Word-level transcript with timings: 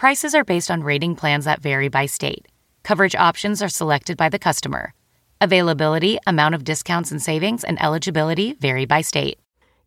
Prices 0.00 0.34
are 0.34 0.44
based 0.44 0.70
on 0.70 0.82
rating 0.82 1.14
plans 1.14 1.44
that 1.44 1.60
vary 1.60 1.88
by 1.88 2.06
state. 2.06 2.48
Coverage 2.84 3.14
options 3.14 3.60
are 3.60 3.68
selected 3.68 4.16
by 4.16 4.30
the 4.30 4.38
customer. 4.38 4.94
Availability, 5.42 6.18
amount 6.26 6.54
of 6.54 6.64
discounts 6.64 7.10
and 7.10 7.20
savings, 7.20 7.64
and 7.64 7.78
eligibility 7.82 8.54
vary 8.54 8.86
by 8.86 9.02
state. 9.02 9.38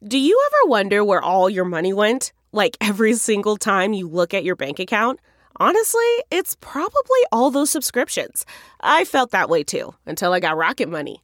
Do 0.07 0.19
you 0.19 0.39
ever 0.45 0.69
wonder 0.69 1.03
where 1.03 1.23
all 1.23 1.49
your 1.49 1.65
money 1.65 1.93
went? 1.93 2.31
Like 2.51 2.77
every 2.79 3.15
single 3.15 3.57
time 3.57 3.93
you 3.93 4.07
look 4.07 4.35
at 4.35 4.43
your 4.43 4.55
bank 4.55 4.77
account? 4.77 5.19
Honestly, 5.55 6.11
it's 6.29 6.57
probably 6.61 7.21
all 7.31 7.49
those 7.49 7.71
subscriptions. 7.71 8.45
I 8.81 9.05
felt 9.05 9.31
that 9.31 9.49
way 9.49 9.63
too 9.63 9.95
until 10.05 10.31
I 10.31 10.39
got 10.39 10.57
Rocket 10.57 10.89
Money. 10.89 11.23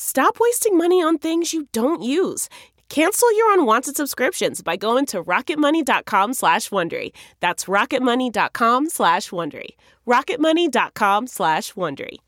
Stop 0.00 0.38
wasting 0.38 0.78
money 0.78 1.02
on 1.02 1.18
things 1.18 1.52
you 1.52 1.66
don't 1.72 2.02
use. 2.04 2.48
Cancel 2.88 3.36
your 3.36 3.52
unwanted 3.52 3.96
subscriptions 3.96 4.62
by 4.62 4.76
going 4.76 5.06
to 5.06 5.24
rocketmoney.com 5.24 6.34
slash 6.34 6.70
Wondery. 6.70 7.10
That's 7.40 7.64
rocketmoney.com 7.64 8.90
slash 8.90 9.30
Wondery. 9.30 9.70
rocketmoney.com 10.06 11.26
slash 11.26 11.72
Wondery. 11.72 12.18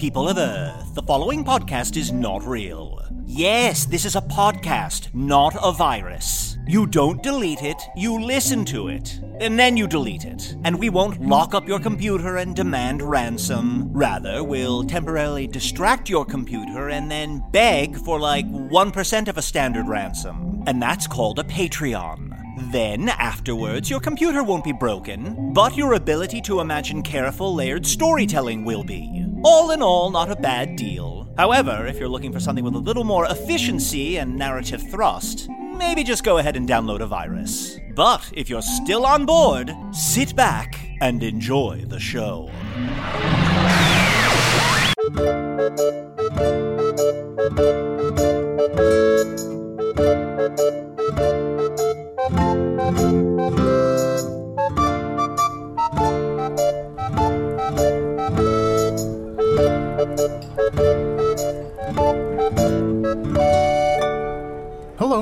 People 0.00 0.28
of 0.28 0.36
Earth, 0.36 0.92
the 0.96 1.02
following 1.06 1.44
podcast 1.44 1.96
is 1.96 2.10
not 2.10 2.44
real. 2.44 3.00
Yes, 3.24 3.86
this 3.86 4.04
is 4.04 4.16
a 4.16 4.20
podcast, 4.20 5.14
not 5.14 5.54
a 5.62 5.70
virus. 5.70 6.53
You 6.66 6.86
don't 6.86 7.22
delete 7.22 7.62
it, 7.62 7.82
you 7.94 8.18
listen 8.18 8.64
to 8.66 8.88
it, 8.88 9.20
and 9.38 9.58
then 9.58 9.76
you 9.76 9.86
delete 9.86 10.24
it. 10.24 10.56
And 10.64 10.78
we 10.78 10.88
won't 10.88 11.20
lock 11.20 11.52
up 11.52 11.68
your 11.68 11.78
computer 11.78 12.38
and 12.38 12.56
demand 12.56 13.02
ransom. 13.02 13.92
Rather, 13.92 14.42
we'll 14.42 14.82
temporarily 14.82 15.46
distract 15.46 16.08
your 16.08 16.24
computer 16.24 16.88
and 16.88 17.10
then 17.10 17.44
beg 17.50 17.98
for 17.98 18.18
like 18.18 18.46
1% 18.50 19.28
of 19.28 19.36
a 19.36 19.42
standard 19.42 19.86
ransom. 19.88 20.62
And 20.66 20.80
that's 20.80 21.06
called 21.06 21.38
a 21.38 21.44
Patreon. 21.44 22.72
Then, 22.72 23.10
afterwards, 23.10 23.90
your 23.90 24.00
computer 24.00 24.42
won't 24.42 24.64
be 24.64 24.72
broken, 24.72 25.52
but 25.52 25.76
your 25.76 25.92
ability 25.92 26.40
to 26.42 26.60
imagine 26.60 27.02
careful, 27.02 27.54
layered 27.54 27.84
storytelling 27.84 28.64
will 28.64 28.84
be. 28.84 29.26
All 29.44 29.70
in 29.72 29.82
all, 29.82 30.10
not 30.10 30.30
a 30.30 30.36
bad 30.36 30.76
deal. 30.76 31.28
However, 31.36 31.86
if 31.86 31.98
you're 31.98 32.08
looking 32.08 32.32
for 32.32 32.40
something 32.40 32.64
with 32.64 32.74
a 32.74 32.78
little 32.78 33.04
more 33.04 33.26
efficiency 33.26 34.16
and 34.16 34.36
narrative 34.38 34.88
thrust, 34.90 35.48
maybe 35.78 36.04
just 36.04 36.24
go 36.24 36.38
ahead 36.38 36.56
and 36.56 36.68
download 36.68 37.00
a 37.00 37.06
virus. 37.06 37.78
But 37.94 38.30
if 38.34 38.48
you're 38.48 38.62
still 38.62 39.06
on 39.06 39.26
board, 39.26 39.74
sit 39.92 40.34
back 40.34 40.80
and 41.00 41.22
enjoy 41.22 41.84
the 41.86 42.00
show. 42.00 42.50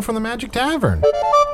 From 0.03 0.17
the 0.17 0.21
Magic 0.21 0.51
Tavern, 0.51 1.01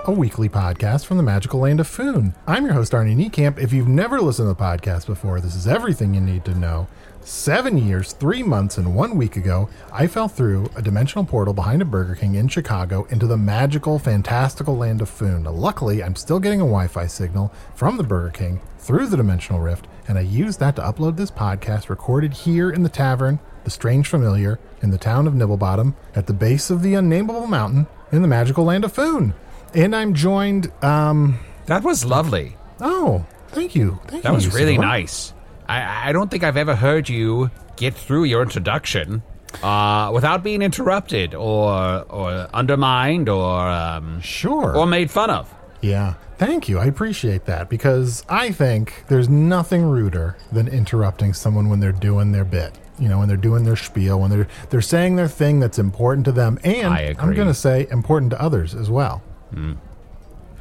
a 0.06 0.10
weekly 0.10 0.48
podcast 0.48 1.04
from 1.04 1.18
the 1.18 1.22
magical 1.22 1.60
land 1.60 1.80
of 1.80 1.86
Foon. 1.86 2.34
I'm 2.46 2.64
your 2.64 2.72
host, 2.72 2.92
Arnie 2.92 3.14
Niekamp. 3.14 3.58
If 3.58 3.74
you've 3.74 3.88
never 3.88 4.22
listened 4.22 4.48
to 4.48 4.54
the 4.54 4.62
podcast 4.62 5.04
before, 5.04 5.38
this 5.38 5.54
is 5.54 5.66
everything 5.66 6.14
you 6.14 6.22
need 6.22 6.46
to 6.46 6.54
know. 6.54 6.88
Seven 7.20 7.76
years, 7.76 8.12
three 8.14 8.42
months, 8.42 8.78
and 8.78 8.96
one 8.96 9.18
week 9.18 9.36
ago, 9.36 9.68
I 9.92 10.06
fell 10.06 10.28
through 10.28 10.70
a 10.74 10.80
dimensional 10.80 11.26
portal 11.26 11.52
behind 11.52 11.82
a 11.82 11.84
Burger 11.84 12.14
King 12.14 12.36
in 12.36 12.48
Chicago 12.48 13.04
into 13.10 13.26
the 13.26 13.36
magical, 13.36 13.98
fantastical 13.98 14.78
land 14.78 15.02
of 15.02 15.10
Foon. 15.10 15.44
Luckily, 15.44 16.02
I'm 16.02 16.16
still 16.16 16.40
getting 16.40 16.62
a 16.62 16.64
Wi 16.64 16.86
Fi 16.86 17.06
signal 17.06 17.52
from 17.74 17.98
the 17.98 18.02
Burger 18.02 18.30
King 18.30 18.62
through 18.78 19.08
the 19.08 19.18
dimensional 19.18 19.60
rift, 19.60 19.88
and 20.06 20.16
I 20.16 20.22
used 20.22 20.58
that 20.60 20.74
to 20.76 20.82
upload 20.82 21.18
this 21.18 21.30
podcast 21.30 21.90
recorded 21.90 22.32
here 22.32 22.70
in 22.70 22.82
the 22.82 22.88
tavern, 22.88 23.40
the 23.64 23.70
Strange 23.70 24.08
Familiar, 24.08 24.58
in 24.80 24.90
the 24.90 24.96
town 24.96 25.26
of 25.26 25.34
Nibblebottom, 25.34 25.94
at 26.14 26.26
the 26.26 26.32
base 26.32 26.70
of 26.70 26.80
the 26.80 26.94
unnameable 26.94 27.46
mountain 27.46 27.86
in 28.12 28.22
the 28.22 28.28
magical 28.28 28.64
land 28.64 28.84
of 28.84 28.92
Foon. 28.92 29.34
And 29.74 29.94
I'm 29.94 30.14
joined, 30.14 30.72
um, 30.82 31.38
That 31.66 31.82
was 31.82 32.04
lovely. 32.04 32.56
oh, 32.80 33.26
thank 33.48 33.74
you. 33.74 33.98
Thank 34.06 34.22
That 34.22 34.30
you, 34.30 34.34
was 34.34 34.54
really 34.54 34.78
nice. 34.78 35.32
I, 35.68 36.08
I 36.08 36.12
don't 36.12 36.30
think 36.30 36.42
I've 36.44 36.56
ever 36.56 36.74
heard 36.74 37.08
you 37.08 37.50
get 37.76 37.94
through 37.94 38.24
your 38.24 38.42
introduction 38.42 39.22
uh, 39.62 40.10
without 40.14 40.42
being 40.42 40.62
interrupted 40.62 41.34
or 41.34 42.04
or 42.08 42.48
undermined 42.54 43.28
or 43.28 43.60
um, 43.68 44.20
Sure. 44.20 44.74
or 44.76 44.86
made 44.86 45.10
fun 45.10 45.30
of. 45.30 45.52
Yeah. 45.80 46.14
Thank 46.38 46.68
you. 46.68 46.78
I 46.78 46.86
appreciate 46.86 47.44
that 47.46 47.68
because 47.68 48.24
I 48.28 48.52
think 48.52 49.04
there's 49.08 49.28
nothing 49.28 49.84
ruder 49.84 50.36
than 50.52 50.68
interrupting 50.68 51.34
someone 51.34 51.68
when 51.68 51.80
they're 51.80 51.92
doing 51.92 52.32
their 52.32 52.44
bit. 52.44 52.78
You 52.98 53.08
know, 53.08 53.18
when 53.18 53.28
they're 53.28 53.36
doing 53.36 53.64
their 53.64 53.76
spiel, 53.76 54.20
when 54.20 54.30
they're 54.30 54.48
they're 54.70 54.80
saying 54.80 55.16
their 55.16 55.28
thing 55.28 55.60
that's 55.60 55.78
important 55.78 56.24
to 56.26 56.32
them 56.32 56.58
and 56.64 56.92
I 56.92 57.14
I'm 57.18 57.34
going 57.34 57.48
to 57.48 57.54
say 57.54 57.86
important 57.90 58.30
to 58.32 58.40
others 58.40 58.74
as 58.74 58.90
well. 58.90 59.22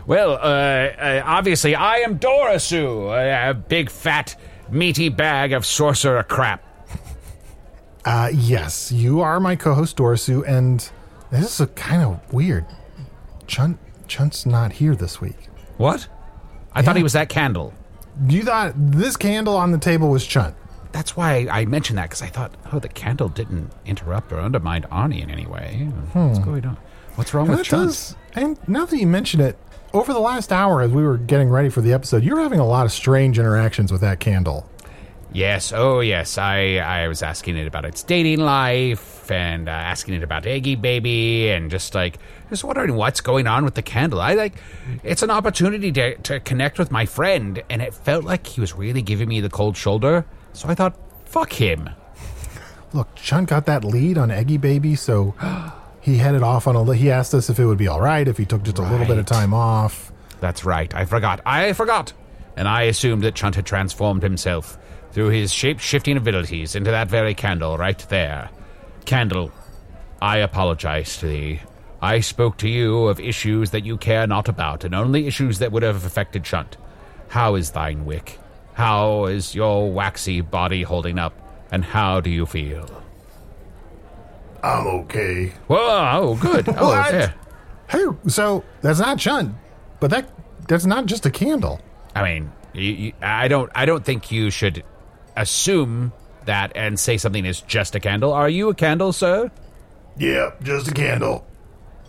Well, 0.06 0.34
uh, 0.34 0.38
uh, 0.38 1.22
obviously, 1.26 1.76
I 1.76 1.98
am 1.98 2.18
Dorisue, 2.18 3.50
a, 3.50 3.54
big 3.54 3.90
fat 3.90 4.36
meaty 4.70 5.10
bag 5.10 5.52
of 5.52 5.66
sorcerer 5.66 6.24
crap. 6.24 6.64
Uh 8.06 8.30
yes, 8.34 8.90
you 8.92 9.20
are 9.20 9.40
my 9.40 9.58
co-host 9.58 9.98
Dorisue 9.98 10.48
and 10.48 10.90
this 11.30 11.60
is 11.60 11.68
kind 11.76 12.02
of 12.02 12.34
weird. 12.34 12.66
Chunt 13.48 13.78
Chunt's 14.08 14.46
not 14.46 14.72
here 14.74 14.96
this 14.96 15.20
week. 15.20 15.50
What? 15.78 16.08
I 16.74 16.82
thought 16.82 16.96
he 16.96 17.04
was 17.04 17.14
that 17.14 17.28
candle. 17.28 17.74
You 18.30 18.44
thought 18.44 18.74
this 18.76 19.18
candle 19.18 19.56
on 19.58 19.72
the 19.72 19.78
table 19.78 20.10
was 20.10 20.26
Chunt. 20.26 20.56
That's 20.92 21.16
why 21.16 21.48
I 21.52 21.66
mentioned 21.66 21.98
that 21.98 22.04
because 22.04 22.22
I 22.22 22.28
thought, 22.28 22.56
oh, 22.72 22.80
the 22.80 22.90
candle 22.90 23.30
didn't 23.30 23.72
interrupt 23.86 24.32
or 24.32 24.40
undermine 24.40 24.84
Arnie 24.84 25.22
in 25.22 25.30
any 25.30 25.46
way. 25.46 25.90
What's 26.14 26.40
going 26.40 26.66
on? 26.66 26.78
What's 27.16 27.34
wrong 27.34 27.48
And 27.48 27.58
with 27.58 27.68
that 27.68 27.76
does, 27.76 28.16
and 28.34 28.60
now 28.68 28.86
that 28.86 28.98
you 28.98 29.08
mention 29.08 29.42
it, 29.42 29.58
over 29.94 30.14
the 30.14 30.20
last 30.20 30.52
hour 30.52 30.82
as 30.82 30.92
we 30.92 31.04
were 31.04 31.18
getting 31.18 31.50
ready 31.50 31.70
for 31.70 31.82
the 31.82 31.94
episode, 31.94 32.24
you 32.24 32.36
were 32.36 32.42
having 32.42 32.60
a 32.60 32.68
lot 32.68 32.86
of 32.86 32.92
strange 32.92 33.40
interactions 33.40 33.92
with 33.92 34.02
that 34.02 34.20
candle. 34.20 34.70
Yes, 35.34 35.74
oh 35.74 36.00
yes. 36.00 36.38
I 36.38 36.78
I 36.78 37.08
was 37.08 37.22
asking 37.22 37.58
it 37.58 37.68
about 37.68 37.86
its 37.86 38.02
dating 38.02 38.40
life 38.40 39.30
and 39.30 39.68
uh, 39.68 39.72
asking 39.72 40.14
it 40.16 40.24
about 40.24 40.46
Eggy 40.46 40.76
Baby 40.76 41.50
and 41.50 41.70
just 41.70 41.94
like 41.94 42.18
just 42.50 42.64
wondering 42.64 42.96
what's 42.96 43.20
going 43.20 43.46
on 43.46 43.66
with 43.66 43.76
the 43.76 43.82
candle. 43.82 44.22
I 44.22 44.36
like 44.36 44.56
it's 45.04 45.24
an 45.24 45.30
opportunity 45.30 45.92
to 45.92 46.16
to 46.18 46.40
connect 46.40 46.80
with 46.80 46.92
my 46.92 47.06
friend 47.06 47.62
and 47.70 47.82
it 47.82 47.94
felt 47.94 48.24
like 48.24 48.48
he 48.48 48.62
was 48.62 48.74
really 48.74 49.02
giving 49.02 49.28
me 49.28 49.42
the 49.42 49.50
cold 49.50 49.76
shoulder. 49.76 50.26
So 50.58 50.68
I 50.70 50.76
thought, 50.76 50.96
fuck 51.26 51.54
him. 51.54 51.90
Look, 52.94 53.14
Chunt 53.16 53.50
got 53.50 53.66
that 53.68 53.84
lead 53.84 54.18
on 54.18 54.32
Eggy 54.32 54.58
Baby, 54.58 54.96
so 54.96 55.36
he 56.02 56.18
headed 56.18 56.42
off 56.42 56.68
on 56.68 56.76
a. 56.76 56.82
li- 56.82 56.98
He 56.98 57.12
asked 57.12 57.34
us 57.34 57.50
if 57.50 57.60
it 57.60 57.66
would 57.66 57.78
be 57.78 57.88
all 57.88 58.02
right 58.02 58.28
if 58.28 58.38
he 58.38 58.46
took 58.46 58.64
just 58.64 58.80
a 58.80 58.82
little 58.82 59.06
bit 59.06 59.12
of 59.12 59.18
Right. 59.18 59.28
time 59.28 59.54
off. 59.54 60.12
That's 60.40 60.66
right. 60.66 60.94
I 60.96 61.06
forgot. 61.06 61.42
I 61.46 61.74
forgot. 61.74 62.14
And 62.56 62.68
I 62.68 62.84
assumed 62.84 63.24
that 63.24 63.36
Chunt 63.36 63.56
had 63.56 63.66
transformed 63.66 64.24
himself 64.24 64.78
through 65.12 65.30
his 65.30 65.54
shape 65.54 65.80
shifting 65.80 66.18
abilities 66.18 66.76
into 66.76 66.90
that 66.92 67.08
very 67.08 67.34
candle 67.36 67.78
right 67.78 68.00
there. 68.10 68.50
Candle, 69.06 69.52
I 70.22 70.38
apologize 70.38 71.18
to 71.18 71.28
thee. 71.28 71.60
I 72.02 72.20
spoke 72.20 72.58
to 72.58 72.68
you 72.70 73.06
of 73.08 73.20
issues 73.20 73.72
that 73.72 73.86
you 73.86 73.98
care 73.98 74.26
not 74.28 74.48
about, 74.50 74.84
and 74.84 74.96
only 74.96 75.28
issues 75.28 75.60
that 75.60 75.72
would 75.72 75.84
have 75.84 76.04
affected 76.06 76.44
Chunt. 76.44 76.78
how 77.30 77.56
is 77.56 77.72
thine 77.72 78.06
wick? 78.06 78.40
How 78.78 79.26
is 79.26 79.56
your 79.56 79.92
waxy 79.92 80.42
body 80.42 80.84
holding 80.84 81.18
up? 81.18 81.34
And 81.72 81.84
how 81.84 82.22
do 82.22 82.30
you 82.30 82.46
feel? 82.46 82.86
I'm 84.62 84.86
okay. 85.02 85.48
Whoa, 85.66 85.78
oh, 86.14 86.36
good. 86.40 86.70
Oh, 86.78 86.90
What? 86.90 87.12
yeah. 87.12 87.34
Hey, 87.90 88.06
so 88.28 88.64
that's 88.82 89.00
not 89.00 89.18
Chunt, 89.18 89.56
but 90.00 90.12
that 90.12 90.30
that's 90.68 90.86
not 90.86 91.08
just 91.08 91.26
a 91.26 91.32
candle. 91.32 91.82
I 92.14 92.22
mean, 92.24 92.52
you, 92.74 92.92
you, 92.92 93.14
I 93.22 93.48
don't. 93.48 93.72
I 93.74 93.86
don't 93.86 94.06
think 94.06 94.32
you 94.32 94.52
should 94.52 94.84
assume 95.36 96.12
that 96.46 96.72
and 96.76 97.00
say 97.00 97.18
something 97.18 97.46
is 97.46 97.62
just 97.62 97.96
a 97.96 98.00
candle. 98.00 98.32
Are 98.32 98.50
you 98.50 98.70
a 98.70 98.76
candle, 98.76 99.12
sir? 99.12 99.50
Yep, 100.18 100.64
just 100.64 100.88
a 100.90 100.94
candle. 100.94 101.48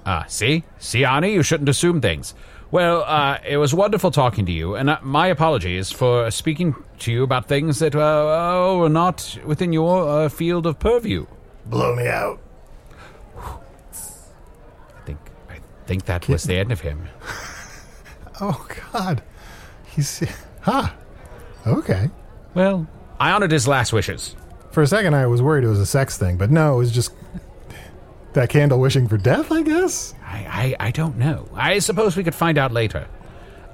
Ah, 0.05 0.25
see, 0.29 0.65
see, 0.79 1.03
Arnie, 1.03 1.33
you 1.33 1.43
shouldn't 1.43 1.69
assume 1.69 2.01
things. 2.01 2.35
Well, 2.71 3.03
uh, 3.05 3.39
it 3.47 3.57
was 3.57 3.73
wonderful 3.73 4.11
talking 4.11 4.45
to 4.45 4.53
you, 4.53 4.75
and 4.75 4.91
uh, 4.91 4.99
my 5.03 5.29
apologies 5.29 5.91
for 5.91 6.31
speaking 6.31 6.75
to 6.99 7.11
you 7.13 7.23
about 7.23 7.49
things 7.49 7.79
that 7.79 7.95
uh, 7.95 7.99
oh, 7.99 8.79
were 8.79 8.91
not 8.91 9.39
within 9.45 9.73
your 9.73 10.07
uh, 10.07 10.29
field 10.29 10.67
of 10.67 10.79
purview. 10.79 11.27
Blow 11.65 11.95
me 11.95 12.07
out. 12.07 12.41
I 13.39 15.01
think, 15.07 15.19
I 15.49 15.59
think 15.87 16.05
that 16.05 16.29
was 16.29 16.45
the 16.45 16.59
end 16.59 16.73
of 16.73 16.81
him. 16.81 17.09
Oh 18.41 18.69
God, 18.93 19.21
he's 19.97 20.23
huh. 20.61 20.91
Okay. 21.67 22.09
Well, 22.55 22.87
I 23.19 23.33
honored 23.33 23.51
his 23.51 23.67
last 23.67 23.93
wishes. 23.93 24.37
For 24.71 24.81
a 24.81 24.87
second, 24.87 25.15
I 25.15 25.27
was 25.27 25.43
worried 25.43 25.65
it 25.65 25.69
was 25.69 25.81
a 25.81 25.87
sex 25.87 26.17
thing, 26.17 26.37
but 26.37 26.49
no, 26.49 26.75
it 26.75 26.79
was 26.79 26.93
just 26.93 27.13
that 28.35 28.49
candle 28.49 28.79
wishing 28.79 29.09
for 29.09 29.17
death. 29.19 29.51
I 29.51 29.63
guess. 29.63 30.15
I, 30.29 30.75
I, 30.81 30.89
I 30.89 30.91
don't 30.91 31.17
know. 31.17 31.49
I 31.55 31.79
suppose 31.79 32.17
we 32.17 32.25
could 32.25 32.35
find 32.35 32.59
out 32.59 32.73
later. 32.73 33.09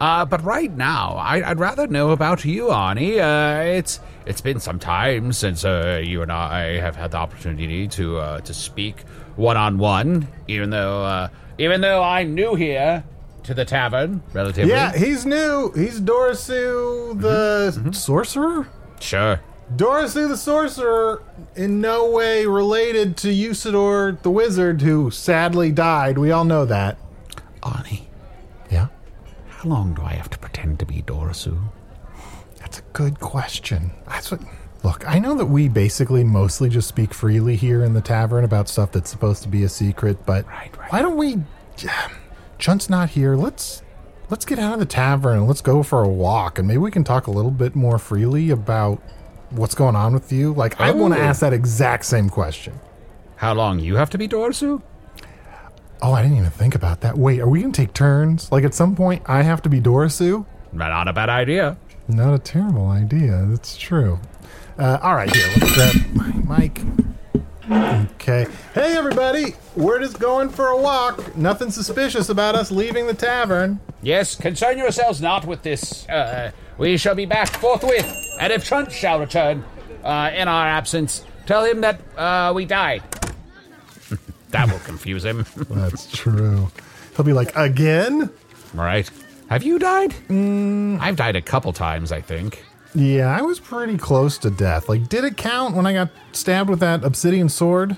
Uh, 0.00 0.24
but 0.24 0.42
right 0.44 0.70
now, 0.76 1.14
I, 1.16 1.48
I'd 1.50 1.58
rather 1.58 1.86
know 1.86 2.10
about 2.10 2.44
you, 2.44 2.64
Arnie. 2.66 3.18
Uh, 3.18 3.62
it's 3.78 4.00
it's 4.26 4.40
been 4.40 4.60
some 4.60 4.78
time 4.78 5.32
since 5.32 5.64
uh, 5.64 6.00
you 6.04 6.22
and 6.22 6.32
I 6.32 6.78
have 6.78 6.96
had 6.96 7.12
the 7.12 7.16
opportunity 7.18 7.86
to 7.88 8.18
uh, 8.18 8.40
to 8.40 8.52
speak 8.54 9.00
one 9.36 9.56
on 9.56 9.78
one. 9.78 10.26
Even 10.48 10.70
though 10.70 11.04
uh, 11.04 11.28
even 11.58 11.80
though 11.80 12.02
I'm 12.02 12.34
new 12.34 12.54
here 12.54 13.04
to 13.44 13.54
the 13.54 13.64
tavern, 13.64 14.22
relatively. 14.32 14.70
Yeah, 14.72 14.92
he's 14.96 15.24
new. 15.24 15.72
He's 15.74 16.00
Dorisue 16.00 17.20
the 17.20 17.92
sorcerer. 17.92 18.66
sure. 19.00 19.40
Dorisue 19.76 20.28
the 20.28 20.36
sorcerer, 20.36 21.22
in 21.56 21.80
no 21.80 22.10
way 22.10 22.46
related 22.46 23.16
to 23.18 23.28
Usidore 23.28 24.20
the 24.22 24.30
wizard, 24.30 24.82
who 24.82 25.10
sadly 25.10 25.72
died. 25.72 26.18
We 26.18 26.30
all 26.30 26.44
know 26.44 26.64
that. 26.66 26.98
Arnie, 27.62 28.02
Yeah, 28.70 28.88
how 29.48 29.68
long 29.68 29.94
do 29.94 30.02
I 30.02 30.12
have 30.12 30.28
to 30.30 30.38
pretend 30.38 30.78
to 30.80 30.86
be 30.86 31.02
Dorisue? 31.02 31.58
that's 32.58 32.78
a 32.78 32.82
good 32.92 33.20
question. 33.20 33.90
That's 34.08 34.30
what. 34.30 34.40
Look, 34.82 35.08
I 35.08 35.18
know 35.18 35.34
that 35.36 35.46
we 35.46 35.68
basically 35.70 36.24
mostly 36.24 36.68
just 36.68 36.88
speak 36.88 37.14
freely 37.14 37.56
here 37.56 37.82
in 37.82 37.94
the 37.94 38.02
tavern 38.02 38.44
about 38.44 38.68
stuff 38.68 38.92
that's 38.92 39.08
supposed 39.10 39.42
to 39.44 39.48
be 39.48 39.64
a 39.64 39.68
secret, 39.70 40.26
but 40.26 40.46
Right, 40.46 40.76
right. 40.76 40.92
why 40.92 41.00
don't 41.00 41.16
we? 41.16 41.42
Chunt's 42.58 42.90
not 42.90 43.10
here. 43.10 43.34
Let's 43.34 43.82
let's 44.28 44.44
get 44.44 44.58
out 44.58 44.74
of 44.74 44.78
the 44.78 44.84
tavern 44.86 45.38
and 45.38 45.48
let's 45.48 45.62
go 45.62 45.82
for 45.82 46.02
a 46.02 46.08
walk, 46.08 46.58
and 46.58 46.68
maybe 46.68 46.78
we 46.78 46.90
can 46.90 47.02
talk 47.02 47.26
a 47.26 47.30
little 47.30 47.50
bit 47.50 47.74
more 47.74 47.98
freely 47.98 48.50
about 48.50 49.00
what's 49.54 49.74
going 49.74 49.96
on 49.96 50.12
with 50.14 50.32
you. 50.32 50.52
Like, 50.52 50.80
I 50.80 50.90
want 50.90 51.14
to 51.14 51.20
Oh. 51.20 51.24
ask 51.24 51.40
that 51.40 51.52
exact 51.52 52.04
same 52.04 52.28
question. 52.28 52.74
How 53.36 53.54
long 53.54 53.78
you 53.78 53.96
have 53.96 54.10
to 54.10 54.18
be 54.18 54.28
Dorisue? 54.28 54.80
Oh, 56.02 56.12
I 56.12 56.22
didn't 56.22 56.36
even 56.36 56.50
think 56.50 56.74
about 56.74 57.00
that. 57.00 57.16
Wait, 57.16 57.40
are 57.40 57.48
we 57.48 57.60
gonna 57.62 57.72
take 57.72 57.94
turns? 57.94 58.50
Like 58.52 58.64
at 58.64 58.74
some 58.74 58.94
point, 58.94 59.22
I 59.26 59.42
have 59.42 59.62
to 59.62 59.68
be 59.68 59.80
Dorisue? 59.80 60.44
Not 60.72 61.08
a 61.08 61.12
bad 61.12 61.28
idea. 61.28 61.76
Not 62.08 62.34
a 62.34 62.38
terrible 62.38 62.88
idea. 62.88 63.44
That's 63.48 63.76
true. 63.76 64.18
Uh, 64.78 64.98
all 65.02 65.14
right, 65.14 65.34
here. 65.34 65.46
Let's 65.60 65.74
grab 65.74 66.14
my 66.46 66.58
mic. 66.58 66.80
Okay. 68.20 68.46
Hey, 68.74 68.96
everybody. 68.96 69.54
We're 69.76 70.00
just 70.00 70.18
going 70.20 70.50
for 70.50 70.68
a 70.68 70.76
walk. 70.76 71.34
Nothing 71.36 71.70
suspicious 71.70 72.28
about 72.28 72.54
us 72.54 72.70
leaving 72.70 73.06
the 73.06 73.14
tavern. 73.14 73.80
Yes, 74.02 74.34
concern 74.34 74.76
yourselves 74.76 75.22
not 75.22 75.46
with 75.46 75.62
this. 75.62 76.06
Uh, 76.08 76.50
we 76.78 76.96
shall 76.96 77.14
be 77.14 77.26
back 77.26 77.48
forthwith, 77.48 78.06
and 78.40 78.52
if 78.52 78.64
Chunt 78.64 78.92
shall 78.92 79.20
return 79.20 79.64
uh, 80.02 80.30
in 80.34 80.48
our 80.48 80.66
absence, 80.66 81.24
tell 81.46 81.64
him 81.64 81.80
that 81.82 82.00
uh, 82.16 82.52
we 82.54 82.64
died. 82.64 83.02
that 84.50 84.70
will 84.70 84.78
confuse 84.80 85.24
him. 85.24 85.44
That's 85.70 86.10
true. 86.10 86.70
He'll 87.16 87.24
be 87.24 87.32
like, 87.32 87.54
again? 87.56 88.30
right? 88.74 89.08
Have 89.48 89.62
you 89.62 89.78
died? 89.78 90.14
I've 90.30 91.16
died 91.16 91.36
a 91.36 91.42
couple 91.42 91.72
times, 91.72 92.12
I 92.12 92.20
think. 92.20 92.64
Yeah, 92.94 93.36
I 93.36 93.42
was 93.42 93.60
pretty 93.60 93.98
close 93.98 94.38
to 94.38 94.50
death. 94.50 94.88
Like, 94.88 95.08
did 95.08 95.24
it 95.24 95.36
count 95.36 95.74
when 95.74 95.86
I 95.86 95.92
got 95.92 96.10
stabbed 96.32 96.70
with 96.70 96.80
that 96.80 97.04
obsidian 97.04 97.48
sword? 97.48 97.96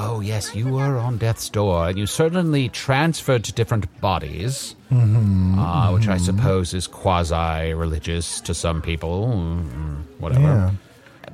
Oh, 0.00 0.20
yes, 0.20 0.54
you 0.54 0.68
were 0.68 0.96
on 0.96 1.18
death's 1.18 1.48
door, 1.48 1.88
and 1.88 1.98
you 1.98 2.06
certainly 2.06 2.68
transferred 2.68 3.42
to 3.44 3.52
different 3.52 4.00
bodies, 4.00 4.76
uh, 4.92 5.90
which 5.90 6.06
I 6.06 6.18
suppose 6.18 6.72
is 6.72 6.86
quasi 6.86 7.74
religious 7.74 8.40
to 8.42 8.54
some 8.54 8.80
people. 8.80 9.26
mm, 9.26 10.02
Whatever. 10.20 10.40
Yeah. 10.42 10.70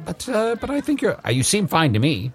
But, 0.06 0.28
uh, 0.28 0.56
but 0.60 0.70
I 0.70 0.80
think 0.80 1.02
you're. 1.02 1.18
Uh, 1.26 1.30
you 1.30 1.42
seem 1.42 1.66
fine 1.66 1.92
to 1.92 1.98
me. 1.98 2.32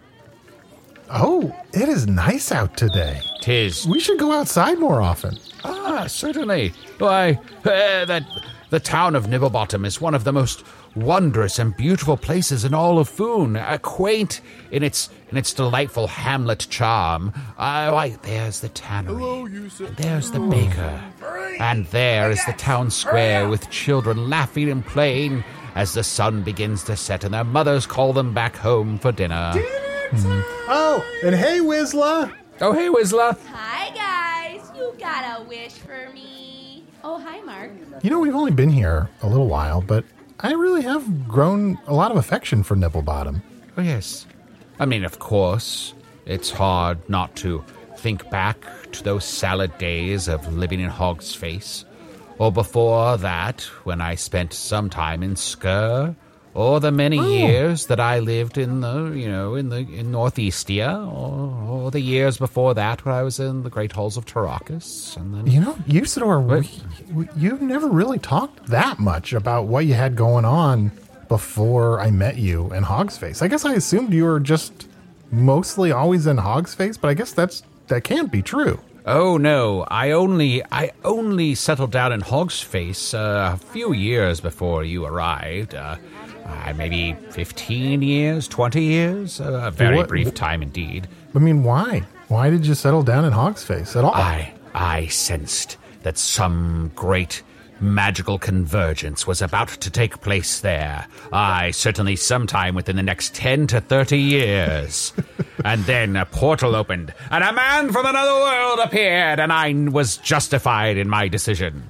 Oh, 1.10 1.56
it 1.74 1.90
is 1.90 2.06
nice 2.06 2.52
out 2.52 2.78
today. 2.78 3.22
Tis. 3.42 3.88
We 3.88 4.00
should 4.00 4.20
go 4.20 4.32
outside 4.32 4.78
more 4.78 5.02
often. 5.02 5.40
Ah, 5.64 6.06
certainly. 6.08 6.74
Why, 7.00 7.40
uh, 7.66 8.06
that 8.06 8.24
the 8.70 8.80
town 8.80 9.16
of 9.16 9.26
Nibblebottom 9.26 9.84
is 9.86 10.00
one 10.00 10.14
of 10.14 10.24
the 10.26 10.32
most 10.32 10.64
wondrous 11.00 11.60
and 11.60 11.76
beautiful 11.76 12.18
places 12.18 12.66
in 12.66 12.74
all 12.74 13.00
of 13.00 13.08
Foon. 13.10 13.56
Uh, 13.56 13.78
quaint 13.82 14.42
in 14.72 14.84
its 14.84 15.10
in 15.32 15.38
its 15.38 15.54
delightful 15.54 16.08
hamlet 16.08 16.68
charm. 16.70 17.32
Uh, 17.58 17.92
why, 17.92 18.10
there's 18.24 18.60
the 18.62 18.70
tannery. 18.70 19.24
and 19.24 19.96
there's 19.98 20.32
the 20.32 20.40
baker. 20.40 21.02
And 21.60 21.86
there 21.88 22.32
is 22.32 22.44
the 22.46 22.54
town 22.54 22.90
square 22.90 23.48
with 23.50 23.70
children 23.70 24.30
laughing 24.30 24.70
and 24.70 24.86
playing 24.86 25.44
as 25.76 25.94
the 25.94 26.04
sun 26.04 26.42
begins 26.44 26.84
to 26.86 26.96
set 26.96 27.24
and 27.24 27.34
their 27.34 27.44
mothers 27.44 27.86
call 27.86 28.12
them 28.14 28.34
back 28.34 28.56
home 28.56 28.98
for 28.98 29.12
dinner. 29.12 29.54
Oh, 30.68 31.06
and 31.24 31.36
hey, 31.36 31.60
Wizla. 31.60 32.34
Oh, 32.62 32.74
hey, 32.74 32.90
Whistler. 32.90 33.38
Hi 33.54 33.92
guys, 33.96 34.70
you 34.76 34.94
got 35.00 35.40
a 35.40 35.44
wish 35.44 35.74
for 35.74 36.10
me. 36.14 36.84
Oh, 37.04 37.20
hi 37.20 37.40
Mark. 37.42 37.72
You 38.02 38.10
know, 38.10 38.20
we've 38.20 38.36
only 38.36 38.52
been 38.52 38.70
here 38.70 39.10
a 39.22 39.28
little 39.28 39.48
while, 39.48 39.82
but 39.82 40.04
I 40.42 40.54
really 40.54 40.84
have 40.84 41.28
grown 41.28 41.78
a 41.86 41.94
lot 41.94 42.12
of 42.12 42.18
affection 42.18 42.64
for 42.64 42.78
Nibblebottom. 42.78 43.42
Oh, 43.78 43.82
yes. 43.82 44.26
I 44.80 44.86
mean, 44.86 45.04
of 45.04 45.20
course, 45.20 45.94
it's 46.26 46.50
hard 46.50 46.98
not 47.10 47.36
to 47.38 47.64
think 47.98 48.30
back 48.30 48.66
to 48.94 49.04
those 49.04 49.26
salad 49.26 49.78
days 49.78 50.30
of 50.30 50.54
living 50.56 50.80
in 50.80 50.90
Hog's 50.90 51.36
Face, 51.36 51.84
or 52.38 52.54
before 52.54 53.18
that, 53.18 53.64
when 53.84 54.00
I 54.00 54.16
spent 54.16 54.54
some 54.54 54.90
time 54.90 55.24
in 55.24 55.36
Skur, 55.36 56.16
or 56.60 56.80
the 56.82 56.92
many 56.92 57.18
years 57.18 57.86
that 57.86 58.00
I 58.02 58.20
lived 58.20 58.58
in 58.58 58.82
the, 58.82 59.12
you 59.12 59.30
know, 59.30 59.56
in 59.56 59.70
the 59.70 59.78
in 59.78 60.12
Northeastia, 60.12 60.92
or, 61.08 61.86
or 61.86 61.92
the 61.92 62.02
years 62.02 62.38
before 62.38 62.74
that 62.74 63.06
when 63.06 63.16
I 63.16 63.24
was 63.24 63.40
in 63.40 63.64
the 63.64 63.70
Great 63.70 63.94
Halls 63.94 64.18
of 64.18 64.26
Tarakas, 64.26 65.16
and 65.16 65.34
then 65.34 65.48
You 65.48 65.62
know, 65.62 65.74
Usidore, 65.88 66.42
we, 67.14 67.30
you've 67.38 67.62
never 67.62 67.88
really 67.88 68.20
talked 68.20 68.68
that 68.68 69.00
much 69.00 69.32
about 69.32 69.68
what 69.68 69.86
you 69.86 69.94
had 69.94 70.16
going 70.18 70.44
on 70.44 70.92
before 71.30 72.02
I 72.02 72.12
met 72.12 72.38
you 72.38 72.74
in 72.74 72.84
Hog's 72.84 73.18
Face. 73.18 73.42
I 73.42 73.48
guess 73.48 73.64
I 73.64 73.74
assumed 73.74 74.14
you 74.14 74.26
were 74.26 74.40
just 74.42 74.88
mostly 75.32 75.92
always 75.92 76.28
in 76.28 76.38
Hog's 76.38 76.76
Face, 76.76 76.98
but 76.98 77.08
I 77.08 77.14
guess 77.14 77.32
that's 77.32 77.64
that 77.88 78.04
can't 78.04 78.32
be 78.32 78.42
true. 78.42 78.82
Oh 79.06 79.38
no, 79.38 79.86
I 79.90 80.12
only 80.12 80.62
I 80.72 80.92
only 81.06 81.56
settled 81.56 81.92
down 81.92 82.12
in 82.12 82.20
Hog's 82.22 82.62
Face 82.62 83.14
uh, 83.14 83.52
a 83.56 83.58
few 83.58 83.94
years 83.94 84.42
before 84.42 84.84
you 84.84 85.06
arrived. 85.06 85.74
Uh, 85.74 85.96
uh, 86.50 86.74
maybe 86.76 87.16
fifteen 87.32 88.02
years, 88.02 88.48
twenty 88.48 88.84
years, 88.84 89.40
uh, 89.40 89.62
a 89.66 89.72
very 89.72 89.98
What- 89.98 90.08
brief 90.08 90.34
time 90.34 90.62
indeed. 90.62 91.08
I 91.36 91.40
mean, 91.40 91.64
why? 91.64 92.04
Why 92.28 92.50
did 92.50 92.66
you 92.66 92.74
settle 92.76 93.04
down 93.04 93.26
in 93.26 93.32
Hog's 93.34 93.64
Face 93.64 93.96
at 93.96 94.04
all? 94.04 94.14
I 94.14 94.54
I 94.74 95.08
sensed 95.08 95.78
that 96.04 96.18
some 96.18 96.92
great 96.96 97.42
magical 97.82 98.38
convergence 98.38 99.26
was 99.26 99.42
about 99.42 99.70
to 99.70 99.90
take 99.90 100.20
place 100.22 100.60
there. 100.60 101.08
I 101.32 101.72
certainly 101.72 102.18
sometime 102.18 102.76
within 102.76 102.98
the 102.98 103.04
next 103.04 103.34
10 103.36 103.68
to 103.68 103.80
30 103.80 104.18
years. 104.20 105.14
and 105.66 105.86
then 105.86 106.16
a 106.18 106.26
portal 106.26 106.76
opened, 106.76 107.14
and 107.32 107.42
a 107.44 107.54
man 107.54 107.92
from 107.92 108.06
another 108.06 108.34
world 108.34 108.80
appeared, 108.84 109.40
and 109.40 109.52
I 109.54 109.72
was 109.90 110.18
justified 110.18 110.98
in 110.98 111.08
my 111.10 111.28
decision. 111.30 111.90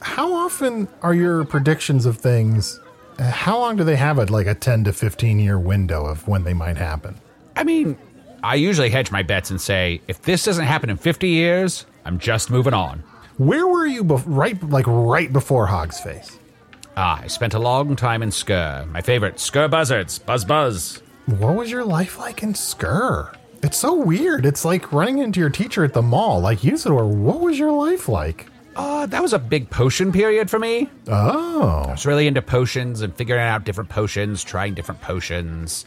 How 0.00 0.32
often 0.32 0.86
are 1.02 1.14
your 1.14 1.44
predictions 1.44 2.06
of 2.06 2.18
things? 2.18 2.78
How 3.18 3.58
long 3.58 3.76
do 3.76 3.84
they 3.84 3.96
have 3.96 4.18
it? 4.18 4.30
Like 4.30 4.46
a 4.46 4.54
ten 4.54 4.84
to 4.84 4.92
fifteen 4.92 5.38
year 5.38 5.58
window 5.58 6.04
of 6.04 6.26
when 6.26 6.44
they 6.44 6.54
might 6.54 6.76
happen? 6.76 7.16
I 7.56 7.64
mean, 7.64 7.96
I 8.42 8.56
usually 8.56 8.90
hedge 8.90 9.10
my 9.10 9.22
bets 9.22 9.50
and 9.50 9.60
say, 9.60 10.00
if 10.08 10.22
this 10.22 10.44
doesn't 10.44 10.64
happen 10.66 10.90
in 10.90 10.96
50 10.96 11.28
years, 11.28 11.86
I'm 12.04 12.18
just 12.18 12.50
moving 12.50 12.74
on. 12.74 13.02
Where 13.38 13.66
were 13.66 13.86
you 13.86 14.04
bef- 14.04 14.24
right 14.26 14.60
like 14.68 14.86
right 14.86 15.32
before 15.32 15.66
Hog's 15.66 16.00
face? 16.00 16.38
Ah, 16.96 17.20
I 17.22 17.26
spent 17.28 17.54
a 17.54 17.58
long 17.58 17.96
time 17.96 18.22
in 18.22 18.28
Skur. 18.30 18.88
My 18.90 19.00
favorite, 19.00 19.36
Skur 19.36 19.70
Buzzards. 19.70 20.18
Buzz 20.18 20.44
Buzz. 20.44 21.02
What 21.26 21.54
was 21.54 21.70
your 21.70 21.84
life 21.84 22.18
like 22.18 22.42
in 22.42 22.52
Skur? 22.52 23.34
It's 23.62 23.78
so 23.78 23.94
weird. 23.94 24.44
It's 24.44 24.64
like 24.64 24.92
running 24.92 25.18
into 25.18 25.40
your 25.40 25.48
teacher 25.50 25.82
at 25.84 25.94
the 25.94 26.02
mall. 26.02 26.40
Like 26.40 26.60
Usidore, 26.60 27.08
what 27.08 27.40
was 27.40 27.58
your 27.58 27.72
life 27.72 28.08
like? 28.08 28.46
Uh, 28.76 29.06
that 29.06 29.22
was 29.22 29.32
a 29.32 29.38
big 29.38 29.70
potion 29.70 30.10
period 30.12 30.50
for 30.50 30.58
me. 30.58 30.88
I 31.08 31.10
Oh. 31.10 31.86
was 31.90 32.04
really 32.06 32.26
into 32.26 32.42
potions 32.42 33.00
and 33.00 33.14
figuring 33.14 33.42
out 33.42 33.64
different 33.64 33.90
potions, 33.90 34.42
trying 34.42 34.74
different 34.74 35.00
potions. 35.00 35.84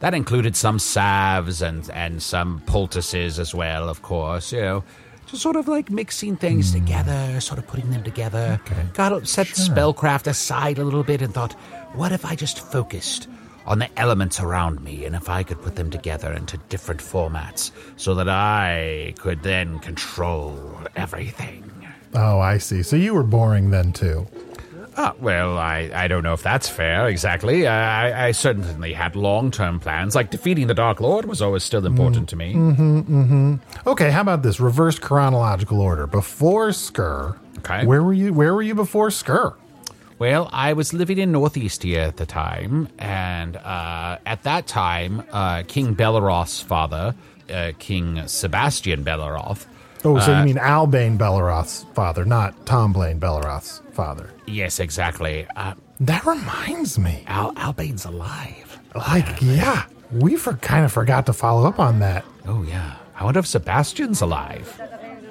That 0.00 0.14
included 0.14 0.56
some 0.56 0.78
salves 0.78 1.62
and, 1.62 1.88
and 1.90 2.22
some 2.22 2.60
poultices 2.66 3.38
as 3.38 3.54
well, 3.54 3.88
of 3.88 4.02
course, 4.02 4.52
you 4.52 4.60
know. 4.60 4.84
Just 5.26 5.42
sort 5.42 5.56
of 5.56 5.68
like 5.68 5.90
mixing 5.90 6.36
things 6.36 6.72
together, 6.72 7.40
sort 7.40 7.58
of 7.58 7.66
putting 7.66 7.90
them 7.90 8.02
together. 8.02 8.60
Okay. 8.66 8.82
Got 8.94 9.28
set 9.28 9.46
spellcraft 9.46 10.26
aside 10.26 10.78
a 10.78 10.84
little 10.84 11.04
bit 11.04 11.22
and 11.22 11.32
thought, 11.32 11.52
what 11.94 12.10
if 12.12 12.24
I 12.24 12.34
just 12.34 12.58
focused 12.60 13.28
on 13.64 13.78
the 13.78 13.88
elements 13.98 14.40
around 14.40 14.82
me 14.82 15.04
and 15.04 15.14
if 15.14 15.28
I 15.30 15.44
could 15.44 15.62
put 15.62 15.76
them 15.76 15.90
together 15.90 16.32
into 16.32 16.56
different 16.68 17.00
formats 17.00 17.70
so 17.96 18.14
that 18.16 18.28
I 18.28 19.14
could 19.18 19.42
then 19.42 19.78
control 19.78 20.58
everything? 20.96 21.70
Oh, 22.14 22.38
I 22.40 22.58
see. 22.58 22.82
So 22.82 22.96
you 22.96 23.14
were 23.14 23.22
boring 23.22 23.70
then 23.70 23.92
too. 23.92 24.26
Ah, 24.94 25.14
well, 25.20 25.56
I, 25.56 25.90
I 25.94 26.06
don't 26.06 26.22
know 26.22 26.34
if 26.34 26.42
that's 26.42 26.68
fair 26.68 27.08
exactly. 27.08 27.66
I, 27.66 28.28
I- 28.28 28.32
certainly 28.32 28.92
had 28.92 29.16
long 29.16 29.50
term 29.50 29.80
plans, 29.80 30.14
like 30.14 30.30
defeating 30.30 30.66
the 30.66 30.74
Dark 30.74 31.00
Lord 31.00 31.24
was 31.24 31.40
always 31.40 31.62
still 31.62 31.86
important 31.86 32.28
to 32.28 32.36
me. 32.36 32.52
Okay, 33.86 34.10
how 34.10 34.20
about 34.20 34.42
this? 34.42 34.60
Reverse 34.60 34.98
chronological 34.98 35.80
order. 35.80 36.06
Before 36.06 36.68
Skur. 36.68 37.38
Okay. 37.58 37.86
Where 37.86 38.02
were 38.02 38.12
you 38.12 38.34
where 38.34 38.52
were 38.54 38.62
you 38.62 38.74
before 38.74 39.08
Skur? 39.08 39.54
Well, 40.18 40.48
I 40.52 40.74
was 40.74 40.92
living 40.92 41.18
in 41.18 41.32
Northeastia 41.32 42.06
at 42.08 42.16
the 42.18 42.26
time, 42.26 42.88
and 42.98 43.56
uh, 43.56 44.18
at 44.26 44.42
that 44.44 44.66
time, 44.66 45.24
uh, 45.32 45.62
King 45.66 45.96
Belaroth's 45.96 46.60
father, 46.60 47.14
uh, 47.52 47.72
King 47.78 48.26
Sebastian 48.28 49.04
Belaroth, 49.04 49.66
Oh, 50.04 50.18
so 50.18 50.36
you 50.38 50.44
mean 50.44 50.58
Albane 50.58 51.16
Belleroth's 51.16 51.84
father, 51.94 52.24
not 52.24 52.66
Tom 52.66 52.92
Blaine 52.92 53.18
Belleroth's 53.18 53.82
father. 53.92 54.30
yes, 54.46 54.80
exactly. 54.80 55.46
Uh, 55.56 55.74
That 56.00 56.24
reminds 56.26 56.98
me. 56.98 57.24
Al- 57.28 57.52
Albane's 57.56 58.04
alive. 58.04 58.78
Like, 58.94 59.40
yeah, 59.40 59.84
we 60.10 60.36
for, 60.36 60.54
kind 60.54 60.84
of 60.84 60.92
forgot 60.92 61.26
to 61.26 61.32
follow 61.32 61.66
up 61.68 61.78
on 61.78 62.00
that. 62.00 62.24
Oh, 62.46 62.62
yeah. 62.62 62.96
I 63.18 63.24
wonder 63.24 63.40
if 63.40 63.46
Sebastian's 63.46 64.20
alive. 64.20 64.80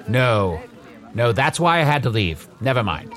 No. 0.08 0.60
No, 1.14 1.32
that's 1.32 1.60
why 1.60 1.78
I 1.80 1.82
had 1.84 2.02
to 2.04 2.10
leave. 2.10 2.48
Never 2.62 2.82
mind. 2.82 3.12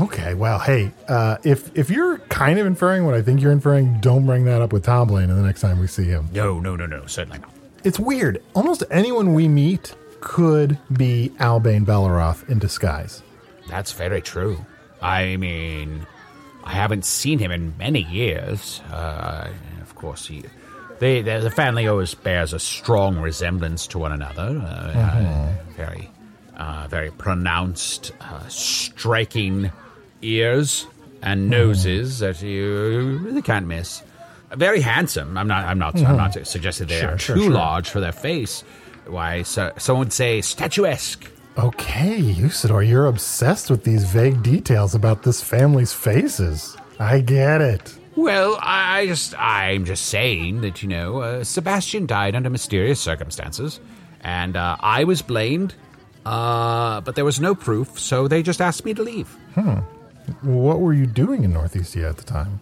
Okay, 0.00 0.34
well, 0.34 0.58
hey, 0.58 0.90
uh, 1.08 1.36
if 1.44 1.70
if 1.78 1.88
you're 1.88 2.18
kind 2.28 2.58
of 2.58 2.66
inferring 2.66 3.04
what 3.06 3.14
I 3.14 3.22
think 3.22 3.40
you're 3.40 3.52
inferring, 3.52 4.00
don't 4.00 4.26
bring 4.26 4.44
that 4.46 4.60
up 4.60 4.72
with 4.72 4.84
Tom 4.84 5.06
Blaine 5.06 5.28
the 5.28 5.34
next 5.36 5.60
time 5.60 5.78
we 5.78 5.86
see 5.86 6.04
him. 6.06 6.28
No, 6.32 6.58
no, 6.58 6.74
no, 6.74 6.84
no, 6.86 7.06
certainly 7.06 7.38
not. 7.38 7.50
It's 7.84 8.00
weird. 8.00 8.42
Almost 8.54 8.82
anyone 8.90 9.34
we 9.34 9.46
meet 9.46 9.94
could 10.26 10.76
be 10.92 11.30
Albane 11.38 11.86
Belleroth 11.86 12.48
in 12.50 12.58
disguise. 12.58 13.22
That's 13.68 13.92
very 13.92 14.20
true. 14.20 14.66
I 15.00 15.36
mean, 15.36 16.04
I 16.64 16.72
haven't 16.72 17.04
seen 17.04 17.38
him 17.38 17.52
in 17.52 17.78
many 17.78 18.02
years. 18.02 18.80
Uh, 18.90 19.48
of 19.80 19.94
course, 19.94 20.26
he, 20.26 20.42
they, 20.98 21.22
the 21.22 21.38
the 21.38 21.50
family 21.50 21.86
always 21.86 22.12
bears 22.14 22.52
a 22.52 22.58
strong 22.58 23.18
resemblance 23.20 23.86
to 23.88 23.98
one 23.98 24.10
another. 24.10 24.48
Uh, 24.64 24.98
uh, 24.98 25.52
very, 25.76 26.10
uh, 26.56 26.88
very 26.90 27.12
pronounced, 27.12 28.10
uh, 28.20 28.48
striking 28.48 29.70
ears 30.22 30.88
and 31.22 31.48
noses 31.48 32.18
that 32.18 32.42
you 32.42 33.20
really 33.22 33.42
can't 33.42 33.68
miss. 33.68 34.02
Very 34.50 34.80
handsome. 34.80 35.36
I'm 35.38 35.46
not. 35.46 35.64
I'm 35.66 35.78
not. 35.78 35.94
I'm 36.02 36.16
not 36.16 36.46
suggesting 36.46 36.88
they 36.88 36.98
Sure, 37.00 37.10
are 37.14 37.18
sure, 37.18 37.36
too 37.36 37.42
sure. 37.44 37.52
large 37.52 37.88
for 37.88 38.00
their 38.00 38.12
face. 38.12 38.64
Why? 39.06 39.42
So, 39.42 39.72
some 39.78 39.98
would 39.98 40.12
say 40.12 40.40
statuesque. 40.40 41.30
Okay, 41.58 42.20
Usidore, 42.20 42.86
you're 42.86 43.06
obsessed 43.06 43.70
with 43.70 43.84
these 43.84 44.04
vague 44.04 44.42
details 44.42 44.94
about 44.94 45.22
this 45.22 45.42
family's 45.42 45.92
faces. 45.92 46.76
I 46.98 47.20
get 47.20 47.60
it. 47.62 47.98
Well, 48.14 48.58
I 48.60 48.86
I 48.96 49.06
just 49.06 49.34
I'm 49.38 49.84
just 49.84 50.06
saying 50.06 50.62
that 50.62 50.82
you 50.82 50.88
know 50.88 51.20
uh, 51.20 51.44
Sebastian 51.44 52.06
died 52.06 52.34
under 52.34 52.48
mysterious 52.48 52.98
circumstances, 52.98 53.78
and 54.22 54.56
uh, 54.56 54.76
I 54.80 55.04
was 55.04 55.20
blamed, 55.20 55.74
uh, 56.24 57.02
but 57.02 57.14
there 57.14 57.26
was 57.26 57.40
no 57.40 57.54
proof, 57.54 58.00
so 58.00 58.26
they 58.26 58.42
just 58.42 58.62
asked 58.62 58.86
me 58.86 58.94
to 58.94 59.02
leave. 59.02 59.28
Hmm. 59.54 59.80
What 60.40 60.80
were 60.80 60.94
you 60.94 61.06
doing 61.06 61.44
in 61.44 61.52
Northeastia 61.52 62.08
at 62.08 62.16
the 62.16 62.24
time? 62.24 62.60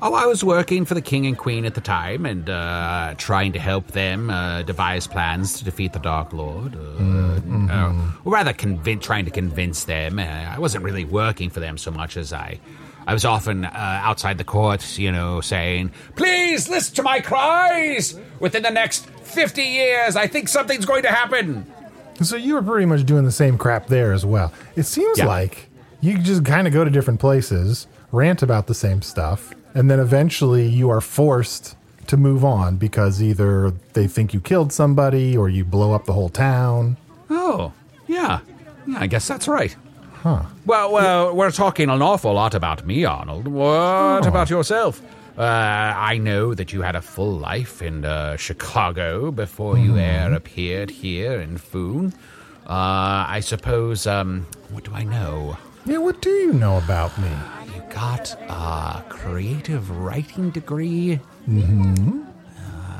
Oh, 0.00 0.14
I 0.14 0.26
was 0.26 0.44
working 0.44 0.84
for 0.84 0.94
the 0.94 1.00
king 1.02 1.26
and 1.26 1.36
queen 1.36 1.64
at 1.64 1.74
the 1.74 1.80
time, 1.80 2.24
and 2.24 2.48
uh, 2.48 3.14
trying 3.18 3.52
to 3.54 3.58
help 3.58 3.88
them 3.88 4.30
uh, 4.30 4.62
devise 4.62 5.06
plans 5.08 5.54
to 5.58 5.64
defeat 5.64 5.92
the 5.92 5.98
Dark 5.98 6.32
Lord, 6.32 6.76
uh, 6.76 7.40
uh, 7.72 7.92
or 8.24 8.32
rather, 8.32 8.52
trying 8.52 9.24
to 9.24 9.30
convince 9.32 9.84
them. 9.84 10.18
Uh, 10.20 10.22
I 10.22 10.58
wasn't 10.60 10.84
really 10.84 11.04
working 11.04 11.50
for 11.50 11.58
them 11.60 11.78
so 11.78 11.90
much 11.90 12.16
as 12.16 12.32
I. 12.32 12.60
I 13.06 13.12
was 13.12 13.24
often 13.24 13.64
uh, 13.64 13.70
outside 13.74 14.38
the 14.38 14.44
court, 14.44 14.96
you 14.98 15.10
know, 15.10 15.40
saying, 15.40 15.90
Please 16.14 16.68
listen 16.68 16.94
to 16.96 17.02
my 17.02 17.18
cries! 17.20 18.16
Within 18.38 18.62
the 18.62 18.70
next 18.70 19.06
50 19.06 19.62
years, 19.62 20.14
I 20.14 20.28
think 20.28 20.46
something's 20.48 20.84
going 20.86 21.02
to 21.02 21.08
happen! 21.10 21.66
So 22.22 22.36
you 22.36 22.54
were 22.54 22.62
pretty 22.62 22.86
much 22.86 23.04
doing 23.04 23.24
the 23.24 23.32
same 23.32 23.58
crap 23.58 23.88
there 23.88 24.12
as 24.12 24.24
well. 24.24 24.52
It 24.76 24.84
seems 24.84 25.18
Yeah. 25.18 25.26
like 25.26 25.68
you 26.00 26.18
just 26.18 26.44
kind 26.44 26.68
of 26.68 26.72
go 26.72 26.84
to 26.84 26.90
different 26.90 27.18
places, 27.18 27.88
rant 28.12 28.42
about 28.42 28.68
the 28.68 28.74
same 28.74 29.02
stuff, 29.02 29.52
and 29.74 29.90
then 29.90 30.00
eventually 30.00 30.66
you 30.66 30.90
are 30.90 31.00
forced 31.00 31.76
to 32.06 32.16
move 32.16 32.44
on 32.44 32.76
because 32.76 33.22
either 33.22 33.72
they 33.92 34.06
think 34.06 34.34
you 34.34 34.40
killed 34.40 34.72
somebody 34.72 35.36
or 35.36 35.48
you 35.48 35.64
blow 35.64 35.92
up 35.92 36.04
the 36.04 36.12
whole 36.12 36.28
town. 36.28 36.96
Oh, 37.30 37.72
yeah. 38.06 38.40
I 38.96 39.06
guess 39.06 39.26
that's 39.28 39.48
right. 39.48 39.74
Huh. 40.14 40.44
Well, 40.66 40.92
well, 40.92 41.34
we're 41.34 41.50
talking 41.50 41.90
an 41.90 42.02
awful 42.02 42.34
lot 42.34 42.54
about 42.54 42.86
me, 42.86 43.04
Arnold. 43.04 43.48
What 43.48 44.26
about 44.26 44.50
yourself? 44.50 45.02
Uh, 45.36 45.42
I 45.42 46.18
know 46.18 46.54
that 46.54 46.72
you 46.72 46.82
had 46.82 46.94
a 46.94 47.02
full 47.02 47.38
life 47.38 47.80
in 47.80 48.04
uh, 48.04 48.36
Chicago 48.36 49.30
before 49.30 49.78
you 49.78 49.96
ever 49.96 50.34
appeared 50.34 50.90
here 50.90 51.40
in 51.40 51.56
Foon. 51.56 52.12
Uh, 52.66 53.24
I 53.28 53.40
suppose, 53.40 54.06
um, 54.06 54.46
what 54.70 54.84
do 54.84 54.92
I 54.92 55.04
know? 55.04 55.56
Yeah, 55.86 55.98
what 55.98 56.20
do 56.20 56.30
you 56.30 56.52
know 56.52 56.76
about 56.76 57.16
me? 57.18 57.30
Got 57.92 58.34
a 58.48 59.04
creative 59.10 59.90
writing 59.90 60.50
degree? 60.50 61.20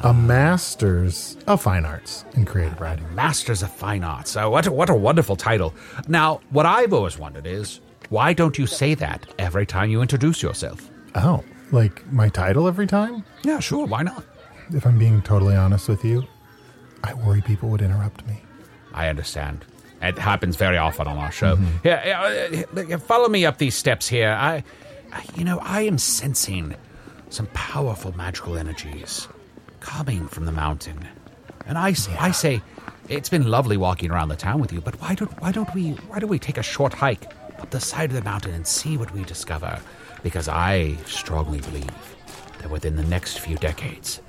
A 0.02 0.12
master's 0.12 1.36
of 1.46 1.62
fine 1.62 1.86
arts 1.86 2.26
in 2.34 2.44
creative 2.44 2.78
writing. 2.80 3.14
Masters 3.14 3.62
of 3.62 3.72
Fine 3.72 4.04
Arts. 4.04 4.36
Uh, 4.36 4.48
what, 4.48 4.66
a, 4.66 4.72
what 4.72 4.90
a 4.90 4.94
wonderful 4.94 5.36
title. 5.36 5.74
Now, 6.08 6.40
what 6.50 6.66
I've 6.66 6.92
always 6.92 7.18
wondered 7.18 7.46
is, 7.46 7.80
why 8.10 8.34
don't 8.34 8.58
you 8.58 8.66
say 8.66 8.94
that 8.94 9.26
every 9.38 9.64
time 9.64 9.88
you 9.90 10.02
introduce 10.02 10.42
yourself? 10.42 10.90
Oh, 11.14 11.42
like 11.70 12.04
my 12.12 12.28
title 12.28 12.68
every 12.68 12.86
time? 12.86 13.24
Yeah, 13.44 13.60
sure, 13.60 13.86
why 13.86 14.02
not? 14.02 14.24
If 14.74 14.84
I'm 14.86 14.98
being 14.98 15.22
totally 15.22 15.56
honest 15.56 15.88
with 15.88 16.04
you, 16.04 16.24
I 17.02 17.14
worry 17.14 17.40
people 17.40 17.70
would 17.70 17.80
interrupt 17.80 18.26
me. 18.26 18.42
I 18.92 19.08
understand. 19.08 19.64
It 20.02 20.18
happens 20.18 20.56
very 20.56 20.78
often 20.78 21.06
on 21.06 21.16
our 21.16 21.30
show. 21.30 21.56
Yeah, 21.84 22.04
yeah, 22.04 22.64
uh, 22.76 22.94
uh, 22.94 22.98
follow 22.98 23.28
me 23.28 23.46
up 23.46 23.58
these 23.58 23.76
steps 23.76 24.08
here. 24.08 24.32
I, 24.32 24.64
you 25.36 25.44
know, 25.44 25.58
I 25.62 25.82
am 25.82 25.98
sensing 25.98 26.74
some 27.30 27.46
powerful 27.54 28.16
magical 28.16 28.56
energies 28.56 29.28
coming 29.80 30.28
from 30.28 30.44
the 30.44 30.52
mountain, 30.52 31.06
and 31.66 31.78
I 31.78 31.92
say, 31.92 32.62
it's 33.08 33.28
been 33.28 33.50
lovely 33.50 33.76
walking 33.76 34.10
around 34.10 34.28
the 34.28 34.36
town 34.36 34.60
with 34.60 34.72
you. 34.72 34.80
But 34.80 35.00
why 35.00 35.14
don't, 35.14 35.40
why 35.40 35.52
don't 35.52 35.72
we, 35.74 35.90
why 36.08 36.18
don't 36.18 36.30
we 36.30 36.38
take 36.38 36.58
a 36.58 36.62
short 36.62 36.92
hike 36.92 37.26
up 37.58 37.70
the 37.70 37.80
side 37.80 38.10
of 38.10 38.16
the 38.16 38.22
mountain 38.22 38.54
and 38.54 38.66
see 38.66 38.96
what 38.96 39.12
we 39.12 39.24
discover? 39.24 39.80
Because 40.22 40.48
I 40.48 40.96
strongly 41.06 41.60
believe 41.60 42.16
that 42.58 42.70
within 42.70 42.96
the 42.96 43.04
next 43.04 43.40
few 43.40 43.56
decades, 43.56 44.20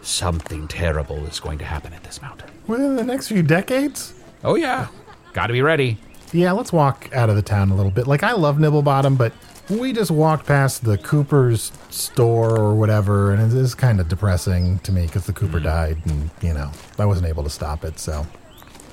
something 0.00 0.66
terrible 0.68 1.24
is 1.26 1.40
going 1.40 1.58
to 1.58 1.64
happen 1.64 1.92
at 1.92 2.02
this 2.04 2.22
mountain. 2.22 2.50
Within 2.66 2.96
the 2.96 3.04
next 3.04 3.28
few 3.28 3.42
decades? 3.42 4.14
Oh 4.44 4.54
yeah, 4.54 4.88
got 5.34 5.48
to 5.48 5.52
be 5.52 5.62
ready. 5.62 5.98
Yeah, 6.32 6.52
let's 6.52 6.72
walk 6.72 7.10
out 7.12 7.28
of 7.28 7.36
the 7.36 7.42
town 7.42 7.70
a 7.70 7.76
little 7.76 7.92
bit. 7.92 8.06
Like, 8.06 8.22
I 8.22 8.32
love 8.32 8.56
Nibblebottom, 8.56 9.18
but 9.18 9.32
we 9.78 9.92
just 9.92 10.10
walked 10.10 10.46
past 10.46 10.84
the 10.84 10.98
Cooper's 10.98 11.72
store 11.90 12.58
or 12.58 12.74
whatever, 12.74 13.32
and 13.32 13.52
it 13.52 13.56
is 13.56 13.74
kind 13.74 14.00
of 14.00 14.08
depressing 14.08 14.78
to 14.80 14.92
me 14.92 15.06
because 15.06 15.26
the 15.26 15.32
Cooper 15.32 15.60
died, 15.60 15.98
and, 16.06 16.30
you 16.40 16.52
know, 16.54 16.70
I 16.98 17.04
wasn't 17.04 17.26
able 17.28 17.42
to 17.44 17.50
stop 17.50 17.84
it, 17.84 17.98
so. 17.98 18.26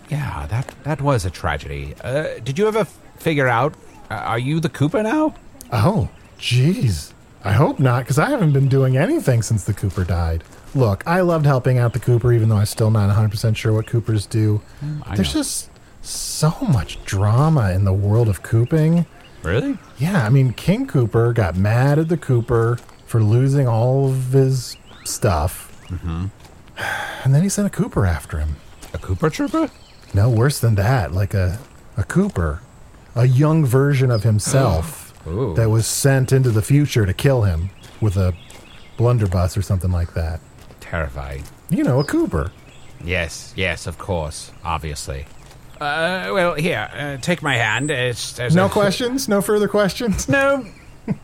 Yeah, 0.09 0.47
that 0.47 0.73
that 0.83 1.01
was 1.01 1.25
a 1.25 1.29
tragedy. 1.29 1.93
Uh, 2.03 2.39
did 2.43 2.57
you 2.57 2.67
ever 2.67 2.85
figure 3.17 3.47
out? 3.47 3.75
Uh, 4.09 4.15
are 4.15 4.39
you 4.39 4.59
the 4.59 4.69
Cooper 4.69 5.03
now? 5.03 5.35
Oh, 5.71 6.09
jeez. 6.39 7.13
I 7.43 7.53
hope 7.53 7.79
not, 7.79 8.03
because 8.03 8.19
I 8.19 8.29
haven't 8.29 8.51
been 8.53 8.67
doing 8.67 8.97
anything 8.97 9.41
since 9.43 9.63
the 9.63 9.73
Cooper 9.73 10.03
died. 10.03 10.43
Look, 10.75 11.03
I 11.07 11.21
loved 11.21 11.45
helping 11.45 11.77
out 11.77 11.93
the 11.93 11.99
Cooper, 11.99 12.33
even 12.33 12.49
though 12.49 12.57
I'm 12.57 12.65
still 12.65 12.91
not 12.91 13.15
100% 13.15 13.55
sure 13.55 13.71
what 13.73 13.87
Coopers 13.87 14.25
do. 14.25 14.61
I 15.03 15.15
There's 15.15 15.33
know. 15.33 15.41
just 15.41 15.69
so 16.01 16.51
much 16.61 17.03
drama 17.05 17.71
in 17.71 17.85
the 17.85 17.93
world 17.93 18.29
of 18.29 18.41
cooping. 18.43 19.05
Really? 19.43 19.77
Yeah, 19.97 20.25
I 20.25 20.29
mean, 20.29 20.53
King 20.53 20.87
Cooper 20.87 21.33
got 21.33 21.55
mad 21.55 21.99
at 21.99 22.09
the 22.09 22.17
Cooper 22.17 22.77
for 23.05 23.21
losing 23.23 23.67
all 23.67 24.09
of 24.09 24.31
his 24.31 24.75
stuff. 25.05 25.85
Mm-hmm. 25.87 26.25
And 27.23 27.35
then 27.35 27.43
he 27.43 27.49
sent 27.49 27.67
a 27.67 27.69
Cooper 27.69 28.05
after 28.05 28.37
him. 28.39 28.55
A 28.93 28.97
Cooper 28.97 29.29
Trooper? 29.29 29.69
No, 30.13 30.29
worse 30.29 30.59
than 30.59 30.75
that, 30.75 31.13
like 31.13 31.33
a, 31.33 31.59
a 31.97 32.03
Cooper, 32.03 32.61
a 33.15 33.25
young 33.27 33.65
version 33.65 34.11
of 34.11 34.23
himself 34.23 35.13
Ooh. 35.27 35.53
that 35.55 35.69
was 35.69 35.85
sent 35.85 36.31
into 36.31 36.51
the 36.51 36.61
future 36.61 37.05
to 37.05 37.13
kill 37.13 37.43
him 37.43 37.69
with 38.01 38.17
a 38.17 38.33
blunderbuss 38.97 39.57
or 39.57 39.61
something 39.61 39.91
like 39.91 40.13
that. 40.13 40.39
Terrifying. 40.79 41.43
You 41.69 41.83
know, 41.83 41.99
a 41.99 42.03
Cooper. 42.03 42.51
Yes, 43.03 43.53
yes, 43.55 43.87
of 43.87 43.97
course, 43.97 44.51
obviously. 44.63 45.25
Uh, 45.79 46.29
well, 46.33 46.53
here, 46.55 46.89
uh, 46.93 47.17
take 47.17 47.41
my 47.41 47.55
hand. 47.55 47.89
It's, 47.91 48.33
there's 48.33 48.55
No 48.55 48.65
a- 48.65 48.69
questions? 48.69 49.27
No 49.29 49.41
further 49.41 49.67
questions? 49.67 50.27
No. 50.27 50.65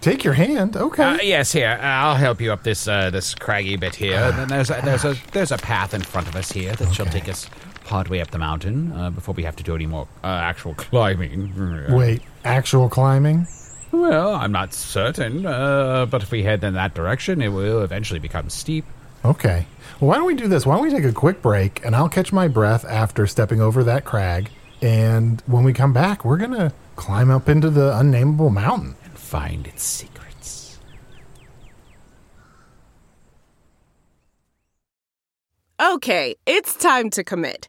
Take 0.00 0.22
your 0.22 0.34
hand. 0.34 0.76
Okay. 0.76 1.02
Uh, 1.02 1.18
yes, 1.20 1.50
here. 1.50 1.76
uh, 1.80 1.84
I'll 1.84 2.14
help 2.14 2.40
you 2.40 2.52
up 2.52 2.62
this 2.62 2.86
uh, 2.86 3.10
this 3.10 3.34
craggy 3.34 3.74
bit 3.76 3.96
here. 3.96 4.32
And 4.36 4.48
there's 4.48 4.70
a, 4.70 4.80
there's 4.84 5.04
a 5.04 5.16
there's 5.32 5.50
a 5.50 5.58
path 5.58 5.94
in 5.94 6.02
front 6.02 6.28
of 6.28 6.36
us 6.36 6.52
here 6.52 6.74
that 6.76 6.94
shall 6.94 7.06
take 7.06 7.28
us 7.28 7.50
part 7.84 8.08
way 8.08 8.20
up 8.20 8.30
the 8.30 8.38
mountain 8.38 8.92
uh, 8.92 9.10
before 9.10 9.34
we 9.34 9.42
have 9.42 9.56
to 9.56 9.64
do 9.64 9.74
any 9.74 9.86
more 9.86 10.06
uh, 10.22 10.28
actual 10.28 10.74
climbing. 10.74 11.52
Wait, 11.96 12.22
actual 12.44 12.88
climbing? 12.88 13.48
Well, 13.90 14.34
I'm 14.36 14.52
not 14.52 14.72
certain, 14.74 15.44
uh, 15.44 16.06
but 16.06 16.22
if 16.22 16.30
we 16.30 16.44
head 16.44 16.62
in 16.62 16.74
that 16.74 16.94
direction, 16.94 17.42
it 17.42 17.48
will 17.48 17.82
eventually 17.82 18.20
become 18.20 18.48
steep. 18.48 18.84
Okay. 19.24 19.66
Well, 20.00 20.10
why 20.10 20.16
don't 20.16 20.26
we 20.26 20.34
do 20.34 20.46
this? 20.46 20.66
Why 20.66 20.74
don't 20.74 20.84
we 20.84 20.90
take 20.90 21.04
a 21.04 21.12
quick 21.12 21.40
break 21.40 21.82
and 21.84 21.96
I'll 21.96 22.10
catch 22.10 22.30
my 22.30 22.48
breath 22.48 22.84
after 22.84 23.26
stepping 23.26 23.62
over 23.62 23.82
that 23.84 24.04
crag. 24.04 24.50
And 24.82 25.42
when 25.46 25.64
we 25.64 25.72
come 25.72 25.94
back, 25.94 26.22
we're 26.22 26.36
going 26.36 26.50
to 26.50 26.72
climb 26.96 27.30
up 27.30 27.48
into 27.48 27.70
the 27.70 27.96
unnameable 27.96 28.50
mountain. 28.50 28.96
and 29.04 29.18
find 29.18 29.66
its 29.66 29.82
secrets. 29.82 30.78
Okay, 35.80 36.34
it's 36.44 36.74
time 36.74 37.08
to 37.10 37.24
commit. 37.24 37.68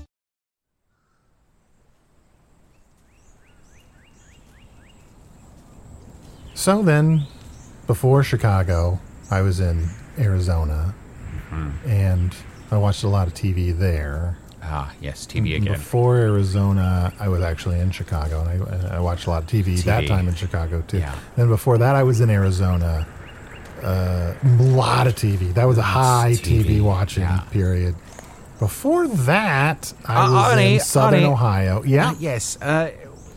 So 6.61 6.83
then, 6.83 7.23
before 7.87 8.21
Chicago, 8.21 8.99
I 9.31 9.41
was 9.41 9.59
in 9.59 9.89
Arizona 10.19 10.93
and 11.87 12.35
I 12.69 12.77
watched 12.77 13.01
a 13.03 13.07
lot 13.07 13.27
of 13.27 13.33
TV 13.33 13.75
there. 13.75 14.37
Ah, 14.61 14.93
yes, 15.01 15.25
TV 15.25 15.55
again. 15.55 15.73
Before 15.73 16.17
Arizona, 16.17 17.11
I 17.19 17.29
was 17.29 17.41
actually 17.41 17.79
in 17.79 17.89
Chicago, 17.89 18.41
and 18.41 18.49
I, 18.49 18.75
and 18.75 18.87
I 18.89 18.99
watched 18.99 19.25
a 19.25 19.31
lot 19.31 19.41
of 19.41 19.49
TV, 19.49 19.81
that 19.85 20.05
time 20.05 20.27
in 20.27 20.35
Chicago 20.35 20.83
too. 20.87 20.99
Yeah. 20.99 21.15
Then 21.35 21.47
before 21.47 21.79
that, 21.79 21.95
I 21.95 22.03
was 22.03 22.21
in 22.21 22.29
Arizona. 22.29 23.07
Uh, 23.81 24.35
a 24.43 24.61
lot 24.61 25.07
of 25.07 25.15
TV. 25.15 25.51
That 25.55 25.65
was 25.65 25.79
a 25.79 25.81
high 25.81 26.33
TV, 26.35 26.63
TV, 26.63 26.81
watching 26.83 27.23
yeah. 27.23 27.39
period. 27.49 27.95
Before 28.59 29.07
that, 29.07 29.91
I 30.05 30.27
Uh, 30.27 30.31
was 30.31 30.53
Arnie, 30.53 30.73
in 30.75 30.79
Southern 30.79 31.23
Arnie. 31.23 31.31
Ohio. 31.31 31.83
Yeah. 31.83 32.09
Uh, 32.11 32.15
yes. 32.19 32.61
Uh, 32.61 32.91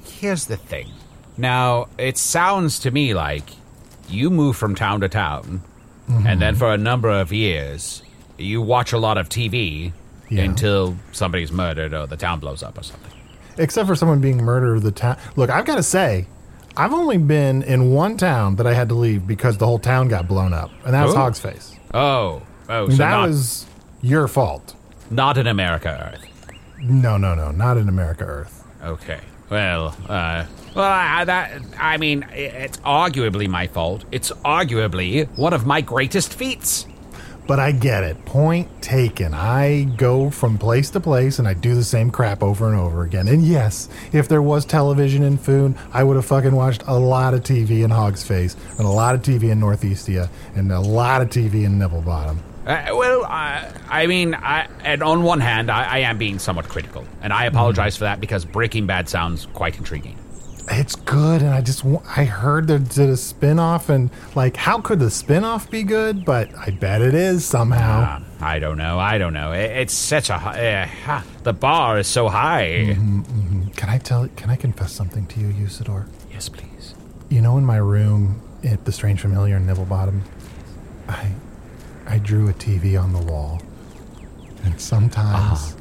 here's 0.05 0.45
the 0.45 0.59
thing. 0.59 0.89
Now, 1.37 1.89
it 1.99 2.17
sounds 2.19 2.79
to 2.81 2.91
me 2.91 3.15
like 3.15 3.45
you 4.09 4.31
move 4.31 4.57
from 4.57 4.75
town 4.75 5.01
to 5.01 5.09
town, 5.09 5.63
and 6.09 6.41
then 6.41 6.55
for 6.55 6.73
a 6.73 6.77
number 6.79 7.09
of 7.11 7.33
years, 7.33 8.03
you 8.39 8.61
watch 8.63 8.93
a 8.93 8.99
lot 8.99 9.17
of 9.19 9.29
TV 9.29 9.93
Yeah. 10.29 10.43
until 10.45 10.97
somebody's 11.13 11.51
murdered 11.53 11.93
or 11.95 12.07
the 12.07 12.17
town 12.17 12.41
blows 12.41 12.63
up 12.63 12.79
or 12.79 12.83
something. 12.83 13.11
except 13.57 13.87
for 13.87 13.95
someone 13.95 14.21
being 14.21 14.39
murdered. 14.43 14.83
The 14.83 14.91
town. 14.91 15.17
Look, 15.37 15.49
I've 15.49 15.65
got 15.65 15.77
to 15.77 15.83
say, 15.83 16.27
I've 16.77 16.93
only 16.93 17.19
been 17.19 17.63
in 17.63 17.93
one 17.93 18.17
town 18.17 18.57
that 18.57 18.67
I 18.67 18.75
had 18.75 18.89
to 18.89 18.97
leave 18.97 19.27
because 19.29 19.59
the 19.59 19.67
whole 19.67 19.79
town 19.79 20.09
got 20.09 20.27
blown 20.27 20.53
up, 20.53 20.71
and 20.85 20.93
that 20.93 21.05
was 21.05 21.15
Oh. 21.15 21.19
Hogs 21.19 21.39
Face. 21.41 21.75
Oh, 21.95 22.43
oh, 22.69 22.89
so 22.89 22.97
that 22.97 23.11
not, 23.11 23.29
was 23.29 23.67
your 24.03 24.27
fault. 24.27 24.75
not 25.11 25.39
in 25.39 25.47
America, 25.47 26.13
Earth. 26.15 26.27
No, 26.81 27.17
no, 27.17 27.35
no, 27.37 27.51
not 27.53 27.77
in 27.77 27.89
America 27.89 28.25
Earth. 28.25 28.65
Okay. 28.85 29.21
Well, 29.51 29.95
uh, 30.09 30.45
well, 30.75 30.85
I, 30.85 31.25
that 31.25 31.63
I 31.79 31.97
mean, 31.97 32.27
it's 32.33 32.79
arguably 32.79 33.49
my 33.49 33.67
fault. 33.67 34.05
It's 34.11 34.31
arguably 34.45 35.29
one 35.37 35.53
of 35.53 35.67
my 35.67 35.81
greatest 35.81 36.35
feats. 36.35 36.87
But 37.47 37.61
I 37.61 37.73
get 37.73 38.05
it. 38.05 38.25
Point 38.25 38.69
taken. 38.81 39.35
I 39.35 39.85
go 39.85 40.31
from 40.31 40.57
place 40.57 40.89
to 40.91 41.01
place 41.01 41.39
and 41.39 41.47
I 41.47 41.53
do 41.53 41.75
the 41.75 41.85
same 41.85 42.11
crap 42.11 42.43
over 42.43 42.71
and 42.71 42.81
over 42.81 43.03
again. 43.03 43.29
And 43.29 43.43
yes, 43.43 43.91
if 44.13 44.29
there 44.29 44.41
was 44.41 44.65
television 44.65 45.23
in 45.23 45.37
Foon, 45.37 45.77
I 45.93 46.05
would 46.05 46.17
have 46.17 46.25
fucking 46.25 46.55
watched 46.55 46.85
a 46.87 46.99
lot 46.99 47.35
of 47.35 47.43
TV 47.43 47.85
in 47.85 47.91
Hog's 47.91 48.23
Face 48.23 48.57
and 48.79 48.87
a 48.87 48.91
lot 48.91 49.15
of 49.15 49.21
TV 49.21 49.51
in 49.51 49.61
Northeastia 49.61 50.31
and 50.55 50.73
a 50.73 50.81
lot 50.81 51.21
of 51.21 51.29
TV 51.29 51.65
in 51.65 51.79
Nibble 51.79 52.01
Bottom. 52.01 52.43
Uh, 52.67 52.87
well, 52.95 53.27
I, 53.27 53.71
I 53.91 54.07
mean, 54.07 54.35
I, 54.35 54.67
and 54.83 55.03
on 55.03 55.23
one 55.23 55.41
hand, 55.41 55.71
I, 55.71 55.85
I 55.85 55.99
am 55.99 56.17
being 56.17 56.39
somewhat 56.39 56.67
critical, 56.67 57.05
and 57.21 57.31
I 57.31 57.45
apologize 57.45 57.95
for 57.99 58.05
that 58.05 58.21
because 58.21 58.47
Breaking 58.47 58.87
Bad 58.87 59.07
sounds 59.07 59.45
quite 59.53 59.77
intriguing. 59.77 60.17
It's 60.71 60.97
good, 60.97 61.43
and 61.43 61.51
I 61.55 61.61
just 61.61 61.85
I 62.17 62.25
heard 62.25 62.69
there 62.69 62.79
did 62.79 63.11
a 63.11 63.17
spin 63.17 63.59
off, 63.59 63.91
and 63.91 64.11
like, 64.35 64.57
how 64.57 64.81
could 64.81 64.99
the 64.99 65.11
spin 65.11 65.45
off 65.45 65.71
be 65.71 65.83
good? 65.83 66.25
But 66.25 66.55
I 66.57 66.71
bet 66.71 67.03
it 67.03 67.15
is 67.15 67.45
somehow. 67.45 68.21
Uh, 68.21 68.25
I 68.41 68.59
don't 68.59 68.79
know. 68.79 68.99
I 68.99 69.19
don't 69.19 69.35
know. 69.35 69.53
It, 69.53 69.71
it's 69.71 69.93
such 69.95 70.31
a 70.31 70.35
uh, 71.07 71.23
the 71.43 71.53
bar 71.53 71.99
is 71.99 72.07
so 72.07 72.29
high. 72.29 72.97
Can 73.77 73.89
I 73.89 73.99
tell? 73.99 74.27
Can 74.37 74.49
I 74.49 74.57
confess 74.57 74.93
something 74.93 75.27
to 75.27 75.41
you, 75.41 75.49
Usidore? 75.49 76.07
Yes, 76.33 76.49
please. 76.49 76.95
You 77.29 77.43
know, 77.43 77.59
in 77.59 77.65
my 77.65 77.77
room 77.77 78.41
at 78.63 78.85
the 78.87 78.93
Strange 78.93 79.21
Familiar 79.21 79.57
in 79.57 79.67
Nibble 79.67 79.85
Bottom, 79.85 80.23
I 81.09 81.33
I 82.07 82.19
drew 82.19 82.49
a 82.49 82.55
TV 82.55 83.01
on 83.01 83.13
the 83.13 83.21
wall, 83.21 83.61
and 84.65 84.81
sometimes 84.81 85.77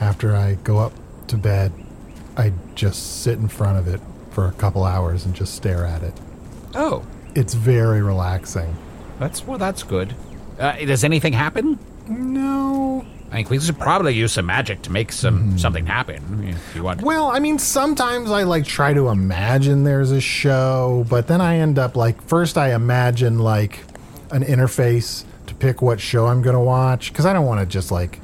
after 0.00 0.36
I 0.36 0.54
go 0.56 0.78
up 0.78 0.92
to 1.28 1.36
bed, 1.38 1.72
I 2.36 2.52
just 2.74 3.22
sit 3.22 3.38
in 3.38 3.48
front 3.48 3.78
of 3.78 3.86
it 3.88 4.00
for 4.30 4.46
a 4.48 4.52
couple 4.52 4.84
hours 4.84 5.24
and 5.24 5.34
just 5.34 5.54
stare 5.54 5.84
at 5.84 6.02
it. 6.02 6.14
Oh, 6.74 7.04
It's 7.34 7.54
very 7.54 8.02
relaxing. 8.02 8.76
that's 9.18 9.46
well. 9.46 9.58
That's 9.58 9.82
good. 9.82 10.14
Uh, 10.58 10.72
does 10.84 11.04
anything 11.04 11.32
happen? 11.32 11.78
No, 12.08 13.04
I 13.30 13.36
think 13.36 13.50
we 13.50 13.58
should 13.60 13.78
probably 13.78 14.14
use 14.14 14.32
some 14.32 14.46
magic 14.46 14.82
to 14.82 14.92
make 14.92 15.10
some 15.12 15.58
something 15.58 15.86
happen. 15.86 16.48
If 16.48 16.76
you 16.76 16.82
want. 16.84 17.02
Well, 17.02 17.30
I 17.30 17.38
mean, 17.38 17.58
sometimes 17.58 18.30
I 18.30 18.42
like 18.44 18.64
try 18.64 18.92
to 18.94 19.08
imagine 19.08 19.84
there's 19.84 20.10
a 20.12 20.20
show, 20.20 21.06
but 21.08 21.26
then 21.28 21.40
I 21.40 21.56
end 21.58 21.78
up 21.78 21.96
like 21.96 22.20
first 22.22 22.56
I 22.58 22.74
imagine 22.74 23.38
like 23.38 23.80
an 24.30 24.42
interface 24.44 25.24
to 25.46 25.54
pick 25.54 25.82
what 25.82 26.00
show 26.00 26.26
I'm 26.26 26.42
going 26.42 26.54
to 26.54 26.60
watch 26.60 27.12
because 27.12 27.26
I 27.26 27.32
don't 27.32 27.46
want 27.46 27.60
to 27.60 27.66
just 27.66 27.90
like 27.90 28.20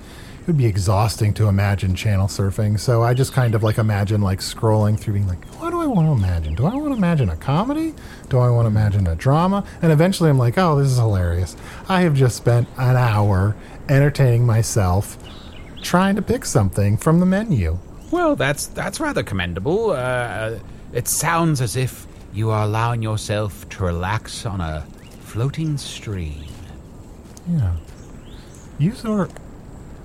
would 0.51 0.59
be 0.59 0.67
exhausting 0.67 1.33
to 1.33 1.47
imagine 1.47 1.95
channel 1.95 2.27
surfing. 2.27 2.77
So 2.77 3.05
I 3.05 3.15
just 3.15 3.33
kind 3.33 3.55
of 3.55 3.63
like 3.63 3.79
imagine 3.79 4.21
like 4.21 4.41
scrolling 4.41 4.99
through 4.99 5.15
being 5.15 5.29
like, 5.29 5.45
what 5.61 5.71
do 5.71 5.81
I 5.81 5.87
want 5.87 6.09
to 6.09 6.13
imagine? 6.13 6.57
Do 6.57 6.67
I 6.67 6.75
want 6.75 6.89
to 6.89 6.97
imagine 6.97 7.29
a 7.29 7.37
comedy? 7.37 7.95
Do 8.31 8.41
I 8.41 8.51
want 8.51 8.65
to 8.65 8.69
imagine 8.69 9.07
a 9.07 9.15
drama? 9.15 9.65
And 9.81 9.93
eventually 9.93 10.29
I'm 10.29 10.39
like, 10.39 10.59
oh, 10.59 10.77
this 10.77 10.89
is 10.89 10.99
hilarious. 10.99 11.57
I 11.89 12.01
have 12.01 12.17
just 12.17 12.37
spent 12.37 12.67
an 12.79 12.97
hour 12.97 13.55
entertaining 13.89 14.45
myself 14.45 15.17
trying 15.83 16.17
to 16.17 16.23
pick 16.23 16.45
something 16.45 16.97
from 16.97 17.21
the 17.21 17.27
menu. 17.27 17.79
Well, 18.11 18.35
that's 18.35 18.67
that's 18.67 18.99
rather 18.99 19.23
commendable. 19.23 19.91
Uh, 19.93 20.59
it 20.93 21.07
sounds 21.07 21.61
as 21.61 21.77
if 21.77 22.09
you 22.33 22.51
are 22.51 22.65
allowing 22.65 23.03
yourself 23.03 23.69
to 23.69 23.85
relax 23.85 24.45
on 24.45 24.61
a 24.61 24.85
floating 25.21 25.79
stream. 25.79 26.43
Yeah. 27.49 27.77
You 28.81 28.95
sort 28.97 29.31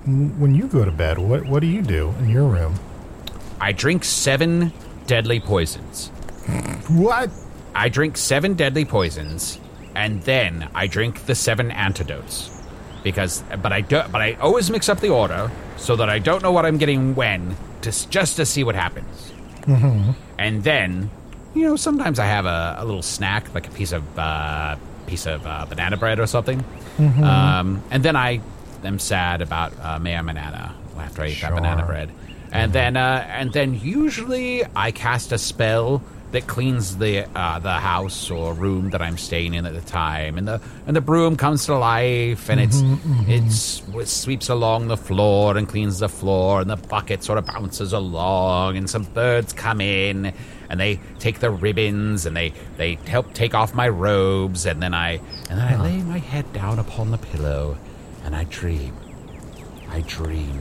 when 0.06 0.54
you 0.54 0.66
go 0.68 0.84
to 0.84 0.92
bed, 0.92 1.18
what 1.18 1.46
what 1.46 1.60
do 1.60 1.66
you 1.66 1.82
do 1.82 2.14
in 2.20 2.28
your 2.28 2.46
room? 2.46 2.74
I 3.60 3.72
drink 3.72 4.04
seven 4.04 4.72
deadly 5.06 5.40
poisons. 5.40 6.08
What? 6.88 7.30
I 7.74 7.88
drink 7.88 8.16
seven 8.16 8.54
deadly 8.54 8.84
poisons, 8.84 9.58
and 9.94 10.22
then 10.22 10.68
I 10.74 10.86
drink 10.86 11.26
the 11.26 11.34
seven 11.34 11.70
antidotes. 11.70 12.50
Because, 13.02 13.44
but 13.62 13.72
I 13.72 13.82
do, 13.82 14.02
but 14.10 14.20
I 14.20 14.32
always 14.34 14.68
mix 14.68 14.88
up 14.88 14.98
the 14.98 15.10
order 15.10 15.50
so 15.76 15.94
that 15.96 16.08
I 16.08 16.18
don't 16.18 16.42
know 16.42 16.50
what 16.50 16.66
I'm 16.66 16.76
getting 16.76 17.14
when, 17.14 17.56
to, 17.82 18.08
just 18.10 18.36
to 18.36 18.44
see 18.46 18.64
what 18.64 18.74
happens. 18.74 19.32
Mm-hmm. 19.62 20.10
And 20.38 20.64
then, 20.64 21.10
you 21.54 21.62
know, 21.62 21.76
sometimes 21.76 22.18
I 22.18 22.26
have 22.26 22.46
a, 22.46 22.76
a 22.78 22.84
little 22.84 23.02
snack, 23.02 23.54
like 23.54 23.68
a 23.68 23.70
piece 23.70 23.92
of 23.92 24.18
uh, 24.18 24.76
piece 25.06 25.26
of 25.26 25.46
uh, 25.46 25.66
banana 25.68 25.96
bread 25.96 26.18
or 26.18 26.26
something. 26.26 26.64
Um, 27.22 27.82
and 27.92 28.02
then 28.02 28.16
I 28.16 28.40
am 28.86 28.98
sad 28.98 29.42
about 29.42 29.72
uh, 29.80 29.98
Maya 29.98 30.22
Banana 30.22 30.74
after 30.98 31.22
I 31.22 31.28
eat 31.28 31.40
that 31.42 31.54
banana 31.54 31.84
bread. 31.84 32.10
And 32.52 32.72
then, 32.72 32.96
uh, 32.96 33.26
and 33.28 33.52
then 33.52 33.78
usually 33.78 34.64
I 34.74 34.90
cast 34.92 35.32
a 35.32 35.38
spell 35.38 36.02
that 36.32 36.46
cleans 36.46 36.96
the 36.96 37.24
uh, 37.38 37.58
the 37.60 37.72
house 37.72 38.30
or 38.30 38.52
room 38.52 38.90
that 38.90 39.00
I'm 39.00 39.16
staying 39.16 39.54
in 39.54 39.64
at 39.66 39.74
the 39.74 39.80
time, 39.80 40.38
and 40.38 40.46
the 40.48 40.60
and 40.86 40.96
the 40.96 41.00
broom 41.00 41.36
comes 41.36 41.66
to 41.66 41.76
life, 41.76 42.48
and 42.48 42.60
it's 42.60 42.82
it's 43.28 43.82
it 43.94 44.08
sweeps 44.08 44.48
along 44.48 44.88
the 44.88 44.96
floor 44.96 45.56
and 45.56 45.68
cleans 45.68 45.98
the 45.98 46.08
floor, 46.08 46.60
and 46.60 46.68
the 46.68 46.76
bucket 46.76 47.22
sort 47.22 47.38
of 47.38 47.46
bounces 47.46 47.92
along, 47.92 48.76
and 48.76 48.88
some 48.90 49.04
birds 49.04 49.52
come 49.52 49.80
in, 49.80 50.32
and 50.68 50.80
they 50.80 50.98
take 51.18 51.40
the 51.40 51.50
ribbons, 51.50 52.26
and 52.26 52.36
they 52.36 52.52
they 52.76 52.94
help 53.06 53.32
take 53.34 53.54
off 53.54 53.74
my 53.74 53.88
robes, 53.88 54.66
and 54.66 54.82
then 54.82 54.94
I 54.94 55.20
and 55.48 55.58
then 55.58 55.74
I 55.74 55.82
lay 55.82 56.02
my 56.02 56.18
head 56.18 56.52
down 56.52 56.78
upon 56.78 57.12
the 57.12 57.18
pillow, 57.18 57.76
and 58.26 58.36
I 58.36 58.44
dream, 58.44 58.94
I 59.88 60.02
dream 60.02 60.60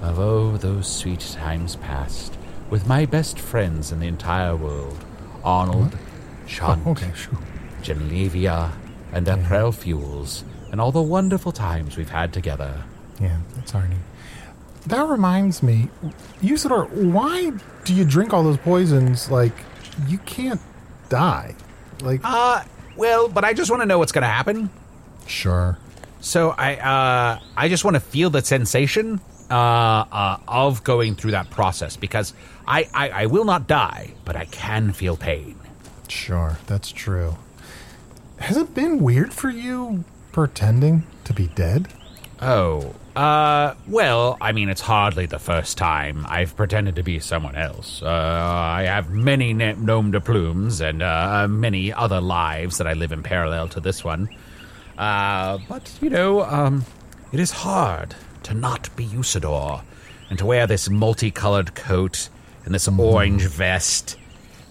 of 0.00 0.18
oh 0.18 0.56
those 0.56 0.86
sweet 0.90 1.20
times 1.20 1.76
past 1.76 2.38
with 2.70 2.86
my 2.86 3.04
best 3.04 3.38
friends 3.38 3.90
in 3.92 3.98
the 4.00 4.06
entire 4.06 4.54
world 4.56 5.04
Arnold, 5.44 5.98
Chunt, 6.46 6.82
Oh, 6.86 6.90
okay, 6.92 7.12
sure. 7.14 7.38
Genevia, 7.82 8.72
and 9.12 9.28
April 9.28 9.72
Fuels, 9.72 10.44
and 10.70 10.80
all 10.80 10.92
the 10.92 11.02
wonderful 11.02 11.52
times 11.52 11.96
we've 11.96 12.10
had 12.10 12.32
together. 12.32 12.84
Yeah, 13.20 13.38
that's 13.54 13.72
Arnie. 13.72 13.98
That 14.86 15.06
reminds 15.08 15.62
me, 15.62 15.88
Usidore, 16.40 16.88
why 16.90 17.52
do 17.84 17.94
you 17.94 18.04
drink 18.04 18.32
all 18.32 18.42
those 18.42 18.56
poisons? 18.58 19.30
Like, 19.30 19.52
you 20.06 20.18
can't 20.18 20.60
die. 21.08 21.54
Like, 22.00 22.20
Uh, 22.24 22.62
well, 22.96 23.28
but 23.28 23.44
I 23.44 23.52
just 23.52 23.70
want 23.70 23.82
to 23.82 23.86
know 23.86 23.98
what's 23.98 24.12
going 24.12 24.22
to 24.22 24.28
happen. 24.28 24.70
sure. 25.26 25.78
So 26.20 26.54
I, 26.56 26.76
uh, 26.76 27.40
I 27.56 27.68
just 27.68 27.84
want 27.84 27.94
to 27.94 28.00
feel 28.00 28.30
the 28.30 28.42
sensation 28.42 29.20
uh, 29.50 29.54
uh, 29.54 30.38
of 30.46 30.84
going 30.84 31.14
through 31.14 31.30
that 31.32 31.50
process 31.50 31.96
because 31.96 32.34
I, 32.66 32.88
I, 32.92 33.08
I 33.10 33.26
will 33.26 33.44
not 33.44 33.66
die, 33.66 34.12
but 34.24 34.36
I 34.36 34.44
can 34.46 34.92
feel 34.92 35.16
pain. 35.16 35.58
Sure, 36.08 36.58
that's 36.66 36.90
true. 36.90 37.36
Has 38.38 38.56
it 38.56 38.74
been 38.74 38.98
weird 38.98 39.32
for 39.32 39.50
you 39.50 40.04
pretending 40.32 41.04
to 41.24 41.32
be 41.32 41.48
dead? 41.48 41.88
Oh, 42.40 42.94
uh, 43.16 43.74
well, 43.88 44.36
I 44.40 44.52
mean, 44.52 44.68
it's 44.68 44.80
hardly 44.80 45.26
the 45.26 45.40
first 45.40 45.76
time 45.76 46.24
I've 46.28 46.54
pretended 46.54 46.94
to 46.96 47.02
be 47.02 47.18
someone 47.18 47.56
else. 47.56 48.00
Uh, 48.00 48.08
I 48.08 48.84
have 48.84 49.10
many 49.10 49.52
nom 49.52 50.12
de 50.12 50.20
plumes 50.20 50.80
and 50.80 51.02
uh, 51.02 51.48
many 51.48 51.92
other 51.92 52.20
lives 52.20 52.78
that 52.78 52.86
I 52.86 52.92
live 52.92 53.10
in 53.10 53.24
parallel 53.24 53.68
to 53.70 53.80
this 53.80 54.04
one. 54.04 54.28
Uh, 54.98 55.58
but, 55.68 55.96
you 56.02 56.10
know, 56.10 56.42
um, 56.42 56.84
it 57.32 57.40
is 57.40 57.52
hard 57.52 58.16
to 58.42 58.52
not 58.52 58.94
be 58.96 59.06
Usidore 59.06 59.82
and 60.28 60.38
to 60.38 60.44
wear 60.44 60.66
this 60.66 60.90
multicolored 60.90 61.74
coat 61.74 62.28
and 62.64 62.74
this 62.74 62.88
orange 62.88 63.46
vest 63.46 64.16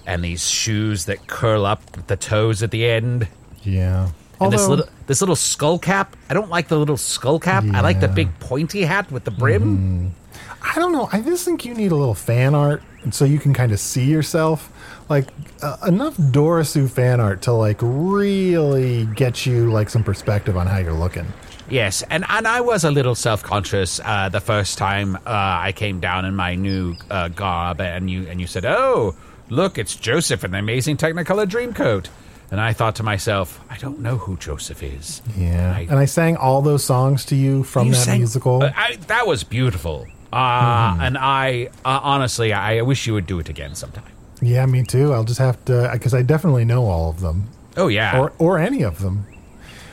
and 0.05 0.23
these 0.23 0.49
shoes 0.49 1.05
that 1.05 1.27
curl 1.27 1.65
up 1.65 1.81
at 1.97 2.07
the 2.07 2.17
toes 2.17 2.61
at 2.61 2.71
the 2.71 2.85
end. 2.85 3.27
Yeah. 3.63 4.09
And 4.39 4.53
this 4.53 4.67
little 4.67 4.87
this 5.07 5.19
little 5.19 5.35
skull 5.35 5.79
cap. 5.79 6.15
I 6.29 6.35
don't 6.35 6.49
like 6.49 6.67
the 6.67 6.77
little 6.77 6.97
skull 6.97 7.39
cap. 7.39 7.63
I 7.73 7.81
like 7.81 8.01
the 8.01 8.07
big 8.07 8.39
pointy 8.39 8.83
hat 8.83 9.11
with 9.11 9.23
the 9.23 9.31
brim. 9.31 10.13
I 10.61 10.75
don't 10.75 10.91
know. 10.91 11.09
I 11.11 11.21
just 11.21 11.43
think 11.43 11.65
you 11.65 11.73
need 11.73 11.91
a 11.91 11.95
little 11.95 12.13
fan 12.13 12.53
art, 12.53 12.83
so 13.09 13.25
you 13.25 13.39
can 13.39 13.53
kind 13.53 13.71
of 13.71 13.79
see 13.79 14.05
yourself. 14.05 14.71
Like 15.09 15.27
uh, 15.63 15.77
enough 15.87 16.17
Dorisue 16.17 16.89
fan 16.89 17.19
art 17.19 17.41
to 17.43 17.53
like 17.53 17.77
really 17.81 19.05
get 19.05 19.45
you 19.45 19.71
like 19.71 19.89
some 19.89 20.03
perspective 20.03 20.57
on 20.57 20.67
how 20.67 20.77
you're 20.77 20.91
looking. 20.93 21.25
Yes, 21.69 22.01
and, 22.09 22.23
and 22.29 22.47
I 22.47 22.61
was 22.61 22.83
a 22.85 22.91
little 22.91 23.15
self 23.15 23.43
conscious 23.43 23.99
uh, 24.03 24.29
the 24.29 24.39
first 24.41 24.77
time 24.77 25.15
uh, 25.17 25.19
I 25.25 25.73
came 25.75 25.99
down 25.99 26.23
in 26.25 26.35
my 26.35 26.55
new 26.55 26.95
uh, 27.09 27.27
garb, 27.29 27.81
and 27.81 28.09
you 28.09 28.27
and 28.27 28.39
you 28.39 28.47
said, 28.47 28.65
"Oh, 28.65 29.15
look, 29.49 29.77
it's 29.77 29.95
Joseph 29.95 30.43
in 30.43 30.51
the 30.51 30.59
amazing 30.59 30.97
Technicolor 30.97 31.45
Dreamcoat." 31.45 32.07
And 32.49 32.61
I 32.61 32.71
thought 32.71 32.95
to 32.95 33.03
myself, 33.03 33.59
I 33.69 33.75
don't 33.75 33.99
know 33.99 34.15
who 34.17 34.37
Joseph 34.37 34.81
is. 34.81 35.21
Yeah. 35.37 35.73
I- 35.75 35.81
and 35.89 35.99
I 35.99 36.05
sang 36.05 36.37
all 36.37 36.61
those 36.61 36.81
songs 36.81 37.25
to 37.25 37.35
you 37.35 37.63
from 37.63 37.87
You 37.87 37.93
that 37.93 37.99
sang- 37.99 38.19
musical. 38.19 38.63
I, 38.63 38.95
that 39.07 39.27
was 39.27 39.43
beautiful. 39.43 40.07
Uh, 40.31 40.95
And 41.01 41.17
I 41.17 41.67
uh, 41.83 41.99
honestly, 42.03 42.53
I 42.53 42.81
wish 42.83 43.05
you 43.05 43.13
would 43.15 43.27
do 43.27 43.39
it 43.39 43.49
again 43.49 43.75
sometime. 43.75 44.05
Yeah, 44.41 44.65
me 44.65 44.83
too. 44.83 45.13
I'll 45.13 45.23
just 45.23 45.39
have 45.39 45.63
to 45.65 45.89
because 45.93 46.13
I 46.13 46.21
definitely 46.21 46.65
know 46.65 46.85
all 46.85 47.09
of 47.09 47.19
them, 47.21 47.49
Oh 47.75 47.87
yeah. 47.87 48.19
or 48.19 48.33
or 48.39 48.59
any 48.59 48.83
of 48.83 48.99
them. 48.99 49.25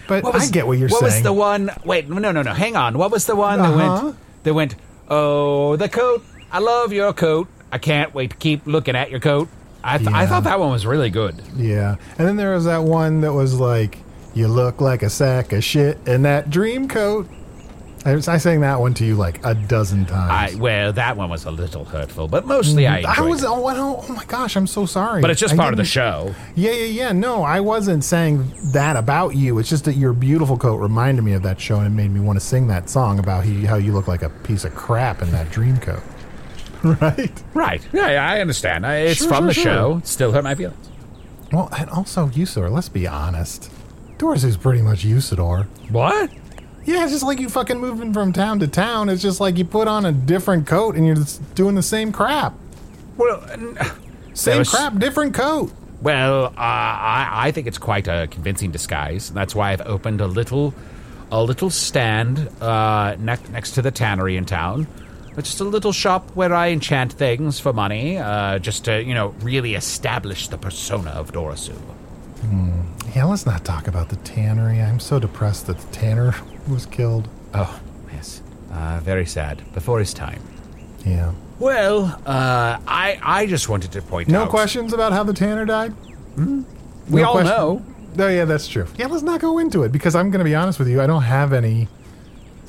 But 0.07 0.23
was- 0.25 0.49
I 0.49 0.53
get 0.53 0.67
what 0.67 0.79
you're 0.79 0.89
what 0.89 1.01
saying. 1.01 1.13
What 1.13 1.17
was 1.17 1.23
the 1.23 1.33
one? 1.33 1.71
Wait, 1.85 2.09
no, 2.09 2.19
no, 2.31 2.43
no. 2.43 2.53
Hang 2.53 2.77
on. 2.77 2.99
What 2.99 3.11
was 3.11 3.25
the 3.27 3.35
one 3.37 3.59
that 3.59 3.73
Uh-huh. 3.73 4.03
went? 4.05 4.17
That 4.45 4.55
went. 4.55 4.75
Oh, 5.09 5.77
the 5.77 5.89
coat. 5.89 6.25
I 6.53 6.59
love 6.59 6.93
your 6.93 7.13
coat. 7.13 7.49
I 7.73 7.79
can't 7.79 8.15
wait 8.15 8.31
to 8.31 8.37
keep 8.37 8.67
looking 8.67 8.95
at 8.97 9.11
your 9.11 9.21
coat. 9.21 9.49
I, 9.83 9.99
th- 9.99 10.09
I 10.11 10.27
thought 10.27 10.45
that 10.45 10.61
one 10.61 10.71
was 10.71 10.87
really 10.87 11.11
good. 11.11 11.43
Yeah. 11.57 11.97
And 12.19 12.27
then 12.29 12.37
there 12.37 12.55
was 12.55 12.65
that 12.65 12.85
one 12.85 13.21
that 13.23 13.33
was 13.35 13.59
like, 13.61 13.99
you 14.35 14.49
look 14.49 14.81
like 14.81 15.03
a 15.03 15.11
sack 15.11 15.53
of 15.53 15.63
shit 15.65 15.99
in 16.07 16.23
that 16.23 16.49
dream 16.51 16.89
coat. 16.89 17.29
I, 18.05 18.15
was, 18.15 18.29
I 18.29 18.37
sang 18.37 18.61
that 18.61 18.81
one 18.81 18.93
to 18.95 19.05
you 19.05 19.15
like 19.15 19.45
a 19.47 19.55
dozen 19.55 20.05
I 20.05 20.09
times. 20.09 20.57
well, 20.57 20.93
that 20.93 21.17
one 21.17 21.31
was 21.31 21.47
a 21.47 21.51
little 21.51 21.87
hurtful, 21.87 22.29
but 22.29 22.47
mostly 22.47 22.87
I 22.87 23.03
mm-hmm. 23.03 23.11
enjoyed 23.11 23.27
I 23.27 23.29
was, 23.29 23.43
it. 23.43 23.47
oh, 23.47 23.69
oh, 23.69 24.05
oh 24.07 24.13
my 24.13 24.25
gosh, 24.27 24.57
I'm 24.57 24.67
so 24.67 24.85
sorry. 24.85 25.23
But 25.23 25.31
it's 25.31 25.41
just 25.41 25.55
I 25.55 25.57
part 25.57 25.73
of 25.73 25.79
the 25.79 25.85
didn't- 25.85 25.93
show. 25.93 26.35
Yeah, 26.55 26.73
yeah, 26.73 26.85
yeah. 26.85 27.13
No, 27.13 27.43
I 27.43 27.61
wasn't 27.61 28.05
saying 28.05 28.53
that 28.73 28.97
about 28.97 29.37
you. 29.37 29.59
It's 29.59 29.71
just 29.71 29.87
that 29.87 29.95
your 29.95 30.13
beautiful 30.13 30.59
coat 30.59 30.77
reminded 30.77 31.23
me 31.23 31.33
of 31.33 31.43
that 31.45 31.59
show 31.61 31.79
and 31.79 31.87
it 31.87 31.91
made 31.91 32.11
me 32.11 32.21
want 32.21 32.39
to 32.39 32.45
sing 32.45 32.67
that 32.69 32.91
song 32.91 33.19
about 33.19 33.45
he, 33.45 33.65
how 33.65 33.77
you 33.77 33.93
look 33.93 34.07
like 34.07 34.23
a 34.23 34.29
piece 34.31 34.65
of 34.65 34.75
crap 34.75 35.23
in 35.23 35.31
that 35.31 35.51
dream 35.51 35.79
coat. 35.79 36.03
right? 37.01 37.43
Right. 37.55 37.89
Yeah, 37.95 38.11
yeah 38.11 38.29
I 38.31 38.41
understand. 38.43 38.85
I, 38.87 38.97
it's 38.97 39.21
Sure, 39.21 39.29
from 39.29 39.45
sure, 39.45 39.47
the 39.49 39.55
sure. 39.55 39.63
show. 39.65 39.97
It 39.99 40.07
still 40.07 40.33
hurt 40.33 40.45
my 40.45 40.55
feelings. 40.55 40.91
Well, 41.53 41.71
and 41.79 41.89
also, 41.89 42.27
Usidore, 42.27 42.71
let's 42.71 42.89
be 42.91 43.07
honest. 43.07 43.71
Dorisue's 44.19 44.57
pretty 44.57 44.83
much 44.83 45.05
Usidore. 45.05 45.67
What? 45.91 46.31
Yeah, 46.87 47.05
it's 47.05 47.13
just 47.13 47.25
like 47.25 47.41
you 47.41 47.49
fucking 47.49 47.79
moving 47.79 48.13
from 48.13 48.33
town 48.33 48.59
to 48.61 48.69
town. 48.69 49.09
It's 49.09 49.23
just 49.23 49.41
like 49.41 49.57
you 49.57 49.65
put 49.65 49.89
on 49.89 50.05
a 50.05 50.13
different 50.13 50.67
coat 50.67 50.97
and 50.97 51.07
you're 51.07 51.17
just 51.17 51.55
doing 51.55 51.75
the 51.75 51.83
same 51.83 52.13
crap. 52.13 52.53
Well, 53.17 53.43
n- 53.51 53.79
Same 54.35 54.59
was- 54.59 54.71
crap, 54.71 54.99
different 54.99 55.35
coat. 55.35 55.73
Well, 56.03 56.47
uh, 56.47 56.51
I, 56.59 57.29
I 57.33 57.51
think 57.53 57.67
it's 57.67 57.79
quite 57.79 58.07
a 58.09 58.27
convincing 58.31 58.71
disguise. 58.71 59.29
and 59.29 59.37
That's 59.37 59.55
why 59.55 59.73
I've 59.73 59.81
opened 59.83 60.21
a 60.21 60.27
little, 60.27 60.75
a 61.33 61.43
little 61.43 61.71
stand 61.71 62.51
uh, 62.61 63.17
ne- 63.19 63.39
next 63.51 63.71
to 63.73 63.83
the 63.83 63.91
tannery 63.91 64.37
in 64.37 64.45
town. 64.45 64.87
It's 65.39 65.49
just 65.49 65.61
a 65.61 65.65
little 65.65 65.93
shop 65.93 66.31
where 66.35 66.53
I 66.53 66.69
enchant 66.69 67.15
things 67.15 67.59
for 67.59 67.73
money, 67.73 68.19
uh, 68.19 68.59
just 68.59 68.85
to 68.85 69.03
you 69.03 69.15
know 69.15 69.29
really 69.41 69.75
establish 69.75 70.47
the 70.49 70.59
persona 70.59 71.11
of 71.11 71.33
Dorisue. 71.33 71.75
Yeah, 73.15 73.25
let's 73.25 73.47
not 73.47 73.65
talk 73.65 73.87
about 73.87 74.09
the 74.09 74.17
tannery. 74.17 74.81
I'm 74.81 74.99
so 74.99 75.19
depressed 75.21 75.67
that 75.69 75.79
the 75.79 75.87
tanner 75.93 76.35
was 76.69 76.87
killed. 76.87 77.29
Oh, 77.55 77.81
yes, 78.13 78.43
uh, 78.73 79.01
very 79.03 79.27
sad. 79.27 79.63
Before 79.73 79.99
his 79.99 80.13
time. 80.13 80.41
Yeah. 81.07 81.33
Well, 81.61 82.07
uh, 82.27 82.79
I 82.89 83.19
I 83.23 83.47
just 83.47 83.69
wanted 83.69 83.93
to 83.93 84.03
point 84.03 84.29
No 84.29 84.43
out. 84.43 84.49
questions 84.51 84.93
about 84.93 85.13
how 85.13 85.23
the 85.23 85.33
tanner 85.35 85.65
died? 85.65 85.95
We 86.37 87.21
No 87.21 87.25
all 87.27 87.33
question- 87.33 87.57
know. 87.57 87.83
Oh, 88.17 88.29
yeah, 88.29 88.45
that's 88.45 88.69
true. 88.69 88.87
Yeah, 88.97 89.07
let's 89.09 89.23
not 89.25 89.41
go 89.41 89.59
into 89.59 89.83
it 89.83 89.91
because 89.93 90.15
I'm 90.15 90.31
going 90.31 90.39
to 90.39 90.45
be 90.45 90.55
honest 90.55 90.79
with 90.79 90.89
you. 90.89 91.01
I 91.03 91.07
don't 91.07 91.23
have 91.23 91.53
any 91.53 91.89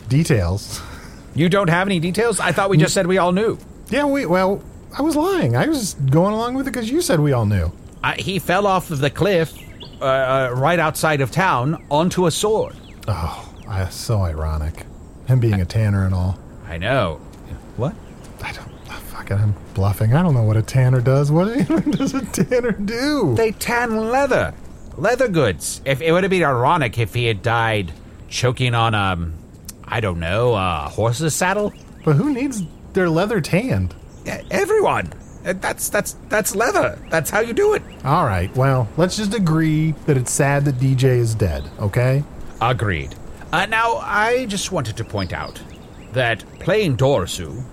details. 0.10 0.82
You 1.38 1.50
don't 1.50 1.70
have 1.70 1.86
any 1.90 2.00
details. 2.00 2.40
I 2.40 2.54
thought 2.54 2.70
we 2.70 2.78
just 2.78 2.94
said 2.94 3.08
we 3.08 3.18
all 3.18 3.34
knew. 3.34 3.58
Yeah, 3.90 4.06
we, 4.06 4.26
well, 4.26 4.64
I 4.98 5.02
was 5.02 5.18
lying. 5.18 5.58
I 5.58 5.68
was 5.68 5.96
going 5.96 6.34
along 6.34 6.54
with 6.54 6.66
it 6.66 6.72
because 6.72 6.90
you 6.90 7.02
said 7.02 7.20
we 7.20 7.34
all 7.34 7.46
knew. 7.46 7.74
Uh, 8.02 8.14
he 8.18 8.40
fell 8.40 8.66
off 8.66 8.90
of 8.90 9.00
the 9.00 9.10
cliff 9.10 9.52
uh, 10.02 10.06
uh, 10.06 10.54
right 10.56 10.80
outside 10.80 11.22
of 11.22 11.32
town 11.32 11.84
onto 11.90 12.26
a 12.26 12.32
sword. 12.32 12.76
Oh, 13.08 13.54
I, 13.68 13.88
so 13.90 14.20
ironic. 14.22 14.86
Him 15.28 15.40
being 15.40 15.62
a 15.62 15.66
tanner 15.66 16.06
and 16.06 16.14
all. 16.14 16.38
I 16.68 16.78
know. 16.78 17.16
What? 17.78 17.96
I 18.44 18.52
don't. 18.52 18.72
Fuck 19.10 19.32
it, 19.32 19.36
I'm 19.36 19.56
bluffing. 19.74 20.14
I 20.14 20.22
don't 20.22 20.34
know 20.34 20.44
what 20.44 20.58
a 20.58 20.62
tanner 20.62 21.02
does. 21.02 21.32
What 21.32 21.48
does 21.92 22.14
a 22.14 22.26
tanner 22.26 22.72
do? 22.72 23.34
They 23.36 23.52
tan 23.52 24.10
leather. 24.12 24.54
Leather 24.98 25.28
goods. 25.28 25.82
If 25.86 26.02
it 26.02 26.12
would 26.12 26.24
have 26.24 26.30
been 26.30 26.44
ironic 26.44 26.98
if 26.98 27.14
he 27.14 27.26
had 27.26 27.42
died 27.42 27.92
choking 28.30 28.76
on 28.76 28.94
um 28.94 29.34
I 29.88 30.00
don't 30.00 30.20
know, 30.20 30.54
a 30.56 30.90
horse's 30.92 31.34
saddle. 31.34 31.74
But 32.04 32.16
who 32.16 32.34
needs 32.34 32.64
their 32.94 33.10
leather 33.10 33.40
tanned? 33.42 33.96
Everyone. 34.52 35.12
That's 35.46 35.90
that's 35.90 36.16
that's 36.28 36.56
leather. 36.56 36.98
That's 37.10 37.30
how 37.30 37.40
you 37.40 37.54
do 37.54 37.76
it. 37.76 37.84
All 38.04 38.26
right, 38.26 38.54
well, 38.56 38.88
let's 38.98 39.16
just 39.16 39.34
agree 39.36 39.92
that 40.08 40.18
it's 40.18 40.32
sad 40.32 40.66
that 40.66 40.76
DJ 40.76 41.04
is 41.20 41.36
dead, 41.36 41.64
okay? 41.80 42.24
Agreed. 42.62 43.16
Uh, 43.54 43.68
now, 43.68 43.98
I 43.98 44.48
just 44.48 44.72
wanted 44.72 44.98
to 44.98 45.04
point 45.04 45.32
out 45.34 45.62
that 46.14 46.44
playing 46.60 46.98
Dorisue, 46.98 47.64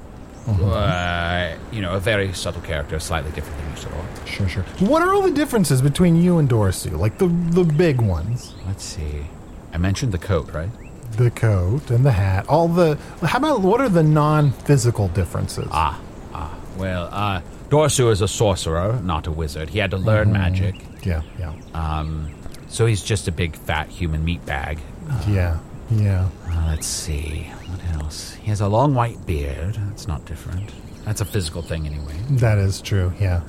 uh, 0.47 1.57
you 1.71 1.81
know, 1.81 1.95
a 1.95 2.01
very 2.01 2.33
subtle 2.35 2.61
character, 2.61 3.01
slightly 3.01 3.31
different 3.33 3.59
than 3.59 3.73
Usidore. 3.75 4.27
Sure, 4.27 4.49
sure. 4.49 4.63
What 4.81 5.03
are 5.03 5.15
all 5.15 5.23
the 5.23 5.31
differences 5.31 5.81
between 5.81 6.17
you 6.17 6.39
and 6.39 6.49
Dorisue? 6.49 6.99
Like 6.99 7.17
the 7.19 7.29
the 7.29 7.65
big 7.65 8.01
ones? 8.03 8.55
Let's 8.67 8.85
see. 8.85 9.27
I 9.73 9.79
mentioned 9.79 10.13
the 10.13 10.19
coat, 10.19 10.53
right? 10.53 10.69
The 11.13 11.31
coat 11.31 11.91
and 11.91 12.05
the 12.05 12.13
hat. 12.13 12.47
All 12.49 12.69
the. 12.69 12.99
How 13.23 13.39
about 13.39 13.61
what 13.63 13.81
are 13.81 13.89
the 13.89 14.03
non-physical 14.03 15.09
differences? 15.09 15.69
Ah, 15.71 15.99
ah. 16.35 16.55
Well, 16.77 17.09
uh, 17.13 17.41
Dorisue 17.73 18.11
is 18.11 18.21
a 18.21 18.29
sorcerer, 18.29 19.01
not 19.03 19.27
a 19.27 19.31
wizard. 19.33 19.71
He 19.71 19.79
had 19.79 19.91
to 19.93 19.97
learn 19.97 20.31
magic. 20.31 20.75
Yeah, 21.05 21.23
yeah, 21.39 21.55
Um, 21.73 22.31
so 22.69 22.85
he's 22.85 23.03
just 23.03 23.29
a 23.29 23.33
big 23.33 23.57
fat 23.57 23.89
human 23.89 24.23
meat 24.25 24.45
bag. 24.45 24.79
yeah, 25.27 25.59
yeah. 25.91 26.29
Uh, 26.51 26.67
let's 26.69 26.87
see. 26.87 27.51
What 27.71 28.03
else? 28.03 28.35
He 28.35 28.49
has 28.51 28.61
a 28.61 28.69
long 28.69 28.95
white 28.95 29.25
beard. 29.25 29.77
That's 29.89 30.07
not 30.07 30.27
different. 30.27 30.71
That's 31.07 31.23
a 31.23 31.25
physical 31.25 31.63
thing 31.63 31.87
anyway. 31.87 32.15
That 32.33 32.59
is 32.59 32.83
true. 32.83 33.15
Yeah. 33.19 33.41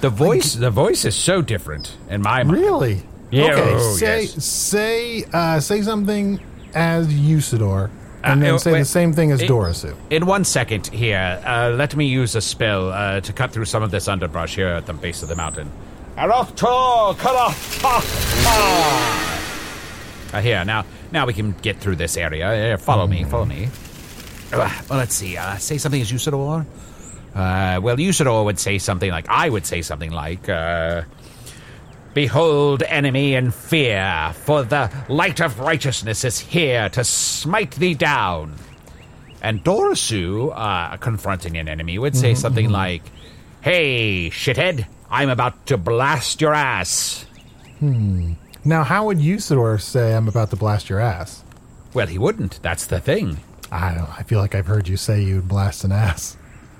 The 0.00 0.08
voice, 0.10 0.54
the 0.54 0.70
voice 0.70 1.04
is 1.04 1.14
so 1.14 1.42
different 1.42 1.98
in 2.08 2.22
my 2.22 2.42
mind. 2.42 2.52
Really? 2.58 3.02
Yeah, 3.30 3.52
Okay. 3.52 3.74
oh, 3.74 3.96
say 3.96 4.22
yes. 4.22 4.44
say 4.44 5.24
uh, 5.34 5.60
say 5.60 5.82
something 5.82 6.40
as 6.74 7.08
Usidore, 7.08 7.90
and 8.22 8.42
Uh, 8.42 8.46
then 8.46 8.54
uh, 8.54 8.58
say 8.58 8.72
wait. 8.72 8.78
the 8.80 8.84
same 8.84 9.12
thing 9.12 9.32
as 9.32 9.40
It- 9.42 9.48
Dorisue. 9.50 9.94
In 10.10 10.26
one 10.26 10.44
second 10.44 10.86
here, 10.88 11.40
uh, 11.46 11.70
let 11.70 11.94
me 11.96 12.06
use 12.06 12.34
a 12.34 12.40
spell 12.40 12.90
uh, 12.90 13.20
to 13.20 13.32
cut 13.32 13.52
through 13.52 13.64
some 13.66 13.82
of 13.82 13.90
this 13.90 14.08
underbrush 14.08 14.54
here 14.56 14.68
at 14.68 14.86
the 14.86 14.92
base 14.92 15.22
of 15.22 15.28
the 15.28 15.36
mountain. 15.36 15.70
Uh, 20.32 20.40
here, 20.40 20.64
now, 20.64 20.84
now 21.10 21.26
we 21.26 21.32
can 21.32 21.52
get 21.62 21.78
through 21.78 21.96
this 21.96 22.16
area. 22.16 22.54
Here, 22.54 22.78
follow 22.78 23.06
me, 23.06 23.24
follow 23.24 23.44
me. 23.46 23.68
Uh, 24.52 24.70
well, 24.88 24.98
let's 24.98 25.14
see. 25.14 25.36
Uh, 25.36 25.56
say 25.56 25.78
something 25.78 26.00
as 26.00 26.12
Usidore. 26.12 26.64
Uh, 27.34 27.80
well, 27.82 27.96
Usidore 27.96 28.44
would 28.44 28.58
say 28.58 28.78
something 28.78 29.10
like, 29.10 29.26
I 29.28 29.48
would 29.48 29.66
say 29.66 29.82
something 29.82 30.10
like, 30.10 30.48
uh, 30.48 31.02
Behold, 32.14 32.82
enemy, 32.82 33.34
and 33.34 33.54
fear, 33.54 34.32
for 34.34 34.62
the 34.64 34.90
light 35.08 35.40
of 35.40 35.60
righteousness 35.60 36.24
is 36.24 36.38
here 36.40 36.88
to 36.90 37.04
smite 37.04 37.72
thee 37.72 37.94
down. 37.94 38.56
And 39.42 39.64
Dorisue, 39.64 40.52
uh, 40.54 40.96
confronting 40.96 41.56
an 41.56 41.68
enemy, 41.68 41.98
would 41.98 42.16
say 42.16 42.34
something 42.34 42.68
like, 42.68 43.02
Hey, 43.62 44.30
shithead, 44.30 44.86
I'm 45.10 45.28
about 45.28 45.66
to 45.66 45.76
blast 45.76 46.40
your 46.40 46.54
ass. 46.54 47.24
Hmm. 47.78 48.32
Now, 48.64 48.84
how 48.84 49.06
would 49.06 49.18
Usidore 49.18 49.80
say, 49.80 50.14
"I'm 50.14 50.28
about 50.28 50.50
to 50.50 50.56
blast 50.56 50.90
your 50.90 51.00
ass"? 51.00 51.42
Well, 51.94 52.06
he 52.06 52.18
wouldn't. 52.18 52.60
That's 52.62 52.86
the 52.86 53.00
thing. 53.00 53.38
I 53.72 53.94
don't. 53.94 54.10
I 54.18 54.22
feel 54.22 54.38
like 54.38 54.54
I've 54.54 54.66
heard 54.66 54.86
you 54.88 54.96
say 54.98 55.22
you'd 55.22 55.48
blast 55.48 55.84
an 55.84 55.92
ass, 55.92 56.36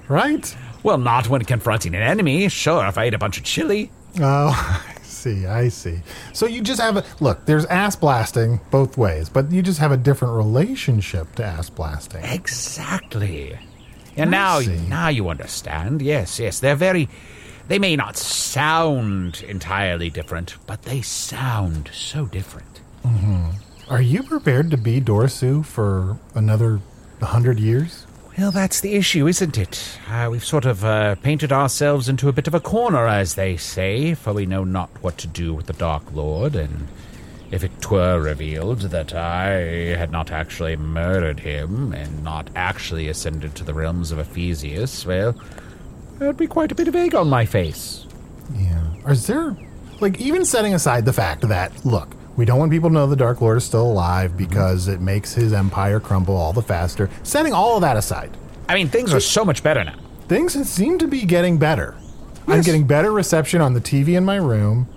right? 0.09 0.55
Well, 0.83 0.99
not 0.99 1.29
when 1.29 1.45
confronting 1.45 1.95
an 1.95 2.03
enemy. 2.03 2.49
Sure, 2.49 2.87
if 2.87 2.99
I 2.99 3.05
ate 3.05 3.15
a 3.15 3.19
bunch 3.19 3.39
of 3.39 3.45
chili. 3.45 3.91
Oh, 4.21 4.85
see. 5.21 5.47
I 5.47 5.69
see. 5.69 6.01
So 6.33 6.47
you 6.47 6.63
just 6.63 6.81
have 6.81 6.97
a 6.97 7.05
look. 7.21 7.45
There's 7.47 7.67
ass 7.67 7.97
blasting 7.97 8.61
both 8.71 8.97
ways, 8.97 9.29
but 9.29 9.51
you 9.53 9.63
just 9.63 9.79
have 9.79 9.93
a 9.93 9.97
different 9.97 10.35
relationship 10.35 11.35
to 11.37 11.45
ass 11.45 11.71
blasting. 11.71 12.25
Exactly. 12.25 13.59
And 14.17 14.31
now, 14.31 14.61
see. 14.61 14.77
now 14.89 15.09
you 15.09 15.29
understand. 15.29 16.03
Yes, 16.03 16.39
yes. 16.39 16.61
They're 16.61 16.77
very. 16.77 17.09
They 17.69 17.79
may 17.79 17.95
not 17.95 18.17
sound 18.17 19.45
entirely 19.47 20.11
different, 20.11 20.57
but 20.67 20.83
they 20.83 21.03
sound 21.03 21.89
so 21.93 22.27
different. 22.27 22.81
Mm-hmm. 23.05 23.51
Are 23.89 24.03
you 24.03 24.23
prepared 24.25 24.71
to 24.73 24.77
be 24.77 25.01
Dorisue 25.01 25.65
for 25.65 26.19
another 26.35 26.81
hundred 27.23 27.61
years? 27.61 28.07
Well, 28.41 28.51
that's 28.51 28.81
the 28.81 28.95
issue, 28.95 29.29
isn't 29.29 29.59
it? 29.59 29.99
Uh, 30.09 30.29
we've 30.31 30.43
sort 30.43 30.65
of 30.65 30.83
uh, 30.83 31.17
painted 31.17 31.53
ourselves 31.53 32.09
into 32.09 32.27
a 32.27 32.33
bit 32.33 32.47
of 32.47 32.55
a 32.55 32.59
corner, 32.59 33.07
as 33.07 33.35
they 33.35 33.59
say, 33.59 34.15
for 34.15 34.33
we 34.33 34.47
know 34.47 34.65
not 34.65 34.89
what 35.03 35.19
to 35.19 35.27
do 35.27 35.53
with 35.53 35.67
the 35.67 35.75
Dark 35.75 36.05
Lord, 36.15 36.57
and 36.57 36.89
if 37.51 37.63
it 37.63 37.91
were 37.91 38.19
revealed 38.19 38.81
that 38.81 39.15
I 39.15 39.51
had 39.95 40.11
not 40.11 40.31
actually 40.31 40.75
murdered 40.77 41.41
him 41.41 41.93
and 41.93 42.25
not 42.25 42.49
actually 42.57 43.09
ascended 43.09 43.55
to 43.57 43.65
the 43.65 43.75
realms 43.75 44.11
of 44.11 44.19
Ephesius, 44.19 45.05
well, 45.05 45.39
there'd 46.19 46.39
be 46.39 46.47
quite 46.47 46.73
a 46.73 46.75
bit 46.75 46.89
of 46.89 46.97
egg 46.97 47.15
on 47.15 47.29
my 47.29 47.45
face. 47.45 48.07
Yeah. 48.55 49.11
Is 49.11 49.27
there, 49.27 49.55
like, 50.01 50.19
even 50.19 50.47
setting 50.47 50.73
aside 50.73 51.05
the 51.05 51.13
fact 51.13 51.47
that, 51.47 51.85
look, 51.85 52.17
we 52.41 52.47
don't 52.47 52.59
want 52.59 52.73
people 52.73 52.89
to 52.89 52.95
know 52.95 53.07
the 53.07 53.15
Dark 53.17 53.43
Lord 53.43 53.59
is 53.59 53.65
still 53.65 53.83
alive 53.87 54.35
because 54.35 54.89
it 54.89 54.99
makes 54.99 55.35
his 55.35 55.53
empire 55.53 56.01
crumble 56.01 56.35
all 56.35 56.55
the 56.55 56.63
faster. 56.63 57.11
Setting 57.23 57.53
all 57.53 57.75
of 57.77 57.83
that 57.83 57.99
aside, 57.99 58.35
I 58.67 58.77
mean, 58.77 58.89
things 58.89 59.13
are 59.13 59.21
so 59.21 59.45
much 59.45 59.63
better 59.63 59.85
now. 59.85 59.97
things 60.27 60.55
seem 60.67 60.97
to 61.01 61.07
be 61.07 61.27
getting 61.27 61.59
better. 61.59 61.95
I'm 62.49 62.55
Yes. 62.57 62.65
getting 62.65 62.87
better 62.87 63.13
reception 63.13 63.61
on 63.61 63.75
the 63.75 63.81
TV 63.81 64.15
in 64.17 64.25
my 64.25 64.37
room. 64.37 64.89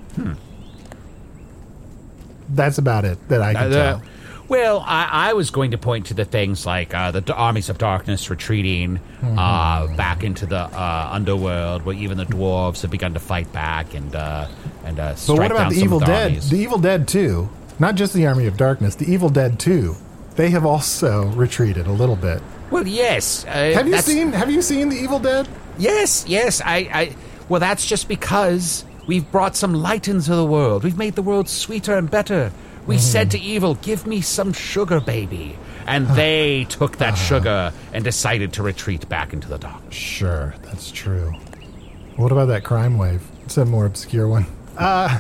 That's 2.50 2.78
about 2.78 3.04
it 3.04 3.18
that 3.28 3.42
I 3.42 3.54
can 3.54 3.74
Uh, 3.74 3.76
tell. 3.76 4.02
The- 4.54 4.60
well, 4.60 4.84
I, 4.86 5.30
I 5.30 5.34
was 5.34 5.50
going 5.52 5.72
to 5.72 5.78
point 5.78 6.06
to 6.08 6.14
the 6.14 6.26
things 6.26 6.66
like 6.66 6.94
uh, 6.94 7.12
the 7.12 7.22
d- 7.22 7.34
armies 7.34 7.70
of 7.70 7.78
darkness 7.78 8.30
retreating 8.30 9.00
uh, 9.24 9.88
back 9.96 10.24
into 10.24 10.46
the 10.46 10.58
uh, 10.60 11.10
underworld, 11.12 11.84
where 11.84 11.96
even 11.96 12.18
the 12.18 12.26
dwarves 12.26 12.82
have 12.82 12.92
begun 12.92 13.14
to 13.14 13.20
fight 13.20 13.52
back 13.54 13.94
and 13.94 14.16
uh, 14.16 14.48
and 14.86 15.00
uh, 15.00 15.16
But 15.28 15.38
what 15.38 15.52
about 15.52 15.58
down 15.64 15.74
the 15.74 15.80
Evil 15.82 16.00
the 16.00 16.06
Dead? 16.06 16.24
armies. 16.32 16.50
The 16.50 16.58
Evil 16.58 16.78
Dead 16.78 17.08
2, 17.08 17.50
not 17.80 17.96
just 17.96 18.14
the 18.14 18.26
Army 18.28 18.48
of 18.48 18.58
Darkness, 18.58 18.96
the 18.96 19.12
Evil 19.12 19.30
Dead 19.30 19.60
too, 19.60 19.96
they 20.36 20.50
have 20.50 20.66
also 20.66 21.26
retreated 21.28 21.88
a 21.88 21.92
little 21.92 22.16
bit. 22.16 22.42
well, 22.72 22.88
yes. 22.88 23.46
Uh, 23.46 23.72
Have 23.74 23.88
you 23.88 23.98
seen 24.00 24.32
Have 24.34 24.50
you 24.52 24.62
seen 24.62 24.90
the 24.90 24.96
Evil 24.98 25.20
Dead? 25.20 25.48
Yes, 25.78 26.26
yes. 26.28 26.62
I, 26.64 26.78
I. 26.94 27.16
Well, 27.50 27.60
that's 27.60 27.86
just 27.86 28.08
because 28.08 28.86
we've 29.08 29.30
brought 29.32 29.56
some 29.56 29.74
light 29.74 30.08
into 30.08 30.36
the 30.36 30.46
world. 30.46 30.84
We've 30.84 30.98
made 30.98 31.16
the 31.16 31.22
world 31.22 31.50
sweeter 31.50 31.98
and 31.98 32.10
better. 32.10 32.52
We 32.86 32.98
said 32.98 33.32
to 33.32 33.40
evil, 33.40 33.76
"Give 33.76 34.06
me 34.06 34.22
some 34.22 34.54
sugar, 34.54 35.00
baby," 35.00 35.56
and 35.88 36.08
they 36.16 36.66
took 36.66 36.98
that 36.98 37.16
sugar 37.16 37.72
and 37.94 38.04
decided 38.04 38.54
to 38.54 38.64
retreat 38.64 39.08
back 39.10 39.34
into 39.34 39.48
the 39.48 39.58
dark. 39.58 39.82
Sure, 39.92 40.54
that's 40.64 40.92
true. 40.92 41.34
What 42.16 42.32
about 42.32 42.46
that 42.48 42.64
crime 42.64 42.98
wave? 42.98 43.24
It's 43.46 43.58
a 43.58 43.66
more 43.66 43.86
obscure 43.86 44.28
one. 44.28 44.46
Uh. 44.78 45.20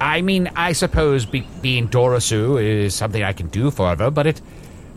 I 0.00 0.20
mean, 0.20 0.50
I 0.56 0.72
suppose 0.72 1.24
be, 1.24 1.46
being 1.62 1.86
Dorisue 1.88 2.60
is 2.60 2.92
something 2.92 3.22
I 3.22 3.32
can 3.32 3.46
do 3.46 3.70
forever, 3.70 4.10
but 4.10 4.26
it. 4.26 4.40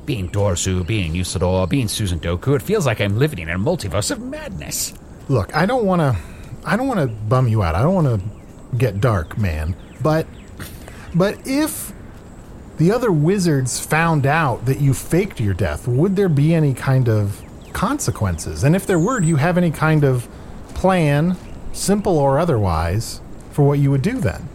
Being 0.08 0.30
Dorisue, 0.30 0.86
being 0.88 1.14
Usidore, 1.14 1.70
being 1.70 1.88
Susan 1.88 2.20
Doku, 2.20 2.56
it 2.56 2.62
feels 2.64 2.88
like 2.88 3.00
I'm 3.00 3.20
living 3.20 3.40
in 3.40 3.50
a 3.50 3.60
multiverse 3.60 4.10
of 4.10 4.20
madness. 4.20 4.94
Look, 5.30 5.56
I 5.56 5.66
don't 5.68 5.86
want 5.86 6.02
to 6.02 6.18
I 6.66 6.76
don't 6.76 6.88
want 6.88 7.00
to 7.00 7.08
bum 7.08 7.48
you 7.48 7.64
out. 7.64 7.76
I 7.76 7.82
don't 7.82 7.94
want 7.94 8.08
to 8.08 8.78
get 8.78 9.00
dark, 9.00 9.38
man. 9.38 9.76
But 10.02 10.28
but 11.18 11.46
if 11.46 11.92
the 12.78 12.92
other 12.92 13.12
wizards 13.12 13.80
found 13.80 14.26
out 14.26 14.66
that 14.66 14.80
you 14.80 14.94
faked 14.94 15.40
your 15.40 15.54
death, 15.54 15.88
would 15.88 16.16
there 16.16 16.30
be 16.30 16.54
any 16.54 16.74
kind 16.74 17.10
of 17.10 17.42
consequences? 17.74 18.64
And 18.64 18.76
if 18.76 18.86
there 18.86 19.00
were, 19.00 19.20
do 19.20 19.28
you 19.28 19.38
have 19.38 19.58
any 19.58 19.72
kind 19.72 20.04
of 20.04 20.28
plan, 20.76 21.36
simple 21.74 22.18
or 22.18 22.40
otherwise, 22.40 23.22
for 23.52 23.66
what 23.66 23.80
you 23.80 23.90
would 23.90 24.04
do 24.04 24.20
then? 24.20 24.48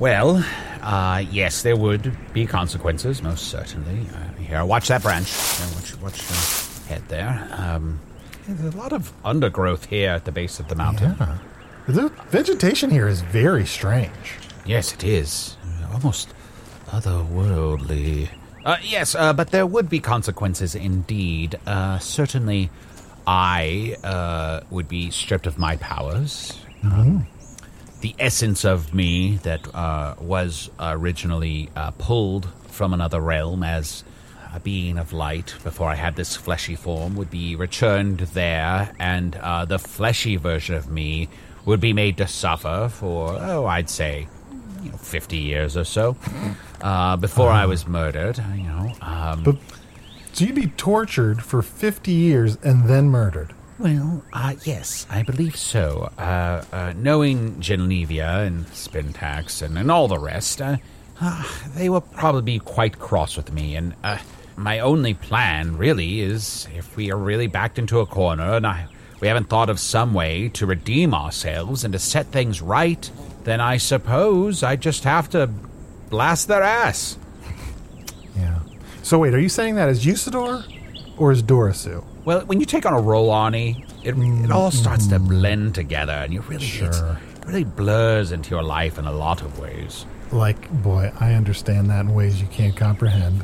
Well, 0.00 0.44
uh, 0.82 1.24
yes, 1.30 1.62
there 1.62 1.76
would 1.76 2.16
be 2.32 2.46
consequences, 2.46 3.22
most 3.22 3.48
certainly. 3.48 4.06
Uh, 4.12 4.40
here, 4.40 4.64
watch 4.64 4.88
that 4.88 5.02
branch. 5.02 5.30
Here, 5.30 5.66
watch, 5.74 6.00
watch 6.00 6.18
the 6.26 6.88
head 6.88 7.02
there. 7.08 7.48
Um, 7.52 8.00
there's 8.48 8.74
a 8.74 8.76
lot 8.76 8.92
of 8.92 9.12
undergrowth 9.24 9.86
here 9.86 10.10
at 10.10 10.24
the 10.24 10.32
base 10.32 10.58
of 10.58 10.68
the 10.68 10.74
mountain. 10.74 11.14
Yeah. 11.20 11.38
The 11.86 12.08
vegetation 12.30 12.90
here 12.90 13.06
is 13.06 13.20
very 13.20 13.66
strange. 13.66 14.38
Yes, 14.64 14.94
it 14.94 15.04
is. 15.04 15.57
Almost 15.92 16.34
otherworldly. 16.88 18.28
Uh, 18.64 18.76
yes, 18.82 19.14
uh, 19.14 19.32
but 19.32 19.50
there 19.50 19.66
would 19.66 19.88
be 19.88 20.00
consequences 20.00 20.74
indeed. 20.74 21.58
Uh, 21.66 21.98
certainly, 21.98 22.70
I 23.26 23.96
uh, 24.04 24.60
would 24.70 24.88
be 24.88 25.10
stripped 25.10 25.46
of 25.46 25.58
my 25.58 25.76
powers. 25.76 26.58
Um, 26.82 27.26
the 28.00 28.14
essence 28.18 28.64
of 28.64 28.94
me 28.94 29.36
that 29.42 29.74
uh, 29.74 30.14
was 30.20 30.70
originally 30.78 31.68
uh, 31.74 31.90
pulled 31.92 32.48
from 32.68 32.92
another 32.92 33.20
realm 33.20 33.62
as 33.62 34.04
a 34.54 34.60
being 34.60 34.98
of 34.98 35.12
light 35.12 35.54
before 35.64 35.88
I 35.88 35.94
had 35.94 36.16
this 36.16 36.36
fleshy 36.36 36.76
form 36.76 37.16
would 37.16 37.30
be 37.30 37.56
returned 37.56 38.20
there, 38.20 38.94
and 38.98 39.36
uh, 39.36 39.64
the 39.64 39.78
fleshy 39.78 40.36
version 40.36 40.74
of 40.74 40.90
me 40.90 41.28
would 41.64 41.80
be 41.80 41.92
made 41.92 42.16
to 42.18 42.26
suffer 42.26 42.88
for, 42.90 43.36
oh, 43.38 43.66
I'd 43.66 43.90
say, 43.90 44.28
you 44.82 44.90
know, 44.90 44.96
50 44.96 45.36
years 45.36 45.76
or 45.76 45.84
so 45.84 46.16
uh, 46.80 47.16
before 47.16 47.50
I 47.50 47.66
was 47.66 47.86
murdered, 47.86 48.38
you 48.54 48.62
know. 48.64 48.92
Um, 49.00 49.42
But 49.42 49.56
so 50.32 50.44
you'd 50.44 50.54
be 50.54 50.68
tortured 50.68 51.42
for 51.42 51.62
50 51.62 52.12
years 52.12 52.56
and 52.62 52.84
then 52.88 53.08
murdered. 53.10 53.54
Well, 53.78 54.24
uh, 54.32 54.54
yes, 54.64 55.06
I 55.08 55.22
believe 55.22 55.56
so. 55.56 56.10
Uh, 56.18 56.64
uh, 56.72 56.92
knowing 56.96 57.60
Genlevia 57.60 58.44
and 58.46 58.66
Spintax 58.66 59.62
and, 59.62 59.78
and 59.78 59.90
all 59.90 60.08
the 60.08 60.18
rest, 60.18 60.60
uh, 60.60 60.76
uh, 61.20 61.44
they 61.76 61.88
will 61.88 62.00
probably 62.00 62.42
be 62.42 62.58
quite 62.58 62.98
cross 62.98 63.36
with 63.36 63.52
me. 63.52 63.76
And 63.76 63.94
uh, 64.02 64.18
my 64.56 64.80
only 64.80 65.14
plan, 65.14 65.76
really, 65.76 66.20
is 66.20 66.66
if 66.74 66.96
we 66.96 67.12
are 67.12 67.16
really 67.16 67.46
backed 67.46 67.78
into 67.78 68.00
a 68.00 68.06
corner 68.06 68.54
and 68.54 68.66
I, 68.66 68.86
we 69.20 69.28
haven't 69.28 69.48
thought 69.48 69.68
of 69.70 69.80
some 69.80 70.14
way 70.14 70.48
to 70.50 70.66
redeem 70.66 71.14
ourselves 71.14 71.84
and 71.84 71.92
to 71.92 71.98
set 71.98 72.26
things 72.26 72.62
right, 72.62 73.10
then 73.44 73.60
I 73.60 73.76
suppose 73.78 74.62
I 74.62 74.76
just 74.76 75.04
have 75.04 75.28
to 75.30 75.48
blast 76.10 76.48
their 76.48 76.62
ass. 76.62 77.18
Yeah. 78.36 78.60
So 79.02 79.18
wait, 79.18 79.34
are 79.34 79.40
you 79.40 79.48
saying 79.48 79.74
that 79.76 79.88
as 79.88 80.04
Usidore 80.04 80.64
or 81.16 81.30
as 81.32 81.42
Dorisue? 81.42 82.04
Well, 82.24 82.40
when 82.46 82.60
you 82.60 82.66
take 82.66 82.84
on 82.86 82.92
a 82.92 83.00
role, 83.00 83.30
Arnie, 83.30 83.84
it, 84.04 84.14
it 84.44 84.50
all 84.50 84.70
starts 84.70 85.06
to 85.08 85.18
blend 85.18 85.74
together, 85.74 86.12
and 86.12 86.32
you 86.32 86.40
really 86.42 86.64
Sure. 86.66 86.88
it 86.90 87.46
really 87.46 87.64
blurs 87.64 88.32
into 88.32 88.50
your 88.50 88.62
life 88.62 88.98
in 88.98 89.06
a 89.06 89.12
lot 89.12 89.40
of 89.40 89.58
ways. 89.58 90.04
Like, 90.30 90.70
boy, 90.70 91.10
I 91.18 91.32
understand 91.32 91.88
that 91.88 92.00
in 92.00 92.14
ways 92.14 92.40
you 92.40 92.46
can't 92.48 92.76
comprehend. 92.76 93.42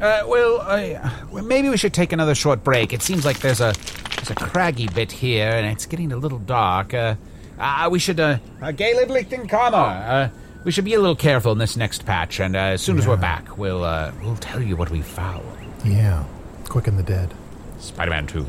Uh, 0.00 0.22
well, 0.26 0.60
I, 0.60 1.12
well, 1.30 1.44
maybe 1.44 1.68
we 1.68 1.76
should 1.76 1.92
take 1.92 2.12
another 2.12 2.34
short 2.36 2.62
break. 2.62 2.92
It 2.92 3.02
seems 3.02 3.24
like 3.24 3.40
there's 3.40 3.60
a 3.60 3.74
there's 4.20 4.30
a 4.30 4.34
craggy 4.34 4.88
bit 4.88 5.10
here, 5.12 5.50
and 5.50 5.66
it's 5.66 5.86
getting 5.86 6.12
a 6.12 6.16
little 6.16 6.38
dark. 6.38 6.94
Uh, 6.94 7.16
uh, 7.58 7.88
we 7.90 7.98
should, 7.98 8.20
uh, 8.20 8.38
uh 8.60 8.72
Galen 8.72 9.08
Lichtenkammer, 9.08 10.08
uh, 10.08 10.28
we 10.64 10.70
should 10.70 10.84
be 10.84 10.94
a 10.94 11.00
little 11.00 11.16
careful 11.16 11.52
in 11.52 11.58
this 11.58 11.76
next 11.76 12.04
patch, 12.04 12.40
and 12.40 12.54
uh, 12.54 12.58
as 12.58 12.82
soon 12.82 12.98
as 12.98 13.06
we're 13.06 13.16
back, 13.16 13.56
we'll 13.56 13.82
uh, 13.82 14.12
we'll 14.22 14.36
tell 14.36 14.62
you 14.62 14.76
what 14.76 14.90
we 14.90 15.00
found. 15.00 15.44
Yeah. 15.84 16.24
Quicken 16.68 16.96
the 16.96 17.02
dead. 17.02 17.34
Spider-Man 17.78 18.26
Two. 18.26 18.46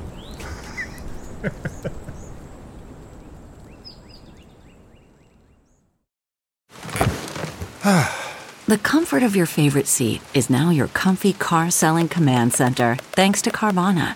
The 8.67 8.77
comfort 8.77 9.23
of 9.23 9.35
your 9.35 9.47
favorite 9.47 9.87
seat 9.87 10.21
is 10.33 10.49
now 10.49 10.69
your 10.69 10.87
comfy 10.87 11.33
car 11.33 11.71
selling 11.71 12.07
command 12.07 12.53
center, 12.53 12.95
thanks 12.95 13.41
to 13.41 13.51
Carvana. 13.51 14.15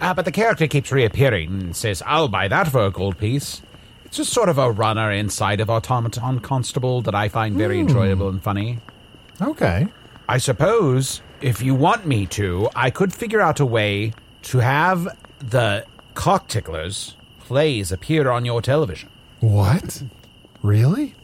Ah, 0.00 0.14
but 0.14 0.24
the 0.24 0.32
character 0.32 0.66
keeps 0.66 0.90
reappearing 0.90 1.48
and 1.50 1.76
says, 1.76 2.02
I'll 2.06 2.28
buy 2.28 2.48
that 2.48 2.68
for 2.68 2.86
a 2.86 2.90
gold 2.90 3.18
piece. 3.18 3.60
It's 4.04 4.16
just 4.16 4.32
sort 4.32 4.48
of 4.48 4.58
a 4.58 4.70
runner 4.70 5.12
inside 5.12 5.60
of 5.60 5.68
Automaton 5.70 6.40
Constable 6.40 7.02
that 7.02 7.14
I 7.14 7.28
find 7.28 7.56
very 7.56 7.78
enjoyable 7.78 8.28
and 8.28 8.42
funny. 8.42 8.78
Okay. 9.40 9.86
I 10.28 10.38
suppose 10.38 11.22
if 11.40 11.62
you 11.62 11.74
want 11.74 12.06
me 12.06 12.26
to, 12.26 12.68
I 12.74 12.90
could 12.90 13.12
figure 13.12 13.40
out 13.40 13.60
a 13.60 13.66
way 13.66 14.12
to 14.42 14.58
have 14.58 15.16
the 15.38 15.84
cock 16.14 16.48
ticklers 16.48 17.14
plays 17.40 17.92
appear 17.92 18.30
on 18.30 18.44
your 18.44 18.62
television. 18.62 19.10
What? 19.40 20.02
Really? 20.62 21.14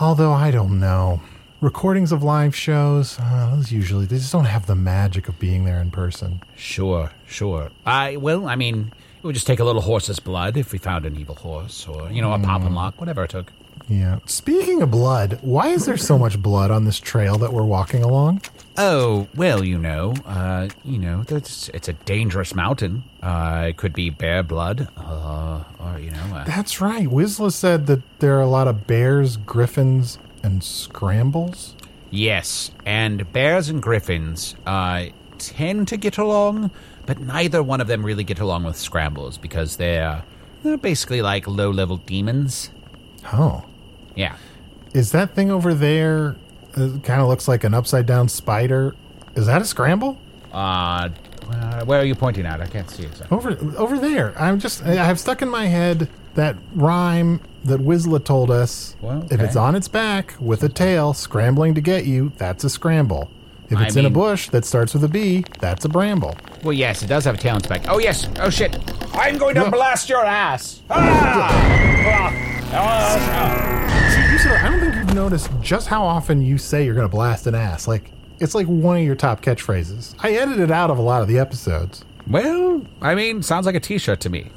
Although 0.00 0.32
I 0.32 0.50
don't 0.50 0.78
know. 0.78 1.20
Recordings 1.60 2.12
of 2.12 2.22
live 2.22 2.54
shows, 2.54 3.18
uh, 3.18 3.52
those 3.56 3.72
usually 3.72 4.06
they 4.06 4.18
just 4.18 4.30
don't 4.30 4.44
have 4.44 4.66
the 4.66 4.76
magic 4.76 5.28
of 5.28 5.40
being 5.40 5.64
there 5.64 5.80
in 5.80 5.90
person. 5.90 6.40
Sure, 6.54 7.10
sure. 7.26 7.70
I 7.84 8.16
well, 8.16 8.46
I 8.46 8.54
mean, 8.54 8.92
it 9.16 9.24
would 9.24 9.34
just 9.34 9.48
take 9.48 9.58
a 9.58 9.64
little 9.64 9.82
horse's 9.82 10.20
blood 10.20 10.56
if 10.56 10.70
we 10.70 10.78
found 10.78 11.04
an 11.04 11.18
evil 11.18 11.34
horse, 11.34 11.88
or 11.88 12.12
you 12.12 12.22
know, 12.22 12.32
a 12.32 12.38
pop 12.38 12.62
and 12.62 12.76
lock, 12.76 13.00
whatever 13.00 13.24
it 13.24 13.30
took. 13.30 13.50
Yeah. 13.88 14.20
Speaking 14.26 14.82
of 14.82 14.92
blood, 14.92 15.40
why 15.42 15.68
is 15.68 15.86
there 15.86 15.96
so 15.96 16.16
much 16.16 16.40
blood 16.40 16.70
on 16.70 16.84
this 16.84 17.00
trail 17.00 17.38
that 17.38 17.52
we're 17.52 17.64
walking 17.64 18.04
along? 18.04 18.42
Oh 18.76 19.26
well, 19.34 19.64
you 19.64 19.78
know, 19.78 20.14
uh, 20.26 20.68
you 20.84 20.98
know, 20.98 21.24
it's, 21.28 21.68
it's 21.70 21.88
a 21.88 21.92
dangerous 21.92 22.54
mountain. 22.54 23.02
Uh, 23.20 23.66
it 23.70 23.76
could 23.76 23.94
be 23.94 24.10
bear 24.10 24.44
blood, 24.44 24.86
uh, 24.96 25.64
or 25.80 25.98
you 25.98 26.12
know, 26.12 26.22
uh, 26.36 26.44
That's 26.44 26.80
right. 26.80 27.08
Wizla 27.08 27.50
said 27.50 27.88
that 27.88 28.02
there 28.20 28.38
are 28.38 28.42
a 28.42 28.46
lot 28.46 28.68
of 28.68 28.86
bears, 28.86 29.36
griffins, 29.38 30.18
and 30.42 30.62
scrambles. 30.62 31.74
Yes, 32.10 32.70
and 32.86 33.30
bears 33.32 33.68
and 33.68 33.82
griffins 33.82 34.54
uh, 34.66 35.06
tend 35.38 35.88
to 35.88 35.96
get 35.96 36.18
along, 36.18 36.70
but 37.06 37.20
neither 37.20 37.62
one 37.62 37.80
of 37.80 37.86
them 37.86 38.04
really 38.04 38.24
get 38.24 38.40
along 38.40 38.64
with 38.64 38.76
scrambles 38.76 39.36
because 39.38 39.76
they're 39.76 40.24
they're 40.62 40.78
basically 40.78 41.22
like 41.22 41.46
low 41.46 41.70
level 41.70 41.98
demons. 41.98 42.70
Oh. 43.32 43.64
Yeah. 44.14 44.36
Is 44.94 45.12
that 45.12 45.34
thing 45.34 45.50
over 45.50 45.74
there 45.74 46.36
uh, 46.76 46.98
kind 47.02 47.20
of 47.20 47.28
looks 47.28 47.46
like 47.46 47.62
an 47.64 47.74
upside 47.74 48.06
down 48.06 48.28
spider? 48.28 48.94
Is 49.36 49.46
that 49.46 49.62
a 49.62 49.64
scramble? 49.64 50.18
Uh, 50.52 51.10
uh, 51.50 51.84
where 51.84 52.00
are 52.00 52.04
you 52.04 52.14
pointing 52.14 52.46
at? 52.46 52.60
I 52.60 52.66
can't 52.66 52.88
see 52.90 53.04
exactly. 53.04 53.36
Over 53.36 53.76
over 53.76 53.98
there. 53.98 54.34
I'm 54.38 54.58
just 54.58 54.82
I 54.82 54.94
have 54.94 55.20
stuck 55.20 55.42
in 55.42 55.48
my 55.48 55.66
head 55.66 56.08
that 56.34 56.56
rhyme 56.74 57.40
that 57.64 57.80
Wizla 57.80 58.22
told 58.24 58.50
us. 58.50 58.96
Well, 59.00 59.26
If 59.30 59.40
it's 59.40 59.56
on 59.56 59.74
its 59.74 59.88
back 59.88 60.34
with 60.40 60.62
a 60.62 60.68
tail 60.68 61.12
scrambling 61.12 61.74
to 61.74 61.80
get 61.80 62.06
you, 62.06 62.32
that's 62.38 62.64
a 62.64 62.70
scramble. 62.70 63.30
If 63.70 63.76
I 63.78 63.84
it's 63.86 63.96
in 63.96 64.04
a 64.06 64.08
mean- 64.08 64.14
bush 64.14 64.48
that 64.50 64.64
starts 64.64 64.94
with 64.94 65.04
a 65.04 65.08
B, 65.08 65.44
that's 65.60 65.84
a 65.84 65.88
bramble. 65.88 66.34
Well, 66.62 66.72
yes, 66.72 67.02
it 67.02 67.06
does 67.08 67.24
have 67.24 67.34
a 67.34 67.38
tail 67.38 67.52
on 67.52 67.58
its 67.58 67.66
back. 67.66 67.82
Oh 67.88 67.98
yes. 67.98 68.26
Oh 68.40 68.48
shit. 68.50 68.78
I'm 69.12 69.36
going 69.36 69.54
to 69.56 69.62
No. 69.64 69.70
blast 69.70 70.08
your 70.08 70.24
ass. 70.24 70.80
Ah! 70.88 72.32
Ah! 72.72 74.14
See, 74.14 74.32
you 74.32 74.38
said, 74.38 74.52
I 74.64 74.70
don't 74.70 74.80
think 74.80 74.94
you've 74.94 75.14
noticed 75.14 75.50
just 75.60 75.88
how 75.88 76.04
often 76.04 76.40
you 76.42 76.56
say 76.58 76.84
you're 76.84 76.94
going 76.94 77.06
to 77.08 77.14
blast 77.14 77.46
an 77.46 77.54
ass. 77.54 77.86
Like, 77.88 78.10
it's 78.40 78.54
like 78.54 78.66
one 78.66 78.96
of 78.96 79.02
your 79.02 79.14
top 79.16 79.42
catchphrases. 79.42 80.14
I 80.20 80.32
edited 80.32 80.70
out 80.70 80.90
of 80.90 80.98
a 80.98 81.02
lot 81.02 81.22
of 81.22 81.28
the 81.28 81.38
episodes. 81.38 82.04
Well, 82.26 82.82
I 83.02 83.14
mean, 83.14 83.42
sounds 83.42 83.66
like 83.66 83.74
a 83.74 83.80
T-shirt 83.80 84.20
to 84.20 84.30
me. 84.30 84.50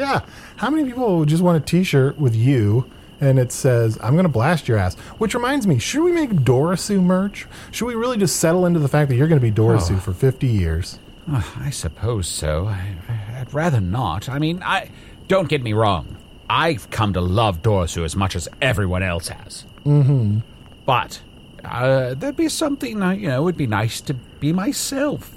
Yeah. 0.00 0.22
How 0.56 0.70
many 0.70 0.88
people 0.88 1.18
would 1.18 1.28
just 1.28 1.42
want 1.42 1.58
a 1.58 1.60
t 1.60 1.84
shirt 1.84 2.18
with 2.18 2.34
you 2.34 2.90
and 3.20 3.38
it 3.38 3.52
says, 3.52 3.98
I'm 4.02 4.14
going 4.14 4.24
to 4.24 4.30
blast 4.30 4.66
your 4.66 4.78
ass? 4.78 4.94
Which 5.18 5.34
reminds 5.34 5.66
me, 5.66 5.78
should 5.78 6.02
we 6.02 6.10
make 6.10 6.30
Dorisue 6.30 7.02
merch? 7.02 7.46
Should 7.70 7.84
we 7.84 7.94
really 7.94 8.16
just 8.16 8.36
settle 8.36 8.64
into 8.64 8.80
the 8.80 8.88
fact 8.88 9.10
that 9.10 9.16
you're 9.16 9.28
going 9.28 9.40
to 9.40 9.46
be 9.46 9.52
Dorisue 9.52 10.00
for 10.00 10.14
50 10.14 10.46
years? 10.46 10.98
Uh, 11.30 11.42
I 11.58 11.68
suppose 11.68 12.26
so. 12.26 12.66
I, 12.66 12.96
I'd 13.38 13.52
rather 13.52 13.80
not. 13.80 14.30
I 14.30 14.38
mean, 14.38 14.62
I 14.62 14.90
don't 15.28 15.50
get 15.50 15.62
me 15.62 15.74
wrong. 15.74 16.16
I've 16.48 16.88
come 16.90 17.12
to 17.12 17.20
love 17.20 17.60
Dorisue 17.60 18.04
as 18.04 18.16
much 18.16 18.34
as 18.34 18.48
everyone 18.62 19.02
else 19.02 19.28
has. 19.28 19.66
Mm-hmm. 19.84 20.38
But 20.86 21.20
uh, 21.62 22.14
there'd 22.14 22.36
be 22.36 22.48
something, 22.48 23.02
uh, 23.02 23.10
you 23.10 23.28
know, 23.28 23.46
it'd 23.46 23.58
be 23.58 23.66
nice 23.66 24.00
to 24.00 24.14
be 24.14 24.54
myself. 24.54 25.36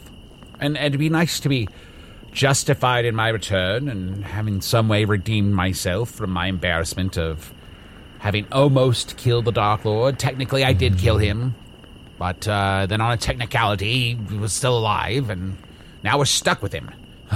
And, 0.62 0.78
and 0.78 0.88
it'd 0.88 1.00
be 1.00 1.10
nice 1.10 1.42
to 1.42 1.50
be 1.50 1.68
justified 2.34 3.06
in 3.06 3.16
my 3.16 3.30
return 3.30 3.88
and 3.88 4.24
having 4.26 4.60
some 4.62 4.90
way 4.90 5.06
redeemed 5.06 5.54
myself 5.54 6.10
from 6.10 6.32
my 6.32 6.48
embarrassment 6.48 7.18
of 7.18 7.54
having 8.20 8.46
almost 8.52 9.18
killed 9.18 9.46
the 9.46 9.52
Dark 9.52 9.86
Lord. 9.86 10.18
Technically, 10.18 10.64
I 10.64 10.74
did 10.74 10.98
kill 10.98 11.18
him, 11.18 11.56
but 12.18 12.48
uh, 12.48 12.86
then 12.88 13.02
on 13.02 13.12
a 13.12 13.18
technicality, 13.18 14.18
he 14.30 14.38
was 14.38 14.52
still 14.52 14.78
alive, 14.78 15.30
and 15.30 15.58
now 16.04 16.18
we're 16.18 16.26
stuck 16.26 16.62
with 16.62 16.74
him. 16.74 16.90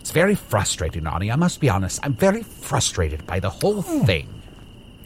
it's 0.00 0.10
very 0.10 0.34
frustrating, 0.34 1.04
Arnie. 1.04 1.32
I 1.32 1.36
must 1.36 1.60
be 1.60 1.68
honest. 1.68 2.00
I'm 2.02 2.14
very 2.14 2.42
frustrated 2.42 3.26
by 3.26 3.40
the 3.40 3.50
whole 3.50 3.82
thing. 3.82 4.28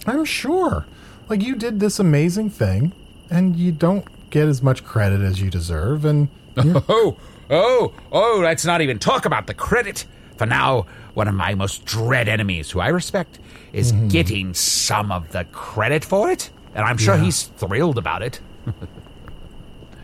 I'm 0.06 0.24
sure. 0.24 0.86
Like 1.28 1.42
you 1.42 1.56
did 1.56 1.80
this 1.80 1.98
amazing 1.98 2.50
thing, 2.50 2.92
and 3.30 3.56
you 3.56 3.72
don't 3.72 4.06
get 4.30 4.48
as 4.48 4.62
much 4.62 4.84
credit 4.84 5.20
as 5.20 5.40
you 5.40 5.50
deserve, 5.50 6.04
and 6.04 6.28
Oh, 6.88 7.16
oh, 7.50 7.92
oh, 8.12 8.40
let's 8.42 8.64
not 8.64 8.80
even 8.80 8.98
talk 8.98 9.24
about 9.24 9.46
the 9.46 9.54
credit. 9.54 10.04
For 10.36 10.46
now, 10.46 10.86
one 11.14 11.26
of 11.28 11.34
my 11.34 11.54
most 11.54 11.84
dread 11.84 12.28
enemies, 12.28 12.70
who 12.70 12.80
I 12.80 12.88
respect, 12.88 13.38
is 13.72 13.92
getting 14.08 14.54
some 14.54 15.10
of 15.10 15.32
the 15.32 15.44
credit 15.46 16.04
for 16.04 16.30
it. 16.30 16.50
And 16.74 16.84
I'm 16.84 16.96
sure 16.96 17.16
Yeah. 17.16 17.24
he's 17.24 17.44
thrilled 17.44 17.98
about 17.98 18.22
it. 18.22 18.40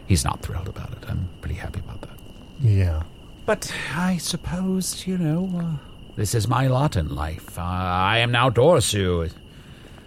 he's 0.07 0.25
not 0.25 0.43
thrilled 0.43 0.69
about 0.69 0.93
it. 0.93 0.99
I'm 1.09 1.29
pretty 1.41 1.57
happy 1.57 1.81
about 1.81 2.01
that. 2.03 2.19
yeah. 2.61 3.03
But 3.47 3.73
I 3.95 4.17
suppose, 4.17 5.07
you 5.07 5.19
know, 5.19 5.51
uh, 5.61 5.87
this 6.17 6.35
is 6.35 6.49
my 6.49 6.67
lot 6.67 6.97
in 6.97 7.15
life. 7.15 7.59
Uh, 7.59 7.63
I 7.63 8.19
am 8.19 8.33
now 8.33 8.49
Dorisue. 8.49 9.31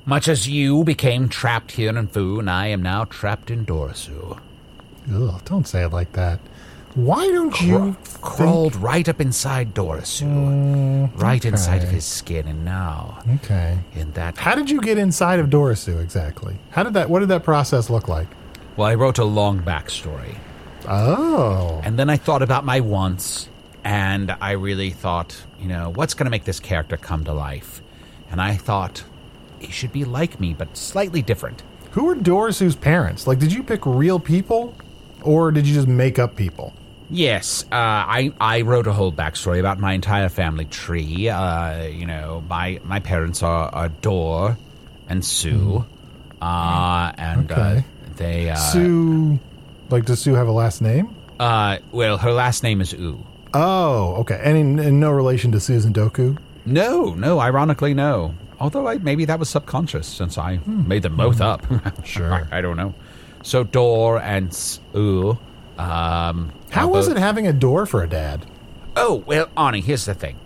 Much 0.06 0.28
as 0.28 0.48
you 0.50 0.84
became 0.84 1.30
trapped 1.30 1.74
here 1.74 1.96
in 1.96 2.08
Foon, 2.08 2.48
I 2.48 2.68
am 2.68 2.82
now 2.82 3.04
trapped 3.06 3.52
in 3.52 3.64
Dorisue. 3.66 4.40
Ugh, 5.14 5.42
don't 5.46 5.68
say 5.68 5.84
it 5.84 5.90
like 5.94 6.14
that. 6.14 6.40
Why 6.98 7.28
don't 7.28 7.62
you 7.62 7.96
think- 8.04 8.22
crawled 8.22 8.76
right 8.76 9.08
up 9.08 9.22
inside 9.22 9.76
Dorisue, 9.76 10.26
mm, 10.26 11.22
right 11.22 11.46
inside 11.46 11.84
of 11.84 11.90
his 11.92 12.04
skin, 12.06 12.48
and 12.48 12.66
now 12.66 13.20
Okay. 13.36 13.78
in 13.96 14.14
that. 14.14 14.36
How 14.40 14.56
did 14.56 14.72
you 14.72 14.82
get 14.82 14.98
inside 14.98 15.40
of 15.40 15.48
Dorisue 15.52 16.02
exactly? 16.02 16.58
How 16.72 16.82
did 16.82 16.96
that? 16.96 17.08
What 17.08 17.20
did 17.20 17.30
that 17.30 17.44
process 17.44 17.92
look 17.92 18.08
like? 18.08 18.28
Well, 18.76 18.88
I 18.88 18.96
wrote 18.96 19.20
a 19.20 19.24
long 19.26 19.60
backstory, 19.60 20.38
Oh, 20.88 21.82
and 21.84 22.00
then 22.00 22.10
I 22.10 22.18
thought 22.18 22.42
about 22.42 22.66
my 22.66 22.80
wants, 22.80 23.48
and 23.84 24.36
I 24.42 24.52
really 24.54 24.90
thought, 24.90 25.36
you 25.62 25.68
know, 25.68 25.92
what's 25.94 26.16
going 26.16 26.26
to 26.26 26.32
make 26.32 26.46
this 26.46 26.60
character 26.60 26.98
come 26.98 27.24
to 27.26 27.34
life? 27.34 27.82
And 28.32 28.42
I 28.42 28.56
thought 28.56 29.04
he 29.60 29.72
should 29.72 29.92
be 29.92 30.04
like 30.04 30.40
me, 30.40 30.56
but 30.58 30.76
slightly 30.76 31.22
different. 31.22 31.62
who 31.92 32.06
were 32.06 32.16
Dorisue's 32.16 32.76
parents? 32.76 33.26
Like, 33.28 33.38
did 33.40 33.52
you 33.54 33.62
pick 33.64 33.84
real 33.86 34.20
people, 34.20 34.76
or 35.24 35.52
did 35.52 35.66
you 35.68 35.74
just 35.76 35.88
make 35.88 36.18
up 36.20 36.36
people? 36.36 36.74
Yes, 37.10 37.64
uh, 37.72 37.76
I 37.76 38.34
I 38.40 38.62
wrote 38.62 38.86
a 38.88 38.94
whole 38.94 39.12
backstory 39.14 39.60
about 39.60 39.80
my 39.80 39.94
entire 39.94 40.28
family 40.30 40.66
tree. 40.66 41.30
Uh, 41.30 41.84
you 41.84 42.06
know, 42.06 42.44
my 42.50 42.80
my 42.84 43.00
parents 43.00 43.42
are, 43.44 43.70
are 43.74 43.88
Dor 43.90 44.58
and 45.08 45.24
Sue, 45.24 45.86
uh, 46.42 47.12
and 47.18 47.48
Mm-hmm. 47.50 47.60
Okay. 47.62 47.78
uh, 47.80 47.82
they 48.18 48.50
uh, 48.50 48.56
Sue, 48.56 49.40
like, 49.90 50.06
does 50.06 50.20
Sue 50.20 50.34
have 50.34 50.48
a 50.48 50.52
last 50.52 50.82
name? 50.82 51.16
Uh, 51.40 51.78
well, 51.92 52.18
her 52.18 52.32
last 52.34 52.64
name 52.64 52.82
is 52.82 52.92
U. 52.94 53.24
Oh, 53.54 54.16
okay. 54.22 54.42
And 54.44 54.58
in, 54.58 54.80
in 54.80 55.00
no 55.00 55.12
relation 55.12 55.52
to 55.54 55.60
Susan 55.60 55.94
Doku? 55.94 56.38
No, 56.66 57.14
no, 57.14 57.40
ironically, 57.40 57.94
no. 57.94 58.34
Although 58.60 58.88
I, 58.88 58.98
maybe 58.98 59.24
that 59.26 59.38
was 59.40 59.48
subconscious 59.50 60.08
since 60.08 60.38
I 60.38 60.60
made 60.66 61.04
them 61.04 61.16
both 61.16 61.40
up. 61.40 61.64
Sure. 62.04 62.34
I, 62.52 62.58
I 62.58 62.62
don't 62.62 62.76
know. 62.76 62.94
So 63.44 63.64
Dor 63.64 64.20
and 64.20 64.50
S- 64.50 64.80
U. 64.96 65.38
Um, 65.78 66.52
How 66.72 66.88
was 66.88 67.08
it 67.08 67.18
having 67.18 67.48
a 67.48 67.54
door 67.54 67.86
for 67.86 68.04
a 68.04 68.10
dad? 68.10 68.46
Oh, 68.96 69.24
well, 69.26 69.48
Arnie, 69.56 69.84
here's 69.84 70.06
the 70.06 70.14
thing. 70.14 70.38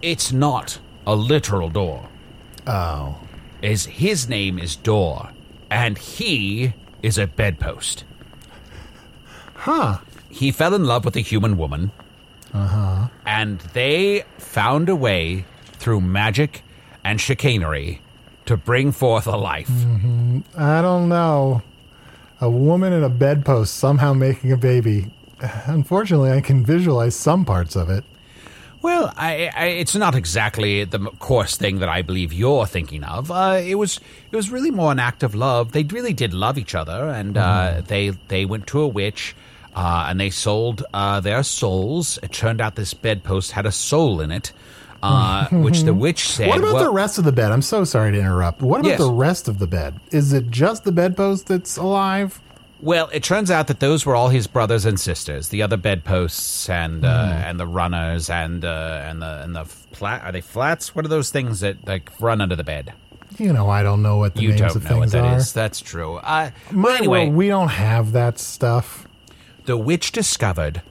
It's 0.00 0.32
not 0.32 0.78
a 1.06 1.14
literal 1.14 1.68
door. 1.68 2.08
Oh. 2.66 3.18
Is 3.60 3.86
his 3.86 4.28
name 4.28 4.58
is 4.58 4.74
Door, 4.74 5.30
and 5.70 5.96
he 5.96 6.74
is 7.02 7.16
a 7.16 7.28
bedpost. 7.28 8.04
Huh. 9.54 9.98
He 10.28 10.50
fell 10.50 10.74
in 10.74 10.84
love 10.84 11.04
with 11.04 11.14
a 11.16 11.20
human 11.20 11.56
woman. 11.56 11.92
Uh-huh. 12.52 13.08
And 13.24 13.60
they 13.72 14.24
found 14.38 14.88
a 14.88 14.96
way 14.96 15.44
through 15.64 16.00
magic 16.00 16.62
and 17.04 17.20
chicanery 17.20 18.00
to 18.46 18.56
bring 18.56 18.90
forth 18.92 19.26
a 19.26 19.36
life. 19.36 19.70
I 20.56 20.82
don't 20.82 21.08
know. 21.08 21.62
A 22.42 22.50
woman 22.50 22.92
in 22.92 23.04
a 23.04 23.08
bedpost 23.08 23.76
somehow 23.76 24.12
making 24.12 24.50
a 24.50 24.56
baby. 24.56 25.12
Unfortunately, 25.66 26.32
I 26.32 26.40
can 26.40 26.66
visualize 26.66 27.14
some 27.14 27.44
parts 27.44 27.76
of 27.76 27.88
it. 27.88 28.02
Well, 28.82 29.12
I, 29.16 29.48
I, 29.54 29.66
it's 29.66 29.94
not 29.94 30.16
exactly 30.16 30.82
the 30.82 30.98
coarse 31.20 31.56
thing 31.56 31.78
that 31.78 31.88
I 31.88 32.02
believe 32.02 32.32
you're 32.32 32.66
thinking 32.66 33.04
of. 33.04 33.30
Uh, 33.30 33.60
it 33.64 33.76
was 33.76 34.00
it 34.32 34.34
was 34.34 34.50
really 34.50 34.72
more 34.72 34.90
an 34.90 34.98
act 34.98 35.22
of 35.22 35.36
love. 35.36 35.70
They 35.70 35.84
really 35.84 36.12
did 36.12 36.34
love 36.34 36.58
each 36.58 36.74
other, 36.74 37.08
and 37.10 37.38
uh, 37.38 37.82
they 37.86 38.08
they 38.26 38.44
went 38.44 38.66
to 38.68 38.80
a 38.80 38.88
witch. 38.88 39.36
Uh, 39.74 40.06
and 40.10 40.20
they 40.20 40.28
sold 40.28 40.84
uh, 40.92 41.18
their 41.20 41.42
souls. 41.42 42.18
It 42.22 42.30
turned 42.32 42.60
out 42.60 42.74
this 42.74 42.92
bedpost 42.92 43.52
had 43.52 43.64
a 43.64 43.72
soul 43.72 44.20
in 44.20 44.30
it, 44.30 44.52
uh, 45.02 45.48
which 45.50 45.82
the 45.82 45.94
witch 45.94 46.28
said. 46.28 46.48
What 46.48 46.58
about 46.58 46.74
well, 46.74 46.84
the 46.84 46.90
rest 46.90 47.18
of 47.18 47.24
the 47.24 47.32
bed? 47.32 47.50
I'm 47.52 47.62
so 47.62 47.84
sorry 47.84 48.12
to 48.12 48.18
interrupt. 48.18 48.62
What 48.62 48.80
about 48.80 48.88
Yes. 48.90 48.98
the 49.00 49.10
rest 49.10 49.48
of 49.48 49.58
the 49.58 49.66
bed? 49.66 50.00
Is 50.10 50.32
it 50.32 50.50
just 50.50 50.84
the 50.84 50.92
bedpost 50.92 51.46
that's 51.48 51.76
alive? 51.76 52.40
Well, 52.80 53.08
it 53.12 53.22
turns 53.22 53.50
out 53.50 53.68
that 53.68 53.78
those 53.80 54.04
were 54.04 54.16
all 54.16 54.28
his 54.28 54.46
brothers 54.48 54.84
and 54.84 54.98
sisters. 54.98 55.48
The 55.50 55.62
other 55.62 55.76
bedposts 55.76 56.68
and 56.68 57.04
uh, 57.04 57.42
and 57.44 57.58
the 57.60 57.66
runners 57.66 58.28
and 58.28 58.64
uh, 58.64 59.02
and 59.04 59.22
the 59.22 59.42
and 59.42 59.54
the 59.54 59.64
flat 59.64 60.22
are 60.24 60.32
they 60.32 60.40
flats? 60.40 60.94
What 60.94 61.04
are 61.04 61.08
those 61.08 61.30
things 61.30 61.60
that 61.60 61.86
like 61.86 62.10
run 62.20 62.40
under 62.40 62.56
the 62.56 62.64
bed? 62.64 62.92
You 63.38 63.52
know, 63.52 63.70
I 63.70 63.82
don't 63.82 64.02
know 64.02 64.16
what 64.18 64.34
the 64.34 64.42
you 64.42 64.48
names 64.48 64.60
don't 64.60 64.76
of 64.76 64.84
know 64.84 64.96
what 64.98 65.02
things 65.04 65.12
that 65.12 65.24
are. 65.24 65.36
is. 65.36 65.52
That's 65.52 65.80
true. 65.80 66.16
Uh, 66.16 66.50
My 66.70 66.96
anyway, 66.98 67.24
world, 67.26 67.34
we 67.36 67.48
don't 67.48 67.68
have 67.68 68.12
that 68.12 68.38
stuff. 68.38 69.06
the 69.64 69.76
witch 69.76 70.10
discovered 70.12 70.82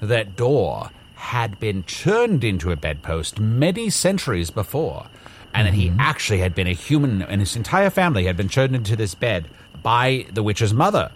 that 0.00 0.36
Dor 0.36 0.90
had 1.20 1.60
been 1.60 1.82
turned 1.82 2.42
into 2.42 2.72
a 2.72 2.76
bedpost 2.76 3.38
many 3.38 3.90
centuries 3.90 4.50
before, 4.50 5.06
and 5.54 5.66
that 5.66 5.74
he 5.74 5.92
actually 5.98 6.38
had 6.38 6.54
been 6.54 6.66
a 6.66 6.72
human, 6.72 7.22
and 7.22 7.40
his 7.40 7.56
entire 7.56 7.90
family 7.90 8.24
had 8.24 8.36
been 8.36 8.48
turned 8.48 8.74
into 8.74 8.96
this 8.96 9.14
bed 9.14 9.46
by 9.82 10.26
the 10.32 10.42
witch's 10.42 10.72
mother. 10.72 11.12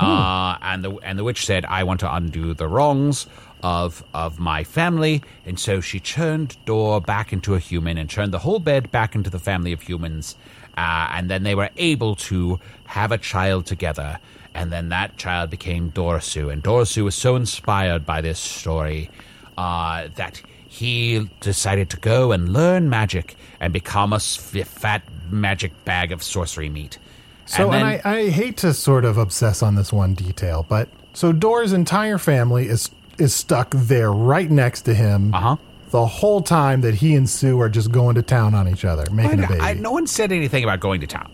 Uh, 0.00 0.56
and 0.62 0.82
the 0.82 0.90
and 1.04 1.18
the 1.18 1.22
witch 1.22 1.44
said, 1.46 1.64
"I 1.66 1.84
want 1.84 2.00
to 2.00 2.12
undo 2.12 2.54
the 2.54 2.66
wrongs 2.66 3.26
of 3.62 4.02
of 4.14 4.40
my 4.40 4.64
family," 4.64 5.22
and 5.46 5.60
so 5.60 5.80
she 5.80 6.00
turned 6.00 6.56
Dor 6.64 7.00
back 7.00 7.32
into 7.32 7.54
a 7.54 7.58
human 7.58 7.98
and 7.98 8.08
turned 8.10 8.32
the 8.32 8.40
whole 8.40 8.58
bed 8.58 8.90
back 8.90 9.14
into 9.14 9.30
the 9.30 9.38
family 9.38 9.72
of 9.72 9.82
humans. 9.82 10.34
Uh, 10.76 11.08
and 11.12 11.30
then 11.30 11.42
they 11.42 11.54
were 11.54 11.70
able 11.76 12.16
to 12.16 12.58
have 12.86 13.12
a 13.12 13.18
child 13.18 13.66
together. 13.66 14.18
And 14.54 14.72
then 14.72 14.88
that 14.88 15.16
child 15.18 15.50
became 15.50 15.92
Dorisue. 15.92 16.50
And 16.52 16.62
Dorisue 16.62 17.04
was 17.04 17.14
so 17.14 17.36
inspired 17.36 18.04
by 18.04 18.20
this 18.22 18.38
story 18.38 19.10
uh, 19.58 20.08
that 20.16 20.40
he 20.68 21.28
decided 21.40 21.90
to 21.90 21.96
go 21.98 22.32
and 22.32 22.52
learn 22.52 22.88
magic 22.88 23.36
and 23.60 23.72
become 23.72 24.12
a 24.12 24.18
fat 24.20 25.02
magic 25.30 25.72
bag 25.84 26.12
of 26.12 26.22
sorcery 26.22 26.68
meat. 26.68 26.98
So, 27.46 27.64
and, 27.70 27.74
then- 27.74 28.00
I, 28.04 28.18
I 28.18 28.28
hate 28.30 28.56
to 28.58 28.72
sort 28.72 29.04
of 29.04 29.18
obsess 29.18 29.62
on 29.62 29.74
this 29.74 29.92
one 29.92 30.14
detail, 30.14 30.64
but 30.68 30.88
so 31.12 31.32
Dor's 31.32 31.72
entire 31.72 32.18
family 32.18 32.66
is 32.68 32.90
is 33.18 33.34
stuck 33.34 33.70
there 33.72 34.10
right 34.10 34.50
next 34.50 34.82
to 34.82 34.94
him 34.94 35.34
Uh-huh. 35.34 35.56
the 35.90 36.06
whole 36.06 36.40
time 36.40 36.80
that 36.80 36.94
he 36.94 37.14
and 37.14 37.28
Sue 37.28 37.60
are 37.60 37.68
just 37.68 37.92
going 37.92 38.14
to 38.14 38.22
town 38.22 38.54
on 38.54 38.66
each 38.66 38.86
other, 38.86 39.04
making 39.12 39.40
a 39.40 39.44
I- 39.44 39.46
baby. 39.48 39.60
I- 39.60 39.74
no 39.74 39.92
one 39.92 40.06
said 40.06 40.32
anything 40.32 40.64
about 40.64 40.80
going 40.80 41.02
to 41.02 41.06
town. 41.06 41.30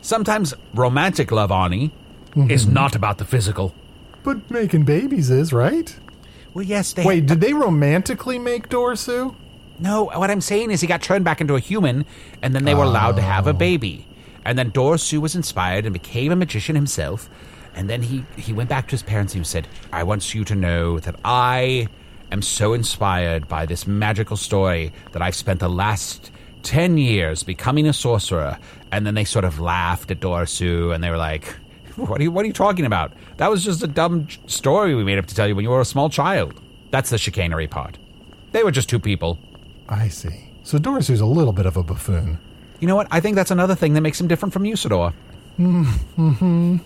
Sometimes 0.00 0.52
romantic 0.74 1.30
love, 1.30 1.50
Arnie, 1.50 1.92
is 2.50 2.66
not 2.66 2.96
about 2.96 3.18
the 3.18 3.24
physical. 3.24 3.72
but 4.24 4.50
making 4.50 4.82
babies 4.84 5.30
is, 5.30 5.52
right? 5.52 5.94
Well, 6.54 6.64
yes, 6.64 6.92
they. 6.92 7.04
Wait, 7.04 7.26
did 7.26 7.40
they 7.40 7.52
romantically 7.52 8.38
make 8.38 8.68
Dor, 8.68 8.96
Sue? 8.96 9.36
No, 9.78 10.04
what 10.04 10.30
I'm 10.30 10.40
saying 10.40 10.70
is 10.70 10.80
he 10.80 10.86
got 10.86 11.02
turned 11.02 11.24
back 11.24 11.40
into 11.40 11.56
a 11.56 11.60
human, 11.60 12.06
and 12.42 12.54
then 12.54 12.64
they 12.64 12.74
were 12.74 12.84
allowed 12.84 13.16
to 13.16 13.22
have 13.22 13.46
a 13.46 13.50
oh. 13.50 13.54
baby. 13.54 14.06
And 14.44 14.58
then 14.58 14.70
Dorisue 14.70 15.20
was 15.20 15.34
inspired 15.34 15.86
and 15.86 15.92
became 15.92 16.30
a 16.30 16.36
magician 16.36 16.76
himself. 16.76 17.30
And 17.74 17.88
then 17.90 18.02
he, 18.02 18.24
he 18.36 18.52
went 18.52 18.68
back 18.68 18.86
to 18.88 18.92
his 18.92 19.02
parents 19.02 19.34
and 19.34 19.40
he 19.40 19.48
said, 19.48 19.66
I 19.92 20.04
want 20.04 20.34
you 20.34 20.44
to 20.44 20.54
know 20.54 21.00
that 21.00 21.16
I 21.24 21.88
am 22.30 22.42
so 22.42 22.72
inspired 22.72 23.48
by 23.48 23.66
this 23.66 23.86
magical 23.86 24.36
story 24.36 24.92
that 25.12 25.22
I've 25.22 25.34
spent 25.34 25.60
the 25.60 25.68
last 25.68 26.30
10 26.62 26.98
years 26.98 27.42
becoming 27.42 27.88
a 27.88 27.92
sorcerer. 27.92 28.58
And 28.92 29.06
then 29.06 29.14
they 29.14 29.24
sort 29.24 29.44
of 29.44 29.58
laughed 29.58 30.10
at 30.10 30.20
Dorisue 30.20 30.94
and 30.94 31.02
they 31.02 31.10
were 31.10 31.16
like, 31.16 31.56
what 31.96 32.20
are, 32.20 32.22
you, 32.22 32.30
what 32.30 32.44
are 32.44 32.46
you 32.46 32.52
talking 32.52 32.86
about? 32.86 33.12
That 33.36 33.50
was 33.50 33.64
just 33.64 33.82
a 33.82 33.86
dumb 33.86 34.28
story 34.46 34.94
we 34.94 35.04
made 35.04 35.18
up 35.18 35.26
to 35.26 35.34
tell 35.34 35.46
you 35.48 35.54
when 35.54 35.64
you 35.64 35.70
were 35.70 35.80
a 35.80 35.84
small 35.84 36.08
child. 36.08 36.60
That's 36.90 37.10
the 37.10 37.18
chicanery 37.18 37.66
part. 37.66 37.98
They 38.52 38.62
were 38.62 38.70
just 38.70 38.88
two 38.88 39.00
people. 39.00 39.38
I 39.88 40.08
see. 40.08 40.50
So 40.62 40.78
Dorisue's 40.78 41.20
a 41.20 41.26
little 41.26 41.52
bit 41.52 41.66
of 41.66 41.76
a 41.76 41.82
buffoon. 41.82 42.38
You 42.80 42.88
know 42.88 42.96
what? 42.96 43.08
I 43.10 43.20
think 43.20 43.36
that's 43.36 43.50
another 43.50 43.74
thing 43.74 43.94
that 43.94 44.00
makes 44.00 44.20
him 44.20 44.28
different 44.28 44.52
from 44.52 44.64
Usidore. 44.64 45.12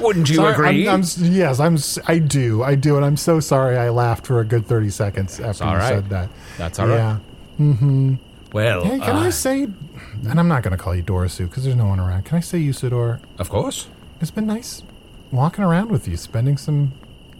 Wouldn't 0.00 0.28
you 0.30 0.36
Sorry, 0.36 0.52
agree? 0.52 0.88
I'm, 0.88 1.02
I'm 1.02 1.32
yes, 1.32 1.60
I'm. 1.60 1.78
I 2.08 2.18
do. 2.18 2.62
I 2.62 2.74
do, 2.74 2.96
and 2.96 3.04
I'm 3.04 3.16
so 3.16 3.38
sorry. 3.38 3.76
I 3.76 3.90
laughed 3.90 4.26
for 4.26 4.40
a 4.40 4.44
good 4.44 4.66
thirty 4.66 4.90
seconds 4.90 5.38
after 5.38 5.64
you 5.64 5.70
right. 5.70 5.88
said 5.88 6.08
that. 6.08 6.28
That's 6.58 6.78
all 6.80 6.88
right. 6.88 6.96
yeah. 6.96 7.18
Mm-hmm. 7.60 8.14
Well, 8.52 8.84
Hey, 8.84 8.98
can 8.98 9.16
uh, 9.16 9.20
I 9.20 9.30
say? 9.30 9.62
And 9.64 10.38
I'm 10.38 10.48
not 10.48 10.62
going 10.62 10.76
to 10.76 10.82
call 10.82 10.94
you 10.94 11.02
Dorisue 11.02 11.48
because 11.48 11.64
there's 11.64 11.76
no 11.76 11.86
one 11.86 11.98
around. 12.00 12.24
Can 12.24 12.38
I 12.38 12.40
say 12.40 12.58
Usidore? 12.60 13.20
of 13.38 13.48
course. 13.48 13.88
It's 14.20 14.30
been 14.30 14.46
nice 14.46 14.82
walking 15.32 15.64
around 15.64 15.90
with 15.90 16.06
you, 16.06 16.16
spending 16.16 16.56
some 16.56 16.92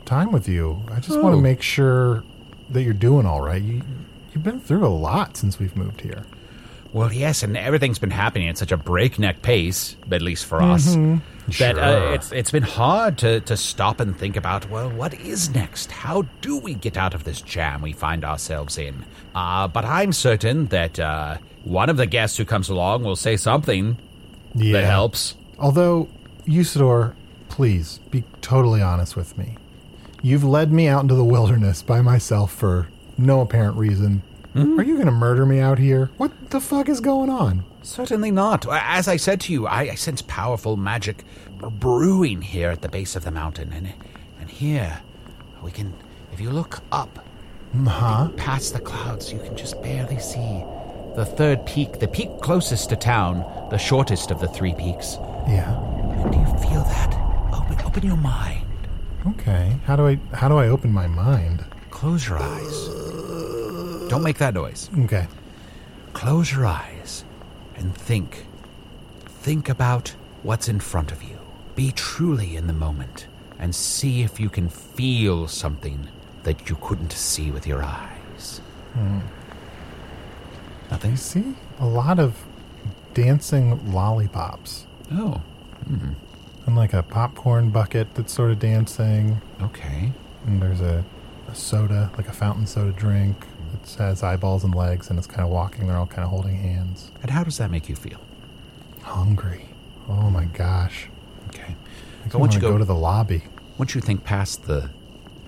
time 0.05 0.33
with 0.33 0.49
you. 0.49 0.83
I 0.91 0.97
just 1.01 1.21
want 1.21 1.35
Oh. 1.35 1.37
to 1.37 1.43
make 1.43 1.63
sure 1.63 2.25
that 2.71 2.83
you're 2.83 2.95
doing 2.95 3.27
all 3.27 3.41
right. 3.41 3.63
You, 3.63 3.83
you've 4.35 4.43
been 4.43 4.59
through 4.61 4.87
a 4.87 4.89
lot 4.89 5.37
since 5.37 5.59
we've 5.59 5.77
moved 5.77 6.01
here. 6.01 6.25
Well, 6.93 7.13
yes, 7.13 7.43
and 7.43 7.57
everything's 7.57 7.99
been 7.99 8.11
happening 8.11 8.49
at 8.49 8.59
such 8.59 8.73
a 8.73 8.77
breakneck 8.77 9.43
pace, 9.43 9.97
at 10.11 10.21
least 10.23 10.45
for 10.47 10.61
us, 10.61 10.95
that 11.59 11.79
uh, 11.79 12.13
it's 12.15 12.33
it's 12.33 12.51
been 12.51 12.63
hard 12.63 13.19
to, 13.19 13.41
to 13.41 13.57
stop 13.57 14.01
and 14.01 14.17
think 14.17 14.37
about. 14.37 14.69
Well, 14.71 14.91
what 14.91 15.15
is 15.15 15.51
next? 15.55 15.91
How 15.91 16.23
do 16.41 16.59
we 16.59 16.75
get 16.75 16.97
out 16.97 17.15
of 17.15 17.25
this 17.25 17.41
jam 17.41 17.83
we 17.83 17.93
find 17.93 18.25
ourselves 18.25 18.79
in? 18.79 19.05
Uh, 19.35 19.69
but 19.69 19.85
I'm 19.85 20.13
certain 20.13 20.67
that 20.67 20.99
uh, 20.99 21.39
one 21.65 21.89
of 21.91 21.97
the 21.97 22.07
guests 22.07 22.37
who 22.37 22.45
comes 22.45 22.69
along 22.69 23.05
will 23.05 23.17
say 23.17 23.37
something 23.37 23.97
Yeah. 24.55 24.73
that 24.73 24.85
helps. 24.85 25.35
Although, 25.59 26.09
Usidore, 26.47 27.15
please 27.49 27.99
be 28.11 28.25
totally 28.41 28.83
honest 28.83 29.17
with 29.17 29.37
me. 29.39 29.57
You've 30.23 30.45
led 30.45 30.73
me 30.73 30.89
out 30.89 31.03
into 31.03 31.15
the 31.15 31.25
wilderness 31.25 31.83
by 31.83 32.01
myself 32.01 32.53
for 32.53 32.89
no 33.19 33.41
apparent 33.41 33.77
reason. 33.77 34.23
Are 34.55 34.83
you 34.83 34.95
going 34.95 35.07
to 35.07 35.13
murder 35.13 35.47
me 35.47 35.61
out 35.61 35.79
here? 35.79 36.11
What 36.19 36.51
the 36.51 36.61
fuck 36.61 36.89
is 36.89 37.01
going 37.01 37.31
on? 37.31 37.65
Certainly 37.83 38.31
not. 38.31 38.67
As 38.71 39.09
I 39.09 39.17
said 39.17 39.41
to 39.43 39.53
you, 39.53 39.67
I, 39.67 39.81
I 39.91 39.95
sense 39.95 40.23
powerful 40.23 40.77
magic 40.77 41.25
brewing 41.59 42.43
here 42.43 42.71
at 42.71 42.83
the 42.83 42.89
base 42.89 43.17
of 43.17 43.25
the 43.25 43.31
mountain, 43.31 43.73
and 43.73 43.93
and 44.41 44.51
here 44.51 45.01
we 45.63 45.71
can. 45.71 45.93
If 46.33 46.41
you 46.41 46.51
look 46.51 46.81
up, 46.93 47.25
Huh? 47.87 48.29
past 48.37 48.73
the 48.73 48.81
clouds, 48.81 49.33
you 49.33 49.39
can 49.39 49.57
just 49.57 49.81
barely 49.83 50.19
see 50.19 50.65
the 51.17 51.25
third 51.27 51.65
peak, 51.67 51.99
the 51.99 52.09
peak 52.09 52.31
closest 52.41 52.89
to 52.91 52.97
town, 52.97 53.45
the 53.71 53.79
shortest 53.79 54.31
of 54.31 54.41
the 54.41 54.49
three 54.49 54.75
peaks. 54.75 55.17
Yeah. 55.47 55.79
And 56.23 56.33
do 56.33 56.39
you 56.39 56.47
feel 56.59 56.85
that? 56.85 57.15
Open, 57.53 57.81
open 57.85 58.03
your 58.07 58.17
mind. 58.17 58.67
Okay. 59.27 59.77
How 59.85 59.97
do 59.97 60.07
I 60.07 60.19
how 60.35 60.49
do 60.49 60.57
I 60.57 60.69
open 60.69 60.93
my 60.93 61.07
mind? 61.07 61.65
Close 61.91 62.29
your 62.29 62.39
eyes. 62.39 62.89
Don't 64.09 64.23
make 64.23 64.39
that 64.39 64.55
noise. 64.55 64.89
Okay. 65.01 65.27
Close 66.13 66.53
your 66.53 66.67
eyes 66.67 67.25
and 67.77 67.95
think. 67.95 68.47
Think 69.27 69.69
about 69.69 70.15
what's 70.43 70.69
in 70.69 70.81
front 70.81 71.13
of 71.13 71.23
you. 71.23 71.39
Be 71.75 71.93
truly 71.93 72.57
in 72.57 72.67
the 72.67 72.73
moment 72.73 73.27
and 73.59 73.75
see 73.75 74.23
if 74.23 74.41
you 74.41 74.49
can 74.49 74.69
feel 74.69 75.49
something 75.49 76.09
that 76.43 76.69
you 76.69 76.77
couldn't 76.81 77.13
see 77.13 77.51
with 77.51 77.67
your 77.67 77.83
eyes. 77.83 78.61
Hmm. 78.95 79.21
Nothing? 80.91 81.13
I 81.13 81.17
see 81.17 81.55
a 81.79 81.87
lot 81.87 82.19
of 82.19 82.37
dancing 83.15 83.93
lollipops. 83.93 84.87
Oh, 85.13 85.41
hmm. 85.87 86.13
And 86.67 86.77
like 86.77 86.93
a 86.93 87.03
popcorn 87.03 87.71
bucket 87.71 88.15
that's 88.15 88.33
sort 88.33 88.51
of 88.51 88.59
dancing. 88.59 89.41
okay. 89.61 90.13
And 90.47 90.61
there's 90.61 90.81
a, 90.81 91.05
a 91.49 91.55
soda, 91.55 92.11
like 92.17 92.29
a 92.29 92.33
fountain 92.33 92.67
soda 92.67 92.93
drink 92.93 93.37
that 93.83 94.05
has 94.05 94.23
eyeballs 94.23 94.65
and 94.65 94.75
legs 94.75 95.11
and 95.11 95.19
it's 95.19 95.27
kind 95.27 95.43
of 95.43 95.49
walking. 95.51 95.87
They're 95.87 95.97
all 95.97 96.07
kind 96.07 96.25
of 96.25 96.31
holding 96.31 96.57
hands. 96.57 97.11
And 97.23 97.31
how 97.31 97.45
does 97.45 97.59
that 97.59 97.71
make 97.71 97.89
you 97.89 97.97
feel? 97.97 98.19
Hungry. 99.03 99.67
Oh 100.09 100.31
my 100.31 100.45
gosh. 100.47 101.09
Okay. 101.49 101.75
I 102.25 102.29
So 102.29 102.39
once 102.39 102.55
you 102.55 102.61
to 102.61 102.67
go, 102.67 102.73
go 102.73 102.79
to 102.79 102.85
the 102.85 102.95
lobby. 102.95 103.43
once 103.79 103.95
you 103.95 104.01
think 104.01 104.25
past 104.25 104.65
the 104.65 104.91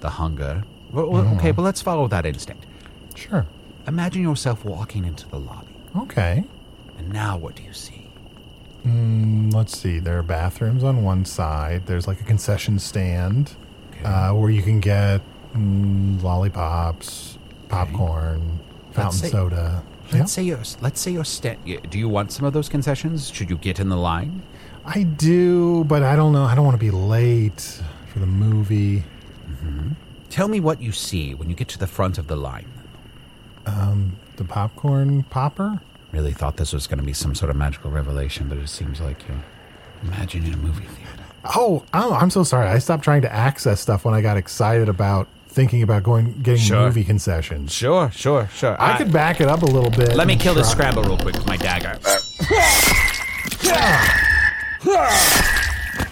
the 0.01 0.11
hunger, 0.11 0.65
well, 0.93 1.09
well, 1.09 1.27
okay, 1.37 1.51
but 1.51 1.63
let's 1.63 1.81
follow 1.81 2.07
that 2.09 2.27
instinct. 2.27 2.67
Sure. 3.15 3.47
Imagine 3.87 4.23
yourself 4.23 4.65
walking 4.65 5.05
into 5.07 5.27
the 5.29 5.39
lobby, 5.39 5.75
Okay. 5.97 6.45
and 6.99 7.11
now 7.13 7.37
what 7.39 7.55
do 7.55 7.63
you 7.63 7.73
see? 7.73 8.07
Mm, 8.87 9.53
let's 9.55 9.79
see. 9.79 9.99
There 9.99 10.19
are 10.19 10.23
bathrooms 10.23 10.85
on 10.85 11.03
one 11.03 11.25
side. 11.25 11.87
There's 11.87 12.07
like 12.07 12.21
a 12.21 12.25
concession 12.25 12.79
stand 12.79 13.55
uh, 14.05 14.33
where 14.33 14.51
you 14.51 14.63
can 14.63 14.79
get 14.81 15.23
mm, 15.57 16.23
lollipops, 16.23 17.39
popcorn, 17.75 18.61
fountain 18.93 19.19
say- 19.21 19.29
soda. 19.31 19.83
Let's 20.13 20.15
Yeah. 20.15 20.25
say 20.27 20.43
you're 20.43 20.59
let's 20.83 21.01
say 21.01 21.11
you're 21.13 21.25
sta- 21.25 21.57
Do 21.91 21.99
you 21.99 22.09
want 22.09 22.31
some 22.31 22.45
of 22.47 22.53
those 22.53 22.69
concessions? 22.69 23.31
Should 23.31 23.49
you 23.51 23.57
get 23.57 23.81
in 23.81 23.89
the 23.89 23.97
line? 23.97 24.43
I 24.85 25.03
do, 25.03 25.85
but 25.85 26.03
I 26.03 26.15
don't 26.15 26.33
know. 26.33 26.45
I 26.45 26.55
don't 26.55 26.65
want 26.65 26.75
to 26.79 26.85
be 26.85 26.91
late 26.91 27.81
for 28.13 28.19
the 28.19 28.27
movie. 28.27 29.03
Tell 30.29 30.49
me 30.49 30.59
what 30.61 30.83
you 30.83 30.91
see 30.93 31.33
when 31.33 31.49
you 31.49 31.55
get 31.55 31.69
to 31.69 31.79
the 31.79 31.87
front 31.87 32.19
of 32.19 32.27
the 32.27 32.37
line. 32.37 32.67
Um, 33.67 34.17
The 34.37 34.45
popcorn 34.45 35.23
popper? 35.31 35.81
Really 36.13 36.33
thought 36.33 36.57
this 36.57 36.73
was 36.73 36.87
going 36.89 36.99
to 36.99 37.05
be 37.05 37.13
some 37.13 37.35
sort 37.37 37.51
of 37.51 37.57
magical 37.57 37.91
revelation, 37.91 38.49
but 38.49 38.59
it 38.59 38.69
seems 38.69 39.01
like 39.01 39.23
you're 39.29 39.43
imagining 40.03 40.53
a 40.53 40.57
movie 40.57 40.85
theater. 40.87 41.23
Oh, 41.57 41.85
oh, 41.95 42.15
I'm 42.15 42.31
so 42.31 42.43
sorry. 42.43 42.67
I 42.69 42.79
stopped 42.79 43.05
trying 43.05 43.23
to 43.23 43.33
access 43.33 43.81
stuff 43.81 44.05
when 44.05 44.13
I 44.13 44.21
got 44.23 44.37
excited 44.37 44.89
about 44.89 45.29
thinking 45.55 45.83
about 45.83 46.03
going 46.03 46.33
getting 46.43 46.61
Sure. 46.61 46.87
movie 46.87 47.05
concessions. 47.05 47.73
Sure, 47.73 48.11
sure, 48.11 48.49
sure. 48.55 48.77
I 48.81 48.99
could 48.99 49.13
back 49.13 49.41
it 49.41 49.49
up 49.49 49.63
a 49.63 49.67
little 49.67 49.91
bit. 49.91 50.15
Let 50.17 50.27
me 50.27 50.33
and 50.35 50.43
kill 50.43 50.55
this 50.55 50.67
try- 50.75 50.91
scramble 50.91 51.05
real 51.05 51.17
quick 51.19 51.37
with 51.37 51.47
my 51.47 51.57
dagger. 51.57 51.99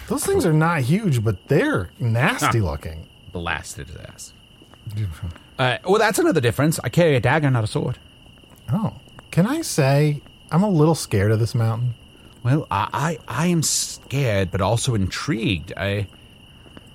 Those 0.07 0.25
things 0.25 0.45
are 0.45 0.53
not 0.53 0.81
huge, 0.81 1.23
but 1.23 1.47
they're 1.47 1.89
nasty 1.99 2.59
looking. 2.61 3.07
Blasted 3.31 3.87
his 3.87 3.97
ass. 3.97 4.33
Uh, 5.57 5.77
well, 5.85 5.97
that's 5.99 6.19
another 6.19 6.41
difference. 6.41 6.79
I 6.83 6.89
carry 6.89 7.15
a 7.15 7.19
dagger, 7.19 7.49
not 7.49 7.63
a 7.63 7.67
sword. 7.67 7.97
Oh, 8.71 8.93
can 9.31 9.47
I 9.47 9.61
say 9.61 10.21
I'm 10.51 10.63
a 10.63 10.69
little 10.69 10.95
scared 10.95 11.31
of 11.31 11.39
this 11.39 11.55
mountain? 11.55 11.95
Well, 12.43 12.67
I, 12.69 13.17
I, 13.27 13.43
I 13.43 13.47
am 13.47 13.63
scared, 13.63 14.51
but 14.51 14.61
also 14.61 14.93
intrigued. 14.95 15.73
I. 15.75 16.07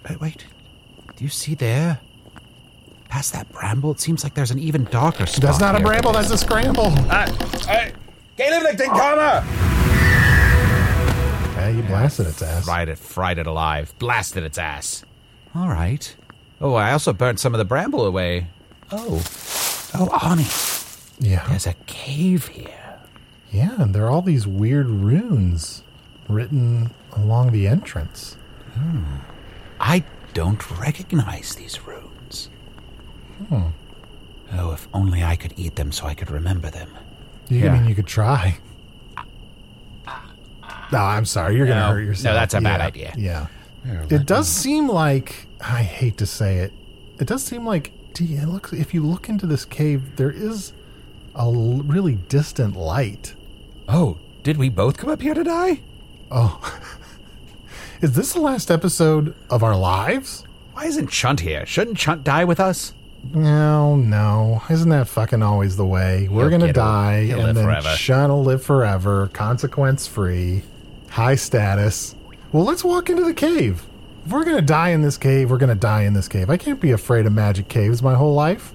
Wait, 0.08 0.20
wait. 0.20 0.46
Do 1.16 1.24
you 1.24 1.30
see 1.30 1.54
there? 1.54 2.00
Past 3.08 3.32
that 3.32 3.50
bramble, 3.52 3.90
it 3.92 4.00
seems 4.00 4.22
like 4.22 4.34
there's 4.34 4.50
an 4.50 4.58
even 4.58 4.84
darker 4.84 5.24
spot. 5.26 5.42
That's 5.42 5.60
not 5.60 5.80
a 5.80 5.82
bramble. 5.82 6.12
That's 6.12 6.30
a 6.30 6.36
scramble. 6.38 6.86
Uh, 6.86 7.32
uh, 7.68 7.88
Caleb 8.36 8.62
Licton, 8.64 8.86
karma! 8.88 9.44
Yeah, 11.56 11.68
you 11.70 11.82
blasted 11.82 12.26
its 12.26 12.42
ass. 12.42 12.64
Fried 12.64 12.88
it, 12.88 12.98
fried 12.98 13.38
it 13.38 13.46
alive, 13.46 13.92
blasted 13.98 14.44
its 14.44 14.58
ass. 14.58 15.04
All 15.54 15.68
right. 15.68 16.14
Oh, 16.60 16.74
I 16.74 16.92
also 16.92 17.12
burnt 17.12 17.40
some 17.40 17.54
of 17.54 17.58
the 17.58 17.64
bramble 17.64 18.04
away. 18.04 18.46
Oh, 18.92 19.16
oh, 19.94 20.08
Arnie, 20.12 21.16
Yeah, 21.18 21.46
there's 21.48 21.66
a 21.66 21.74
cave 21.86 22.48
here. 22.48 22.98
yeah, 23.50 23.80
and 23.80 23.94
there 23.94 24.04
are 24.06 24.10
all 24.10 24.22
these 24.22 24.46
weird 24.46 24.88
runes 24.88 25.82
written 26.28 26.90
along 27.12 27.50
the 27.52 27.66
entrance. 27.66 28.36
Hmm. 28.74 29.02
I 29.80 30.04
don't 30.34 30.70
recognize 30.78 31.54
these 31.54 31.80
runes. 31.86 32.04
Hmm. 33.48 33.68
Oh, 34.52 34.72
if 34.72 34.88
only 34.94 35.22
I 35.22 35.36
could 35.36 35.52
eat 35.56 35.76
them 35.76 35.92
so 35.92 36.06
I 36.06 36.14
could 36.14 36.30
remember 36.30 36.70
them. 36.70 36.90
You 37.48 37.58
Yeah. 37.60 37.72
I 37.74 37.78
mean 37.78 37.88
you 37.88 37.94
could 37.94 38.06
try? 38.06 38.58
No, 40.90 40.98
I'm 40.98 41.24
sorry. 41.26 41.56
You're 41.56 41.66
gonna 41.66 41.86
hurt 41.88 42.00
yourself. 42.00 42.32
no, 42.34 42.40
that's 42.40 42.54
a 42.54 42.60
bad 42.60 42.80
Yeah, 42.80 42.86
idea. 42.86 43.46
Yeah. 43.84 44.06
It 44.10 44.26
does 44.26 44.48
seem 44.48 44.88
like 44.88 45.46
I 45.60 45.82
hate 45.82 46.16
to 46.18 46.26
say 46.26 46.58
it. 46.58 46.72
It 47.18 47.26
does 47.26 47.44
seem 47.44 47.66
like 47.66 47.92
do 48.14 48.24
you 48.24 48.46
look 48.46 48.70
if 48.72 48.94
you 48.94 49.04
look 49.04 49.28
into 49.28 49.46
this 49.46 49.64
cave, 49.64 50.16
there 50.16 50.30
is 50.30 50.72
a 51.34 51.40
l- 51.40 51.82
really 51.84 52.14
distant 52.14 52.74
light. 52.76 53.34
Oh, 53.86 54.16
did 54.42 54.56
we 54.56 54.68
both 54.70 54.96
come 54.96 55.10
up 55.10 55.20
here 55.22 55.34
to 55.34 55.44
die? 55.44 55.80
Oh, 56.30 56.58
is 58.00 58.12
this 58.12 58.32
the 58.32 58.40
last 58.40 58.70
episode 58.70 59.34
of 59.50 59.62
our 59.62 59.76
lives? 59.76 60.44
Why 60.72 60.86
isn't 60.86 61.10
Chunt 61.10 61.40
here? 61.40 61.66
Shouldn't 61.66 61.98
Chunt 61.98 62.24
die 62.24 62.44
with 62.44 62.60
us? 62.60 62.94
No, 63.34 63.96
no. 63.96 64.62
Isn't 64.70 64.88
that 64.90 65.08
fucking 65.08 65.42
always 65.42 65.76
the 65.76 65.86
way? 65.86 66.28
We're 66.28 66.48
He'll 66.48 66.58
gonna 66.58 66.66
get 66.66 66.74
die. 66.74 67.24
He'll 67.24 67.44
and 67.46 67.56
then 67.56 67.64
forever. 67.64 67.88
Sean 67.90 68.30
will 68.30 68.44
live 68.44 68.62
forever, 68.62 69.28
consequence 69.32 70.06
free, 70.06 70.62
high 71.10 71.34
status. 71.34 72.14
Well, 72.52 72.64
let's 72.64 72.82
walk 72.84 73.10
into 73.10 73.24
the 73.24 73.34
cave. 73.34 73.84
If 74.24 74.32
we're 74.32 74.44
gonna 74.44 74.62
die 74.62 74.90
in 74.90 75.02
this 75.02 75.16
cave, 75.16 75.50
we're 75.50 75.58
gonna 75.58 75.74
die 75.74 76.02
in 76.02 76.14
this 76.14 76.28
cave. 76.28 76.50
I 76.50 76.56
can't 76.56 76.80
be 76.80 76.90
afraid 76.92 77.26
of 77.26 77.32
magic 77.32 77.68
caves 77.68 78.02
my 78.02 78.14
whole 78.14 78.34
life. 78.34 78.72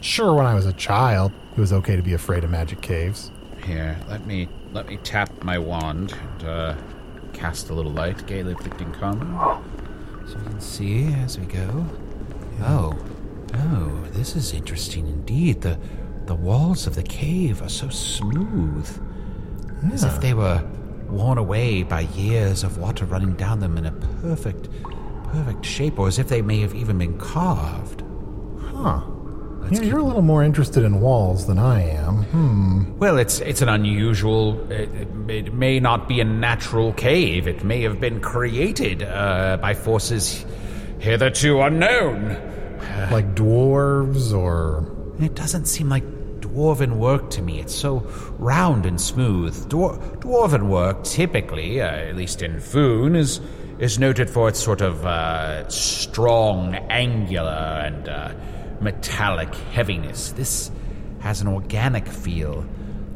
Sure, 0.00 0.34
when 0.34 0.46
I 0.46 0.54
was 0.54 0.66
a 0.66 0.72
child, 0.74 1.32
it 1.56 1.60
was 1.60 1.72
okay 1.72 1.96
to 1.96 2.02
be 2.02 2.12
afraid 2.14 2.44
of 2.44 2.50
magic 2.50 2.80
caves. 2.80 3.30
Here, 3.64 3.98
let 4.08 4.26
me 4.26 4.48
let 4.72 4.86
me 4.88 4.98
tap 4.98 5.42
my 5.42 5.58
wand 5.58 6.12
and 6.12 6.44
uh, 6.48 6.74
cast 7.32 7.70
a 7.70 7.74
little 7.74 7.92
light, 7.92 8.26
gaily 8.26 8.52
afflicting 8.52 8.92
karma, 8.92 9.62
so 10.26 10.36
we 10.36 10.44
can 10.44 10.60
see 10.60 11.06
as 11.14 11.38
we 11.38 11.46
go. 11.46 11.86
Oh, 12.62 12.98
oh, 13.56 14.04
this 14.12 14.36
is 14.36 14.52
interesting 14.52 15.06
indeed. 15.06 15.60
The 15.60 15.78
the 16.26 16.34
walls 16.34 16.86
of 16.86 16.94
the 16.94 17.02
cave 17.02 17.60
are 17.60 17.68
so 17.68 17.88
smooth, 17.88 18.88
as 19.92 20.04
if 20.04 20.20
they 20.20 20.32
were 20.34 20.64
worn 21.08 21.38
away 21.38 21.82
by 21.82 22.00
years 22.00 22.64
of 22.64 22.78
water 22.78 23.04
running 23.04 23.34
down 23.34 23.60
them 23.60 23.76
in 23.76 23.84
a 23.86 23.92
perfect, 24.22 24.68
perfect 25.24 25.64
shape, 25.64 25.98
or 25.98 26.08
as 26.08 26.18
if 26.18 26.28
they 26.28 26.40
may 26.40 26.60
have 26.60 26.74
even 26.74 26.98
been 26.98 27.18
carved. 27.18 28.02
Huh. 28.58 29.02
Yeah, 29.70 29.80
you're 29.80 29.98
a 29.98 30.02
little 30.04 30.22
more 30.22 30.42
interested 30.42 30.84
in 30.84 31.00
walls 31.00 31.46
than 31.46 31.58
I 31.58 31.82
am. 31.82 32.22
Hmm. 32.24 32.98
Well, 32.98 33.16
it's 33.18 33.40
it's 33.40 33.62
an 33.62 33.68
unusual. 33.68 34.60
It, 34.70 34.90
it 35.28 35.54
may 35.54 35.80
not 35.80 36.06
be 36.06 36.20
a 36.20 36.24
natural 36.24 36.92
cave. 36.92 37.48
It 37.48 37.64
may 37.64 37.80
have 37.82 37.98
been 37.98 38.20
created 38.20 39.02
uh, 39.02 39.56
by 39.60 39.74
forces 39.74 40.44
hitherto 40.98 41.60
unknown. 41.60 42.53
Like 43.10 43.34
dwarves 43.34 44.32
or. 44.36 44.90
It 45.20 45.34
doesn't 45.34 45.66
seem 45.66 45.88
like 45.88 46.04
dwarven 46.40 46.96
work 46.96 47.30
to 47.30 47.42
me. 47.42 47.60
It's 47.60 47.74
so 47.74 48.00
round 48.38 48.86
and 48.86 49.00
smooth. 49.00 49.68
Dwar- 49.68 49.98
dwarven 50.20 50.68
work, 50.68 51.04
typically, 51.04 51.80
uh, 51.80 51.86
at 51.86 52.16
least 52.16 52.42
in 52.42 52.60
Foon, 52.60 53.16
is 53.16 53.40
is 53.78 53.98
noted 53.98 54.30
for 54.30 54.48
its 54.48 54.60
sort 54.62 54.80
of 54.80 55.04
uh, 55.04 55.68
strong, 55.68 56.74
angular, 56.90 57.50
and 57.84 58.08
uh, 58.08 58.32
metallic 58.80 59.52
heaviness. 59.72 60.30
This 60.32 60.70
has 61.20 61.40
an 61.40 61.48
organic 61.48 62.06
feel, 62.06 62.64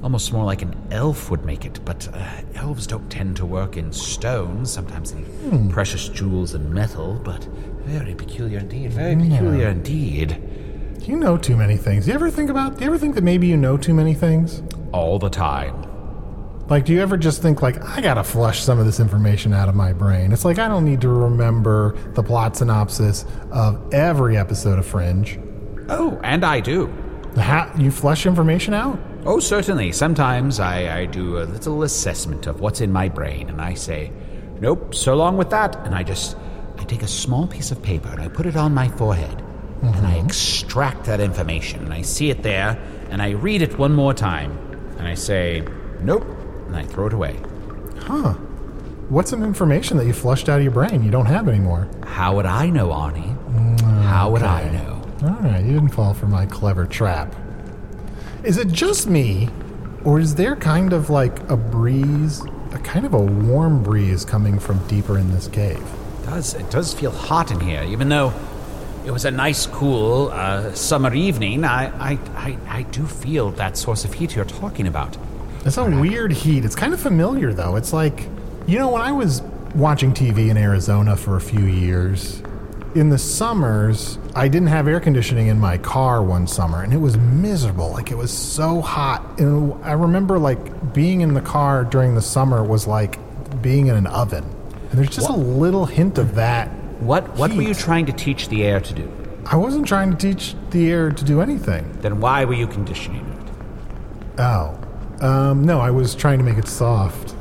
almost 0.02 0.32
more 0.32 0.44
like 0.44 0.62
an 0.62 0.74
elf 0.90 1.30
would 1.30 1.44
make 1.44 1.64
it. 1.64 1.78
But 1.84 2.08
uh, 2.12 2.42
elves 2.54 2.86
don't 2.88 3.08
tend 3.08 3.36
to 3.36 3.46
work 3.46 3.76
in 3.76 3.92
stone. 3.92 4.66
Sometimes 4.66 5.12
in 5.12 5.68
precious 5.70 6.08
jewels 6.08 6.54
and 6.54 6.70
metal. 6.72 7.20
But 7.22 7.46
very 7.88 8.14
peculiar 8.14 8.58
indeed. 8.58 8.92
Very 8.92 9.16
peculiar 9.16 9.68
indeed. 9.68 10.40
You 11.02 11.16
know 11.16 11.38
too 11.38 11.56
many 11.56 11.76
things. 11.76 12.04
Do 12.04 12.10
you 12.10 12.14
ever 12.14 12.30
think 12.30 12.50
about. 12.50 12.76
Do 12.76 12.84
you 12.84 12.90
ever 12.90 12.98
think 12.98 13.14
that 13.14 13.24
maybe 13.24 13.46
you 13.46 13.56
know 13.56 13.76
too 13.76 13.94
many 13.94 14.14
things? 14.14 14.62
All 14.92 15.18
the 15.18 15.30
time. 15.30 15.84
Like, 16.68 16.84
do 16.84 16.92
you 16.92 17.00
ever 17.00 17.16
just 17.16 17.40
think, 17.40 17.62
like, 17.62 17.82
I 17.82 18.02
gotta 18.02 18.22
flush 18.22 18.60
some 18.60 18.78
of 18.78 18.84
this 18.84 19.00
information 19.00 19.54
out 19.54 19.70
of 19.70 19.74
my 19.74 19.94
brain? 19.94 20.32
It's 20.32 20.44
like 20.44 20.58
I 20.58 20.68
don't 20.68 20.84
need 20.84 21.00
to 21.00 21.08
remember 21.08 21.96
the 22.12 22.22
plot 22.22 22.58
synopsis 22.58 23.24
of 23.50 23.94
every 23.94 24.36
episode 24.36 24.78
of 24.78 24.84
Fringe. 24.84 25.40
Oh, 25.88 26.20
and 26.22 26.44
I 26.44 26.60
do. 26.60 26.92
How, 27.38 27.72
you 27.78 27.90
flush 27.90 28.26
information 28.26 28.74
out? 28.74 28.98
Oh, 29.24 29.40
certainly. 29.40 29.92
Sometimes 29.92 30.60
I, 30.60 31.00
I 31.00 31.06
do 31.06 31.38
a 31.38 31.44
little 31.44 31.84
assessment 31.84 32.46
of 32.46 32.60
what's 32.60 32.82
in 32.82 32.92
my 32.92 33.08
brain, 33.08 33.48
and 33.48 33.62
I 33.62 33.72
say, 33.72 34.12
nope, 34.60 34.94
so 34.94 35.14
long 35.14 35.38
with 35.38 35.48
that. 35.48 35.74
And 35.86 35.94
I 35.94 36.02
just, 36.02 36.36
I 36.78 36.84
take 36.84 37.02
a 37.02 37.08
small 37.08 37.46
piece 37.46 37.70
of 37.70 37.82
paper 37.82 38.08
and 38.08 38.20
I 38.20 38.28
put 38.28 38.46
it 38.46 38.56
on 38.56 38.72
my 38.72 38.88
forehead, 38.88 39.42
and 39.82 40.06
I 40.06 40.14
mm-hmm. 40.14 40.26
extract 40.26 41.04
that 41.04 41.20
information, 41.20 41.84
and 41.84 41.92
I 41.92 42.02
see 42.02 42.30
it 42.30 42.42
there, 42.42 42.78
and 43.10 43.20
I 43.20 43.30
read 43.30 43.62
it 43.62 43.78
one 43.78 43.94
more 43.94 44.14
time, 44.14 44.56
and 44.98 45.06
I 45.06 45.14
say, 45.14 45.66
nope, 46.00 46.24
and 46.66 46.76
I 46.76 46.84
throw 46.84 47.06
it 47.06 47.12
away. 47.12 47.36
Huh. 48.00 48.34
What's 49.08 49.30
some 49.30 49.42
information 49.42 49.96
that 49.96 50.06
you 50.06 50.12
flushed 50.12 50.48
out 50.48 50.58
of 50.58 50.62
your 50.62 50.72
brain 50.72 51.02
you 51.02 51.10
don't 51.10 51.26
have 51.26 51.48
anymore? 51.48 51.88
How 52.04 52.36
would 52.36 52.46
I 52.46 52.68
know, 52.68 52.88
Arnie? 52.88 53.36
Mm, 53.54 53.80
How 54.02 54.30
would 54.30 54.42
I 54.42 54.70
know? 54.70 55.02
All 55.22 55.40
right, 55.42 55.64
you 55.64 55.72
didn't 55.72 55.88
fall 55.88 56.14
for 56.14 56.26
my 56.26 56.46
clever 56.46 56.86
trap. 56.86 57.34
Is 58.44 58.56
it 58.56 58.68
just 58.68 59.08
me, 59.08 59.48
or 60.04 60.20
is 60.20 60.34
there 60.34 60.54
kind 60.56 60.92
of 60.92 61.10
like 61.10 61.48
a 61.50 61.56
breeze, 61.56 62.42
a 62.72 62.78
kind 62.78 63.04
of 63.04 63.14
a 63.14 63.20
warm 63.20 63.82
breeze 63.82 64.24
coming 64.24 64.58
from 64.58 64.78
deeper 64.88 65.18
in 65.18 65.32
this 65.32 65.48
cave? 65.48 65.82
It 66.28 66.30
does 66.30 66.54
it 66.54 66.70
does 66.70 66.92
feel 66.92 67.10
hot 67.10 67.50
in 67.50 67.58
here, 67.58 67.82
even 67.84 68.10
though 68.10 68.34
it 69.08 69.10
was 69.10 69.24
a 69.24 69.30
nice, 69.30 69.66
cool 69.66 70.28
uh, 70.28 70.74
summer 70.74 71.14
evening. 71.14 71.64
I, 71.64 71.86
I, 72.12 72.18
I, 72.34 72.58
I 72.68 72.82
do 72.82 73.06
feel 73.06 73.52
that 73.52 73.78
source 73.78 74.04
of 74.04 74.12
heat 74.12 74.36
you're 74.36 74.44
talking 74.44 74.86
about. 74.86 75.16
It's 75.64 75.78
a 75.78 75.84
weird 75.84 76.30
heat. 76.32 76.66
It's 76.66 76.74
kind 76.74 76.92
of 76.92 77.00
familiar 77.00 77.54
though. 77.54 77.76
It's 77.76 77.94
like, 77.94 78.28
you 78.66 78.78
know, 78.78 78.90
when 78.90 79.00
I 79.00 79.12
was 79.12 79.40
watching 79.74 80.12
TV 80.12 80.50
in 80.50 80.58
Arizona 80.58 81.16
for 81.16 81.36
a 81.36 81.40
few 81.40 81.64
years, 81.64 82.42
in 82.94 83.08
the 83.08 83.16
summers, 83.16 84.18
I 84.34 84.48
didn't 84.48 84.68
have 84.68 84.86
air 84.88 85.00
conditioning 85.00 85.46
in 85.46 85.58
my 85.58 85.78
car 85.78 86.22
one 86.22 86.46
summer 86.46 86.82
and 86.82 86.92
it 86.92 86.98
was 86.98 87.16
miserable. 87.16 87.92
Like 87.92 88.10
it 88.10 88.16
was 88.18 88.30
so 88.30 88.82
hot. 88.82 89.40
And 89.40 89.72
I 89.82 89.92
remember 89.92 90.38
like 90.38 90.92
being 90.92 91.22
in 91.22 91.32
the 91.32 91.40
car 91.40 91.84
during 91.84 92.14
the 92.14 92.22
summer 92.22 92.62
was 92.62 92.86
like 92.86 93.18
being 93.62 93.86
in 93.86 93.96
an 93.96 94.06
oven. 94.06 94.44
And 94.90 94.98
there's 94.98 95.10
just 95.10 95.28
a 95.28 95.32
little 95.32 95.86
hint 95.86 96.18
of 96.18 96.34
that. 96.36 96.68
What 97.00 97.36
what 97.36 97.52
were 97.52 97.62
you 97.62 97.74
trying 97.74 98.06
to 98.06 98.12
teach 98.12 98.48
the 98.48 98.64
air 98.64 98.80
to 98.80 98.94
do? 98.94 99.12
I 99.46 99.56
wasn't 99.56 99.86
trying 99.86 100.10
to 100.10 100.16
teach 100.16 100.54
the 100.70 100.90
air 100.90 101.10
to 101.10 101.24
do 101.24 101.40
anything. 101.40 101.90
Then 102.00 102.20
why 102.20 102.44
were 102.44 102.54
you 102.54 102.66
conditioning 102.66 103.26
it? 103.26 104.40
Oh. 104.40 104.78
Um, 105.20 105.64
no, 105.64 105.80
I 105.80 105.90
was 105.90 106.14
trying 106.14 106.38
to 106.38 106.44
make 106.44 106.58
it 106.58 106.68
soft. 106.68 107.34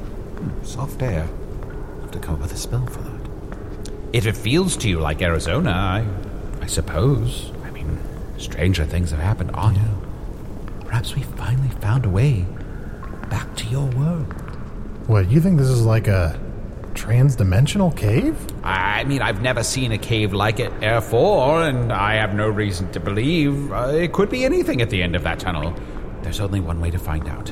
Soft 0.63 1.01
air. 1.01 1.27
I'll 1.63 2.01
have 2.01 2.11
to 2.11 2.19
come 2.19 2.35
up 2.35 2.41
with 2.41 2.53
a 2.53 2.57
spell 2.57 2.85
for 2.87 3.01
that. 3.01 3.91
If 4.13 4.25
it 4.25 4.37
feels 4.37 4.77
to 4.77 4.89
you 4.89 4.99
like 4.99 5.21
Arizona, 5.21 5.71
I, 5.71 6.63
I 6.63 6.67
suppose. 6.67 7.51
I 7.63 7.71
mean, 7.71 7.99
stranger 8.37 8.85
things 8.85 9.11
have 9.11 9.19
happened 9.19 9.51
on 9.51 9.75
you. 9.75 10.81
Perhaps 10.85 11.15
we 11.15 11.23
finally 11.23 11.69
found 11.81 12.05
a 12.05 12.09
way 12.09 12.45
back 13.29 13.53
to 13.57 13.65
your 13.67 13.85
world. 13.87 14.33
What, 15.07 15.29
you 15.29 15.41
think 15.41 15.59
this 15.59 15.67
is 15.67 15.85
like 15.85 16.07
a 16.07 16.39
trans-dimensional 16.97 17.91
cave? 17.91 18.35
I 18.63 19.03
mean, 19.05 19.21
I've 19.21 19.41
never 19.41 19.63
seen 19.63 19.91
a 19.93 19.97
cave 19.97 20.33
like 20.33 20.59
it 20.59 20.77
before, 20.81 21.63
and 21.63 21.93
I 21.93 22.15
have 22.15 22.33
no 22.33 22.49
reason 22.49 22.91
to 22.91 22.99
believe 22.99 23.71
uh, 23.71 23.91
it 23.93 24.11
could 24.11 24.29
be 24.29 24.43
anything 24.43 24.81
at 24.81 24.89
the 24.89 25.01
end 25.01 25.15
of 25.15 25.23
that 25.23 25.39
tunnel. 25.39 25.73
There's 26.23 26.39
only 26.41 26.59
one 26.59 26.81
way 26.81 26.91
to 26.91 26.97
find 26.99 27.27
out. 27.29 27.51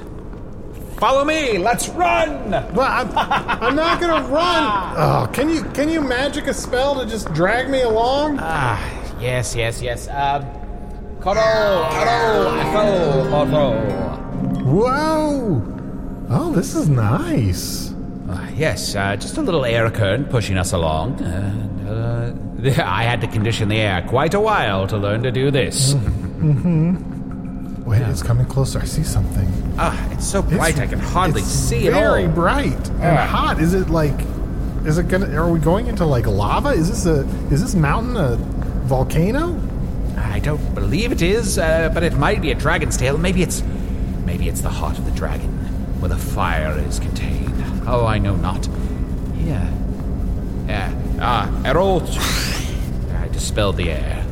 Follow 0.97 1.23
me! 1.23 1.57
Let's 1.57 1.89
run! 1.89 2.51
Well, 2.51 2.81
I'm, 2.81 3.09
I'm 3.15 3.75
not 3.75 4.01
gonna 4.01 4.27
run. 4.33 4.93
Oh, 4.97 5.29
can 5.31 5.49
you 5.49 5.63
can 5.73 5.89
you 5.89 6.01
magic 6.01 6.47
a 6.47 6.53
spell 6.53 6.99
to 6.99 7.05
just 7.05 7.31
drag 7.33 7.69
me 7.69 7.81
along? 7.81 8.37
Ah, 8.41 8.79
yes, 9.19 9.55
yes, 9.55 9.81
yes. 9.81 10.07
Um, 10.07 10.43
Koro, 11.19 11.35
Koro, 11.35 12.49
Afo, 12.59 13.29
Koro. 13.29 13.71
Whoa! 14.63 15.61
Oh, 16.29 16.51
this 16.53 16.75
is 16.75 16.87
nice. 16.89 17.94
Uh, 18.29 18.47
yes, 18.55 18.95
uh, 18.95 19.15
just 19.15 19.37
a 19.37 19.41
little 19.41 19.65
air 19.65 19.89
current 19.91 20.29
pushing 20.29 20.57
us 20.57 20.71
along. 20.73 21.21
And, 21.21 21.87
uh, 21.87 22.81
I 22.83 23.03
had 23.03 23.21
to 23.21 23.27
condition 23.27 23.69
the 23.69 23.77
air 23.77 24.01
quite 24.07 24.33
a 24.33 24.39
while 24.39 24.87
to 24.87 24.97
learn 24.97 25.21
to 25.23 25.31
do 25.31 25.51
this. 25.51 25.93
Mm-hmm. 25.93 27.83
Wait, 27.85 28.01
it's 28.01 28.23
coming 28.23 28.45
closer. 28.47 28.79
I 28.79 28.85
see 28.85 29.03
something. 29.03 29.47
Ah, 29.77 30.11
it's 30.11 30.25
so 30.27 30.41
bright 30.41 30.79
I 30.79 30.87
can 30.87 30.99
hardly 30.99 31.41
It's 31.41 31.49
see 31.51 31.85
it 31.87 31.91
Very 31.91 32.25
all. 32.25 32.31
bright 32.31 32.89
and 32.89 33.17
hot. 33.29 33.59
Is 33.61 33.73
it 33.75 33.89
like? 33.89 34.19
Is 34.85 34.97
it 34.97 35.07
gonna? 35.07 35.29
Are 35.35 35.51
we 35.51 35.59
going 35.59 35.85
into 35.87 36.05
like 36.05 36.25
lava? 36.25 36.69
Is 36.69 36.89
this 36.89 37.05
a? 37.05 37.21
Is 37.53 37.61
this 37.61 37.75
mountain 37.75 38.17
a 38.17 38.37
volcano? 38.87 39.59
I 40.17 40.39
don't 40.39 40.73
believe 40.73 41.11
it 41.11 41.21
is, 41.21 41.59
uh, 41.59 41.91
but 41.93 42.01
it 42.03 42.13
might 42.17 42.41
be 42.41 42.49
a 42.51 42.55
dragon's 42.55 42.97
tail. 42.97 43.17
Maybe 43.19 43.43
it's, 43.43 43.61
maybe 44.25 44.47
it's 44.49 44.61
the 44.61 44.69
heart 44.69 44.97
of 44.97 45.05
the 45.05 45.11
dragon, 45.11 45.49
where 45.99 46.09
the 46.09 46.17
fire 46.17 46.79
is 46.87 46.99
contained. 46.99 47.44
Oh, 47.87 48.05
I 48.05 48.17
know 48.17 48.35
not. 48.35 48.65
Here, 49.35 49.71
yeah. 50.67 50.93
Ah, 51.19 51.61
Errol. 51.63 52.01
I 53.17 53.27
dispelled 53.31 53.77
the 53.77 53.91
air. 53.91 54.25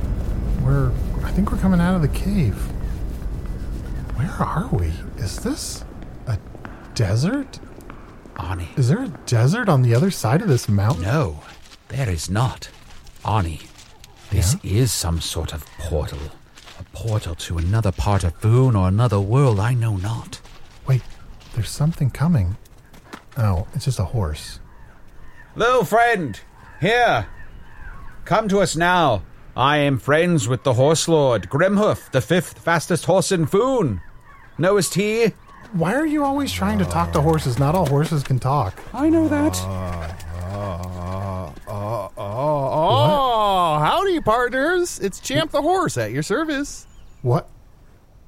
We're. 0.63 0.91
I 1.23 1.31
think 1.31 1.51
we're 1.51 1.59
coming 1.59 1.79
out 1.79 1.95
of 1.95 2.01
the 2.01 2.07
cave. 2.07 2.55
Where 4.15 4.31
are 4.39 4.67
we? 4.71 4.91
Is 5.17 5.39
this 5.39 5.85
a 6.27 6.37
desert? 6.95 7.59
Arnie. 8.35 8.77
Is 8.77 8.89
there 8.89 9.03
a 9.03 9.07
desert 9.25 9.69
on 9.69 9.83
the 9.83 9.93
other 9.93 10.11
side 10.11 10.41
of 10.41 10.47
this 10.47 10.67
mountain? 10.67 11.03
No, 11.03 11.41
there 11.89 12.09
is 12.09 12.29
not. 12.29 12.69
Arnie, 13.23 13.67
this 14.31 14.57
is 14.63 14.91
some 14.91 15.21
sort 15.21 15.53
of 15.53 15.65
portal. 15.77 16.19
A 16.79 16.83
portal 16.85 17.35
to 17.35 17.57
another 17.57 17.91
part 17.91 18.23
of 18.23 18.35
Foon 18.37 18.75
or 18.75 18.87
another 18.87 19.19
world 19.19 19.59
I 19.59 19.73
know 19.73 19.95
not. 19.95 20.41
Wait, 20.87 21.03
there's 21.53 21.69
something 21.69 22.09
coming. 22.09 22.57
Oh, 23.37 23.67
it's 23.73 23.85
just 23.85 23.99
a 23.99 24.05
horse. 24.05 24.59
Little 25.55 25.85
friend, 25.85 26.39
here. 26.81 27.27
Come 28.25 28.47
to 28.49 28.59
us 28.59 28.75
now. 28.75 29.23
I 29.55 29.77
am 29.77 29.99
friends 29.99 30.47
with 30.47 30.63
the 30.63 30.73
horse 30.73 31.07
lord, 31.07 31.49
Grimhoof, 31.49 32.09
the 32.11 32.21
fifth 32.21 32.57
fastest 32.59 33.05
horse 33.05 33.31
in 33.31 33.45
Foon. 33.45 34.01
Knowest 34.57 34.95
he? 34.95 35.33
Why 35.73 35.93
are 35.95 36.05
you 36.05 36.23
always 36.23 36.51
trying 36.51 36.79
to 36.79 36.85
talk 36.85 37.11
to 37.13 37.21
horses? 37.21 37.59
Not 37.59 37.75
all 37.75 37.85
horses 37.87 38.23
can 38.23 38.39
talk. 38.39 38.79
I 38.93 39.09
know 39.09 39.27
that. 39.27 39.55
Oh, 42.45 43.79
howdy, 43.79 44.21
partners! 44.21 44.99
It's 44.99 45.19
Champ 45.19 45.51
the 45.51 45.61
Horse 45.61 45.97
at 45.97 46.11
your 46.11 46.23
service. 46.23 46.85
What? 47.21 47.49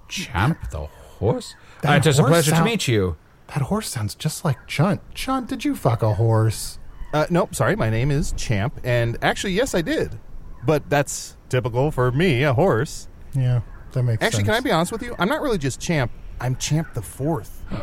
Champ 0.07 0.69
the 0.71 0.85
horse? 1.19 1.55
That 1.81 2.05
it 2.05 2.09
is 2.09 2.19
a 2.19 2.23
horse 2.23 2.31
pleasure 2.31 2.51
to 2.51 2.57
sound- 2.57 2.65
meet 2.65 2.87
you. 2.87 3.15
That 3.47 3.61
horse 3.63 3.87
sounds 3.89 4.15
just 4.15 4.43
like 4.43 4.65
Chunt. 4.67 5.01
Chunt, 5.13 5.47
did 5.49 5.63
you 5.65 5.75
fuck 5.75 6.01
a 6.01 6.13
horse? 6.15 6.79
Uh, 7.13 7.25
nope, 7.29 7.55
sorry, 7.55 7.75
my 7.75 7.89
name 7.89 8.11
is 8.11 8.33
Champ, 8.33 8.79
and 8.83 9.17
actually, 9.21 9.53
yes, 9.53 9.73
I 9.75 9.81
did. 9.81 10.17
But 10.65 10.89
that's 10.89 11.37
typical 11.49 11.91
for 11.91 12.11
me, 12.11 12.43
a 12.43 12.53
horse. 12.53 13.07
Yeah, 13.33 13.61
that 13.93 14.03
makes 14.03 14.21
Actually, 14.23 14.39
sense. 14.45 14.47
can 14.47 14.55
I 14.55 14.59
be 14.61 14.71
honest 14.71 14.91
with 14.91 15.03
you? 15.03 15.15
I'm 15.19 15.29
not 15.29 15.41
really 15.41 15.57
just 15.59 15.79
Champ. 15.79 16.11
I'm 16.41 16.55
Champ 16.57 16.93
the 16.93 17.01
Fourth. 17.01 17.63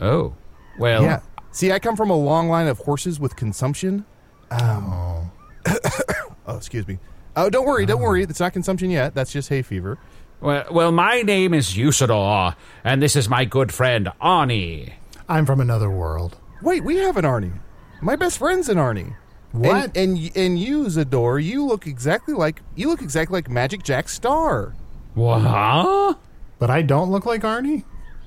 Oh. 0.00 0.34
Well, 0.76 1.04
Yeah. 1.04 1.20
See, 1.52 1.70
I 1.70 1.78
come 1.78 1.94
from 1.94 2.10
a 2.10 2.16
long 2.16 2.48
line 2.48 2.66
of 2.66 2.78
horses 2.78 3.20
with 3.20 3.36
consumption. 3.36 4.04
Um, 4.50 5.30
oh, 5.64 6.10
excuse 6.56 6.88
me. 6.88 6.98
Oh, 7.36 7.48
don't 7.48 7.64
worry, 7.64 7.86
don't 7.86 8.00
worry. 8.00 8.24
It's 8.24 8.40
not 8.40 8.52
consumption 8.52 8.90
yet. 8.90 9.14
That's 9.14 9.30
just 9.32 9.48
hay 9.48 9.62
fever. 9.62 9.98
Well, 10.40 10.64
well, 10.70 10.92
my 10.92 11.22
name 11.22 11.54
is 11.54 11.74
Usidore, 11.74 12.54
and 12.82 13.02
this 13.02 13.16
is 13.16 13.28
my 13.28 13.44
good 13.44 13.72
friend 13.72 14.10
Arnie. 14.20 14.92
I'm 15.28 15.46
from 15.46 15.60
another 15.60 15.90
world. 15.90 16.36
Wait, 16.60 16.84
we 16.84 16.96
have 16.96 17.16
an 17.16 17.24
Arnie. 17.24 17.58
My 18.02 18.16
best 18.16 18.38
friend's 18.38 18.68
an 18.68 18.76
Arnie. 18.76 19.16
What? 19.52 19.96
And 19.96 20.18
and, 20.18 20.36
and 20.36 20.58
you, 20.58 20.84
Zador, 20.86 21.42
you 21.42 21.64
look 21.64 21.86
exactly 21.86 22.34
like 22.34 22.60
you 22.74 22.88
look 22.88 23.00
exactly 23.02 23.36
like 23.36 23.48
Magic 23.48 23.82
Jack 23.82 24.08
Star. 24.08 24.74
What? 25.14 26.18
But 26.58 26.70
I 26.70 26.82
don't 26.82 27.10
look 27.10 27.24
like 27.24 27.42
Arnie? 27.42 27.84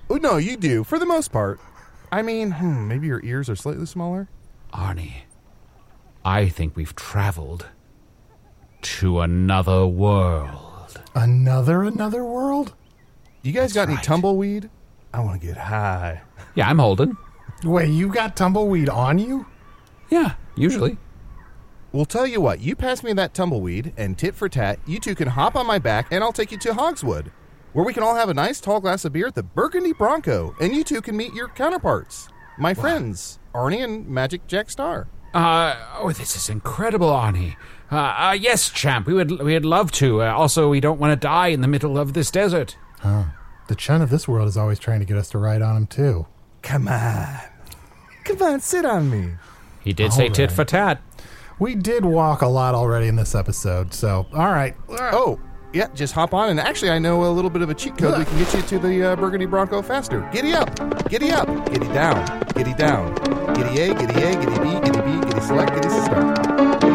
Oh 0.09 0.15
no, 0.15 0.37
you 0.37 0.57
do 0.57 0.83
for 0.83 0.97
the 0.97 1.05
most 1.05 1.31
part. 1.31 1.59
I 2.11 2.21
mean, 2.21 2.51
hmm, 2.51 2.87
maybe 2.87 3.07
your 3.07 3.23
ears 3.23 3.49
are 3.49 3.55
slightly 3.55 3.85
smaller. 3.85 4.29
Arnie, 4.73 5.23
I 6.23 6.47
think 6.47 6.75
we've 6.75 6.95
traveled 6.95 7.67
to 8.81 9.19
another 9.19 9.85
world. 9.85 10.76
Another 11.17 11.81
another 11.81 12.23
world? 12.23 12.75
You 13.41 13.51
guys 13.51 13.73
got 13.73 13.89
any 13.89 13.97
tumbleweed? 14.03 14.69
I 15.11 15.19
want 15.21 15.41
to 15.41 15.47
get 15.47 15.57
high. 15.57 16.21
Yeah, 16.53 16.69
I'm 16.69 16.77
holding. 16.77 17.17
Wait, 17.63 17.89
you 17.89 18.09
got 18.09 18.35
tumbleweed 18.35 18.87
on 18.87 19.17
you? 19.17 19.47
Yeah, 20.11 20.35
usually. 20.55 20.97
Well, 21.91 22.05
tell 22.05 22.27
you 22.27 22.39
what, 22.39 22.59
you 22.59 22.75
pass 22.75 23.01
me 23.01 23.13
that 23.13 23.33
tumbleweed, 23.33 23.93
and 23.97 24.15
tit 24.15 24.35
for 24.35 24.47
tat, 24.47 24.77
you 24.85 24.99
two 24.99 25.15
can 25.15 25.29
hop 25.29 25.55
on 25.55 25.65
my 25.65 25.79
back, 25.79 26.11
and 26.11 26.23
I'll 26.23 26.31
take 26.31 26.51
you 26.51 26.59
to 26.59 26.75
Hogswood, 26.75 27.31
where 27.73 27.83
we 27.83 27.95
can 27.95 28.03
all 28.03 28.13
have 28.13 28.29
a 28.29 28.35
nice 28.35 28.61
tall 28.61 28.79
glass 28.79 29.03
of 29.03 29.13
beer 29.13 29.25
at 29.25 29.33
the 29.33 29.41
Burgundy 29.41 29.93
Bronco, 29.93 30.55
and 30.61 30.75
you 30.75 30.83
two 30.83 31.01
can 31.01 31.17
meet 31.17 31.33
your 31.33 31.47
counterparts, 31.47 32.29
my 32.59 32.75
friends, 32.75 33.39
Arnie 33.55 33.83
and 33.83 34.07
Magic 34.07 34.45
Jack 34.45 34.69
Star. 34.69 35.07
Uh, 35.33 35.75
oh, 35.97 36.11
this 36.11 36.35
is 36.35 36.47
incredible, 36.47 37.09
Arnie. 37.09 37.55
Uh, 37.91 37.95
uh, 37.95 38.37
yes, 38.37 38.69
champ, 38.69 39.07
we 39.07 39.13
would 39.13 39.41
we'd 39.41 39.63
love 39.65 39.91
to. 39.93 40.21
Uh, 40.21 40.33
also, 40.33 40.69
we 40.69 40.79
don't 40.79 40.99
want 40.99 41.11
to 41.11 41.15
die 41.15 41.47
in 41.47 41.61
the 41.61 41.67
middle 41.67 41.97
of 41.97 42.13
this 42.13 42.29
desert. 42.31 42.75
The 43.03 43.75
Chunt 43.75 44.01
of 44.03 44.09
this 44.09 44.27
world 44.27 44.47
is 44.47 44.55
always 44.57 44.79
trying 44.79 44.99
to 44.99 45.05
get 45.05 45.17
us 45.17 45.29
to 45.31 45.37
ride 45.37 45.61
on 45.61 45.75
him 45.75 45.87
too. 45.87 46.25
Come 46.61 46.87
on. 46.87 47.37
Come 48.23 48.41
on, 48.41 48.59
sit 48.59 48.85
on 48.85 49.09
me. 49.09 49.33
He 49.81 49.93
did 49.93 50.11
say 50.11 50.27
All 50.27 50.33
tit 50.33 50.49
right. 50.49 50.55
for 50.55 50.65
tat. 50.65 51.01
We 51.59 51.75
did 51.75 52.03
walk 52.05 52.41
a 52.41 52.47
lot 52.47 52.75
already 52.75 53.07
in 53.07 53.15
this 53.15 53.33
episode, 53.35 53.93
so 53.93 54.27
all 54.33 54.51
right. 54.51 54.75
Oh, 54.89 55.39
yeah, 55.73 55.87
just 55.93 56.13
hop 56.13 56.33
on, 56.33 56.49
and 56.49 56.59
actually, 56.59 56.91
I 56.91 56.99
know 56.99 57.25
a 57.25 57.31
little 57.31 57.49
bit 57.49 57.61
of 57.61 57.69
a 57.69 57.73
cheat 57.73 57.97
code. 57.97 58.17
We 58.17 58.25
can 58.25 58.37
get 58.37 58.53
you 58.53 58.61
to 58.61 58.79
the 58.79 59.03
uh, 59.11 59.15
Burgundy 59.15 59.45
Bronco 59.45 59.81
faster. 59.81 60.27
Giddy 60.33 60.53
up, 60.53 60.75
giddy 61.09 61.31
up, 61.31 61.47
giddy 61.71 61.87
down, 61.87 62.43
giddy 62.55 62.73
down, 62.73 63.15
giddy 63.53 63.81
A, 63.81 63.93
giddy 63.93 64.21
A, 64.23 64.33
giddy 64.33 64.59
B, 64.59 64.79
giddy 64.85 65.01
B, 65.01 65.25
giddy 65.25 65.41
select, 65.41 65.73
giddy 65.73 65.89
start. 65.89 66.86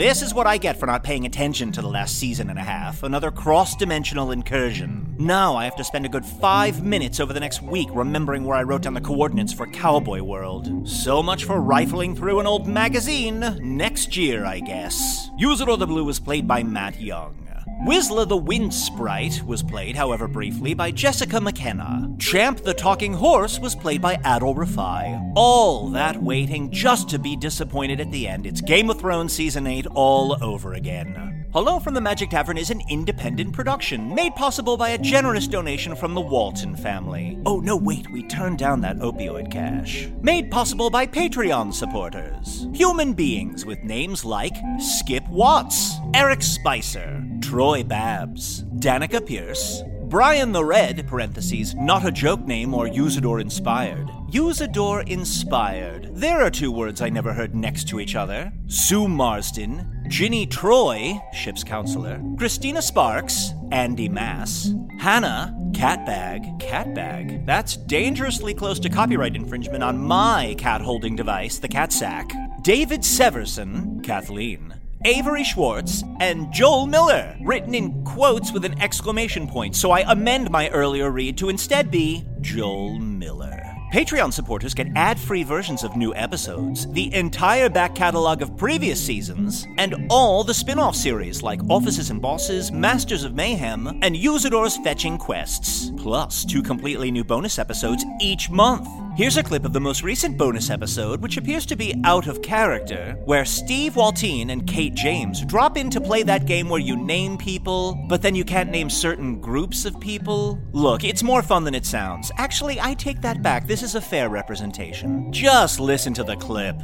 This 0.00 0.22
is 0.22 0.32
what 0.32 0.46
I 0.46 0.56
get 0.56 0.80
for 0.80 0.86
not 0.86 1.04
paying 1.04 1.26
attention 1.26 1.72
to 1.72 1.82
the 1.82 1.86
last 1.86 2.18
season 2.18 2.48
and 2.48 2.58
a 2.58 2.62
half. 2.62 3.02
Another 3.02 3.30
cross 3.30 3.76
dimensional 3.76 4.30
incursion. 4.30 5.14
Now 5.18 5.56
I 5.56 5.66
have 5.66 5.76
to 5.76 5.84
spend 5.84 6.06
a 6.06 6.08
good 6.08 6.24
five 6.24 6.82
minutes 6.82 7.20
over 7.20 7.34
the 7.34 7.40
next 7.40 7.60
week 7.60 7.90
remembering 7.92 8.44
where 8.44 8.56
I 8.56 8.62
wrote 8.62 8.80
down 8.80 8.94
the 8.94 9.02
coordinates 9.02 9.52
for 9.52 9.66
Cowboy 9.66 10.22
World. 10.22 10.88
So 10.88 11.22
much 11.22 11.44
for 11.44 11.60
rifling 11.60 12.16
through 12.16 12.40
an 12.40 12.46
old 12.46 12.66
magazine. 12.66 13.40
Next 13.60 14.16
year, 14.16 14.46
I 14.46 14.60
guess. 14.60 15.28
Usidore 15.38 15.78
the 15.78 15.86
Blue 15.86 16.06
was 16.06 16.18
played 16.18 16.48
by 16.48 16.62
Matt 16.62 16.98
Young. 16.98 17.39
Wizla 17.86 18.28
the 18.28 18.36
Wind 18.36 18.74
Sprite 18.74 19.42
was 19.46 19.62
played, 19.62 19.96
however 19.96 20.28
briefly, 20.28 20.74
by 20.74 20.90
Jessica 20.90 21.40
McKenna. 21.40 22.14
Champ 22.18 22.60
the 22.60 22.74
Talking 22.74 23.14
Horse 23.14 23.58
was 23.58 23.74
played 23.74 24.02
by 24.02 24.16
Adal 24.16 24.54
Rifai. 24.54 25.32
All 25.34 25.88
that 25.88 26.22
waiting 26.22 26.70
just 26.70 27.08
to 27.08 27.18
be 27.18 27.36
disappointed 27.36 27.98
at 27.98 28.10
the 28.10 28.28
end. 28.28 28.46
It's 28.46 28.60
Game 28.60 28.90
of 28.90 29.00
Thrones 29.00 29.32
Season 29.32 29.66
8 29.66 29.86
all 29.94 30.36
over 30.44 30.74
again. 30.74 31.39
Hello 31.52 31.80
from 31.80 31.94
the 31.94 32.00
Magic 32.00 32.30
Tavern 32.30 32.56
is 32.56 32.70
an 32.70 32.80
independent 32.88 33.52
production 33.52 34.14
made 34.14 34.36
possible 34.36 34.76
by 34.76 34.90
a 34.90 34.98
generous 34.98 35.48
donation 35.48 35.96
from 35.96 36.14
the 36.14 36.20
Walton 36.20 36.76
family. 36.76 37.40
Oh, 37.44 37.58
no, 37.58 37.76
wait, 37.76 38.08
we 38.12 38.22
turned 38.28 38.56
down 38.56 38.80
that 38.82 39.00
opioid 39.00 39.50
cash. 39.50 40.08
Made 40.22 40.52
possible 40.52 40.90
by 40.90 41.08
Patreon 41.08 41.74
supporters. 41.74 42.68
Human 42.72 43.14
beings 43.14 43.66
with 43.66 43.82
names 43.82 44.24
like 44.24 44.54
Skip 44.78 45.26
Watts, 45.28 45.94
Eric 46.14 46.44
Spicer, 46.44 47.26
Troy 47.40 47.82
Babs, 47.82 48.62
Danica 48.76 49.26
Pierce, 49.26 49.82
Brian 50.04 50.52
the 50.52 50.64
Red, 50.64 51.06
parentheses, 51.08 51.74
not 51.74 52.06
a 52.06 52.12
joke 52.12 52.46
name 52.46 52.74
or 52.74 52.86
Usidore 52.86 53.40
inspired. 53.40 54.08
Usidore 54.30 55.08
inspired. 55.08 56.10
There 56.12 56.42
are 56.42 56.50
two 56.50 56.70
words 56.70 57.00
I 57.00 57.08
never 57.08 57.32
heard 57.32 57.56
next 57.56 57.88
to 57.88 57.98
each 57.98 58.14
other. 58.14 58.52
Sue 58.66 59.08
Marsden, 59.08 59.99
Ginny 60.10 60.44
Troy, 60.44 61.22
ship's 61.32 61.62
counselor, 61.62 62.20
Christina 62.36 62.82
Sparks, 62.82 63.52
Andy 63.70 64.08
Mass, 64.08 64.74
Hannah, 64.98 65.56
Catbag, 65.70 66.60
Catbag. 66.60 67.46
That's 67.46 67.76
dangerously 67.76 68.52
close 68.52 68.80
to 68.80 68.88
copyright 68.88 69.36
infringement 69.36 69.84
on 69.84 69.98
my 69.98 70.56
cat 70.58 70.80
holding 70.80 71.14
device, 71.14 71.60
the 71.60 71.68
cat 71.68 71.92
sack. 71.92 72.32
David 72.62 73.02
Severson, 73.02 74.02
Kathleen. 74.02 74.74
Avery 75.04 75.44
Schwartz, 75.44 76.02
and 76.18 76.52
Joel 76.52 76.86
Miller, 76.86 77.36
written 77.42 77.72
in 77.72 78.04
quotes 78.04 78.50
with 78.50 78.64
an 78.64 78.78
exclamation 78.82 79.46
point, 79.46 79.76
so 79.76 79.92
I 79.92 80.00
amend 80.10 80.50
my 80.50 80.70
earlier 80.70 81.12
read 81.12 81.38
to 81.38 81.50
instead 81.50 81.88
be 81.88 82.26
Joel 82.40 82.98
Miller. 82.98 83.69
Patreon 83.92 84.32
supporters 84.32 84.72
get 84.72 84.86
ad 84.94 85.18
free 85.18 85.42
versions 85.42 85.82
of 85.82 85.96
new 85.96 86.14
episodes, 86.14 86.86
the 86.92 87.12
entire 87.12 87.68
back 87.68 87.92
catalog 87.96 88.40
of 88.40 88.56
previous 88.56 89.04
seasons, 89.04 89.66
and 89.78 90.06
all 90.08 90.44
the 90.44 90.54
spin 90.54 90.78
off 90.78 90.94
series 90.94 91.42
like 91.42 91.60
Offices 91.68 92.10
and 92.10 92.22
Bosses, 92.22 92.70
Masters 92.70 93.24
of 93.24 93.34
Mayhem, 93.34 93.88
and 94.00 94.14
Usidore's 94.14 94.76
Fetching 94.76 95.18
Quests, 95.18 95.90
plus 95.96 96.44
two 96.44 96.62
completely 96.62 97.10
new 97.10 97.24
bonus 97.24 97.58
episodes 97.58 98.04
each 98.20 98.48
month. 98.48 98.86
Here's 99.16 99.36
a 99.36 99.42
clip 99.42 99.64
of 99.64 99.72
the 99.72 99.80
most 99.80 100.02
recent 100.02 100.38
bonus 100.38 100.70
episode, 100.70 101.20
which 101.20 101.36
appears 101.36 101.66
to 101.66 101.76
be 101.76 101.94
out 102.04 102.26
of 102.26 102.40
character, 102.42 103.16
where 103.24 103.44
Steve 103.44 103.94
Waltien 103.94 104.50
and 104.50 104.66
Kate 104.66 104.94
James 104.94 105.44
drop 105.44 105.76
in 105.76 105.90
to 105.90 106.00
play 106.00 106.22
that 106.22 106.46
game 106.46 106.68
where 106.68 106.80
you 106.80 106.96
name 106.96 107.36
people, 107.36 108.02
but 108.08 108.22
then 108.22 108.34
you 108.34 108.44
can't 108.44 108.70
name 108.70 108.88
certain 108.88 109.38
groups 109.40 109.84
of 109.84 109.98
people. 110.00 110.58
Look, 110.72 111.04
it's 111.04 111.22
more 111.22 111.42
fun 111.42 111.64
than 111.64 111.74
it 111.74 111.84
sounds. 111.84 112.32
Actually, 112.38 112.80
I 112.80 112.94
take 112.94 113.20
that 113.20 113.42
back. 113.42 113.66
This 113.66 113.82
is 113.82 113.94
a 113.94 114.00
fair 114.00 114.30
representation. 114.30 115.30
Just 115.32 115.80
listen 115.80 116.14
to 116.14 116.24
the 116.24 116.36
clip. 116.36 116.76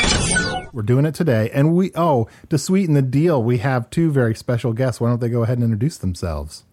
We're 0.74 0.82
doing 0.82 1.06
it 1.06 1.14
today, 1.14 1.50
and 1.54 1.74
we 1.74 1.90
oh 1.94 2.28
to 2.50 2.58
sweeten 2.58 2.94
the 2.94 3.02
deal, 3.02 3.42
we 3.42 3.58
have 3.58 3.88
two 3.88 4.10
very 4.10 4.34
special 4.34 4.72
guests. 4.74 5.00
Why 5.00 5.08
don't 5.08 5.20
they 5.20 5.30
go 5.30 5.42
ahead 5.44 5.56
and 5.58 5.64
introduce 5.64 5.96
themselves? 5.96 6.64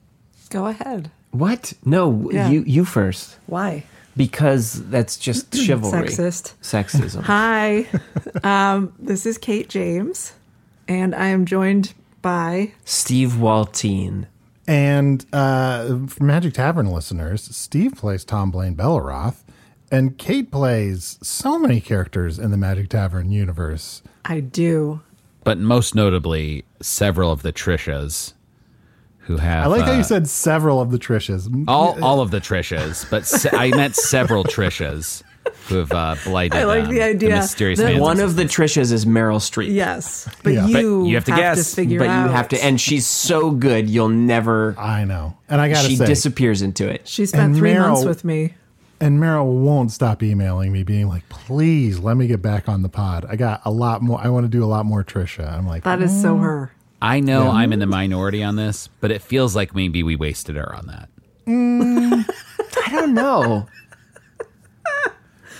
Go 0.49 0.66
ahead. 0.68 1.12
What? 1.32 1.74
No, 1.86 2.30
Yeah. 2.32 2.49
you 2.49 2.64
you 2.68 2.86
first. 2.86 3.38
Why? 3.45 3.86
Because 4.16 4.88
that's 4.89 5.18
just 5.18 5.55
chivalry. 5.55 6.07
Sexist. 6.07 6.53
Sexism. 6.61 7.22
Hi. 7.24 7.88
um, 8.43 8.93
this 8.99 9.26
is 9.26 9.38
Kate 9.38 9.70
James, 9.70 10.34
and 10.88 11.16
I 11.16 11.28
am 11.28 11.45
joined 11.45 11.93
by 12.22 12.74
Steve 12.86 13.32
Waltien. 13.32 14.28
And 14.68 15.26
uh, 15.34 16.07
for 16.07 16.24
Magic 16.24 16.53
Tavern 16.53 16.88
listeners, 16.88 17.43
Steve 17.55 17.95
plays 17.95 18.24
Tom 18.24 18.49
Blaine 18.49 18.76
Belleroth, 18.76 19.43
and 19.91 20.18
Kate 20.18 20.49
plays 20.51 21.20
so 21.22 21.59
many 21.59 21.82
characters 21.82 22.39
in 22.39 22.51
the 22.51 22.57
Magic 22.57 22.89
Tavern 22.89 23.30
universe. 23.32 24.01
I 24.26 24.39
do. 24.39 25.01
But 25.43 25.57
most 25.57 25.93
notably, 25.95 26.64
several 26.82 27.32
of 27.32 27.41
the 27.41 27.51
Trishas 27.51 28.34
who 29.26 29.38
have. 29.38 29.65
I 29.65 29.67
like 29.67 29.84
how 29.86 29.93
uh, 29.93 29.97
you 29.97 30.03
said 30.03 30.28
several 30.28 30.82
of 30.82 30.91
the 30.91 30.99
Trishas. 30.99 31.65
all 31.67 32.01
all 32.03 32.19
of 32.21 32.32
the 32.32 32.39
Trishas, 32.41 33.09
but 33.09 33.26
se- 33.26 33.49
I 33.53 33.69
meant 33.71 33.95
several 33.95 34.43
Trishas 34.43 35.24
who 35.67 35.76
have 35.76 35.91
uh, 35.91 36.15
blighted. 36.24 36.57
I 36.59 36.63
like 36.65 36.86
um, 36.86 36.89
the 36.93 37.01
idea 37.01 37.30
mysterious 37.36 37.80
that 37.80 37.86
man's 37.86 37.99
One 38.01 38.19
of 38.19 38.36
the 38.36 38.43
Trishas 38.45 38.91
is 38.91 39.05
Meryl 39.05 39.38
Streep. 39.39 39.74
Yes, 39.74 40.28
but 40.43 40.53
Yeah. 40.53 40.67
you, 40.67 40.74
But 41.01 41.07
you 41.09 41.15
have 41.15 41.26
to 41.26 41.32
guess. 41.32 41.69
to 41.69 41.76
figure 41.76 41.99
But 41.99 42.07
out. 42.09 42.26
you 42.26 42.32
have 42.32 42.47
to, 42.49 42.63
and 42.63 42.80
she's 42.80 43.05
so 43.05 43.51
good, 43.51 43.89
you'll 43.89 44.09
never. 44.09 44.76
I 44.78 45.03
know, 45.05 45.36
and 45.49 45.59
I 45.61 45.69
gotta 45.69 45.88
She 45.88 45.95
say, 45.97 46.05
disappears 46.05 46.61
into 46.61 46.88
it. 46.89 47.07
she 47.07 47.26
spent 47.26 47.43
and 47.43 47.55
three 47.57 47.74
months 47.78 48.03
with 48.05 48.24
me. 48.24 48.53
and 49.01 49.19
Meryl 49.19 49.45
won't 49.63 49.91
stop 49.91 50.24
emailing 50.24 50.71
me, 50.71 50.84
being 50.84 51.07
like, 51.09 51.28
"Please 51.30 51.99
let 51.99 52.15
me 52.17 52.28
get 52.28 52.41
back 52.41 52.69
on 52.69 52.82
the 52.82 52.89
pod. 52.89 53.26
I 53.30 53.36
got 53.36 53.61
a 53.65 53.71
lot 53.71 54.01
more. 54.01 54.19
I 54.21 54.30
want 54.30 54.45
to 54.45 54.49
do 54.49 54.63
a 54.63 54.67
lot 54.67 54.86
more 54.86 55.03
Trisha." 55.03 55.51
I'm 55.51 55.67
like, 55.67 55.84
That 55.84 56.01
is 56.01 56.21
so 56.21 56.38
her. 56.38 56.71
I 57.04 57.20
know 57.20 57.49
I'm 57.49 57.74
in 57.74 57.80
the 57.80 57.86
minority 57.86 58.41
on 58.43 58.56
this, 58.56 58.88
but 59.01 59.12
it 59.12 59.22
feels 59.22 59.58
like 59.58 59.76
maybe 59.76 60.04
we 60.04 60.16
wasted 60.16 60.56
her 60.56 60.74
on 60.74 60.88
that. 60.88 61.10
I 61.45 62.89
don't 62.89 63.14
know. 63.14 63.68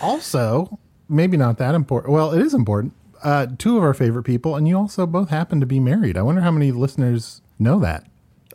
Also, 0.02 0.80
maybe 1.10 1.36
not 1.36 1.58
that 1.58 1.76
important. 1.76 2.14
Well, 2.14 2.32
it 2.32 2.42
is 2.42 2.54
important. 2.54 2.94
Uh, 3.22 3.48
two 3.58 3.76
of 3.76 3.84
our 3.84 3.94
favorite 3.94 4.24
people, 4.24 4.56
and 4.56 4.70
you 4.70 4.78
also 4.78 5.06
both 5.06 5.30
happen 5.30 5.60
to 5.60 5.66
be 5.66 5.82
married. 5.82 6.18
I 6.18 6.22
wonder 6.22 6.40
how 6.40 6.52
many 6.52 6.72
listeners 6.72 7.42
know 7.60 7.78
that. 7.80 8.06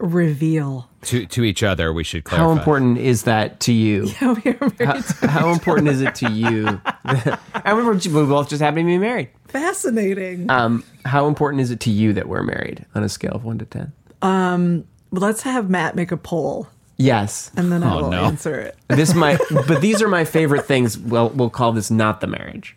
Reveal. 0.01 0.89
To 1.03 1.27
to 1.27 1.45
each 1.45 1.63
other, 1.63 1.93
we 1.93 2.05
should 2.05 2.25
clarify. 2.25 2.47
How 2.47 2.53
important 2.53 2.99
is 2.99 3.25
that 3.25 3.61
to 3.61 3.73
you? 3.73 4.09
Yeah, 4.21 4.33
we 4.45 4.51
are 4.53 4.73
married. 4.79 5.05
How, 5.05 5.29
how 5.29 5.51
important 5.53 5.89
is 5.89 6.01
it 6.03 6.15
to 6.17 6.31
you? 6.31 6.81
I 7.05 7.71
remember 7.71 7.93
we 7.93 8.27
both 8.27 8.49
just 8.49 8.61
happened 8.63 8.83
to 8.87 8.87
be 8.87 8.99
married. 8.99 9.31
Fascinating. 9.49 10.51
Um, 10.51 10.85
how 11.05 11.27
important 11.27 11.61
is 11.63 11.71
it 11.71 11.81
to 11.81 11.91
you 11.91 12.13
that 12.15 12.29
we're 12.29 12.43
married 12.43 12.85
on 12.95 13.03
a 13.03 13.09
scale 13.09 13.33
of 13.33 13.45
one 13.45 13.59
to 13.59 13.65
ten? 13.65 13.93
Um, 14.23 14.85
let's 15.11 15.43
have 15.43 15.71
Matt 15.71 15.95
make 15.95 16.11
a 16.13 16.17
poll, 16.17 16.69
Yes. 16.97 17.51
and 17.57 17.71
then 17.71 17.83
I 17.85 17.95
Oh, 17.95 18.03
will 18.03 18.11
no. 18.11 18.25
answer 18.25 18.59
it. 18.59 18.77
This 18.89 19.15
might, 19.15 19.39
but 19.69 19.81
these 19.81 20.03
are 20.03 20.09
my 20.09 20.25
favorite 20.25 20.67
things. 20.67 20.99
Well, 20.99 21.31
we'll 21.31 21.51
call 21.51 21.73
this 21.73 21.91
not 21.91 22.21
the 22.21 22.27
marriage. 22.27 22.77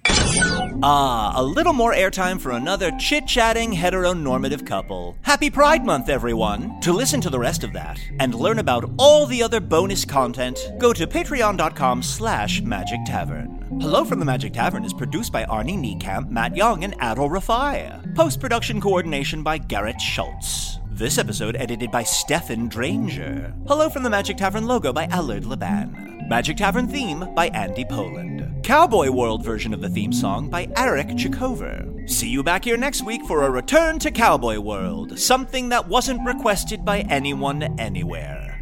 Ah, 0.83 1.33
a 1.35 1.43
little 1.43 1.73
more 1.73 1.93
airtime 1.93 2.41
for 2.41 2.53
another 2.53 2.91
chit 2.97 3.27
chatting 3.27 3.71
heteronormative 3.71 4.65
couple. 4.65 5.15
Happy 5.21 5.49
Pride 5.49 5.85
Month, 5.85 6.09
everyone! 6.09 6.79
To 6.81 6.91
listen 6.91 7.21
to 7.21 7.29
the 7.29 7.37
rest 7.37 7.63
of 7.63 7.71
that 7.73 7.99
and 8.19 8.33
learn 8.33 8.57
about 8.57 8.89
all 8.97 9.27
the 9.27 9.43
other 9.43 9.59
bonus 9.59 10.05
content, 10.05 10.57
go 10.79 10.91
to 10.91 11.05
patreon.com 11.05 12.01
slash 12.01 12.61
magic 12.61 12.99
tavern. 13.05 13.59
Hello 13.79 14.03
from 14.03 14.19
the 14.19 14.25
Magic 14.25 14.53
Tavern 14.53 14.83
is 14.83 14.93
produced 14.93 15.31
by 15.31 15.45
Arnie 15.45 15.77
Niekamp, 15.77 16.29
Matt 16.29 16.57
Young, 16.57 16.83
and 16.83 16.97
Adal 16.99 17.29
Rifai. 17.29 18.15
Post 18.15 18.39
production 18.39 18.81
coordination 18.81 19.43
by 19.43 19.59
Garrett 19.59 20.01
Schultz. 20.01 20.80
This 21.01 21.17
episode 21.17 21.55
edited 21.55 21.89
by 21.89 22.03
Stefan 22.03 22.69
Dranger. 22.69 23.51
Hello 23.67 23.89
from 23.89 24.03
the 24.03 24.09
Magic 24.11 24.37
Tavern 24.37 24.67
logo 24.67 24.93
by 24.93 25.05
Allard 25.05 25.45
Laban. 25.47 26.27
Magic 26.29 26.57
Tavern 26.57 26.87
theme 26.87 27.27
by 27.33 27.47
Andy 27.47 27.83
Poland. 27.83 28.63
Cowboy 28.63 29.09
World 29.09 29.43
version 29.43 29.73
of 29.73 29.81
the 29.81 29.89
theme 29.89 30.13
song 30.13 30.47
by 30.47 30.67
Eric 30.77 31.07
Chikover. 31.07 32.07
See 32.07 32.29
you 32.29 32.43
back 32.43 32.65
here 32.65 32.77
next 32.77 33.03
week 33.03 33.25
for 33.25 33.41
a 33.41 33.49
return 33.49 33.97
to 33.97 34.11
Cowboy 34.11 34.59
World, 34.59 35.17
something 35.17 35.69
that 35.69 35.87
wasn't 35.87 36.23
requested 36.23 36.85
by 36.85 36.99
anyone 36.99 37.63
anywhere. 37.79 38.61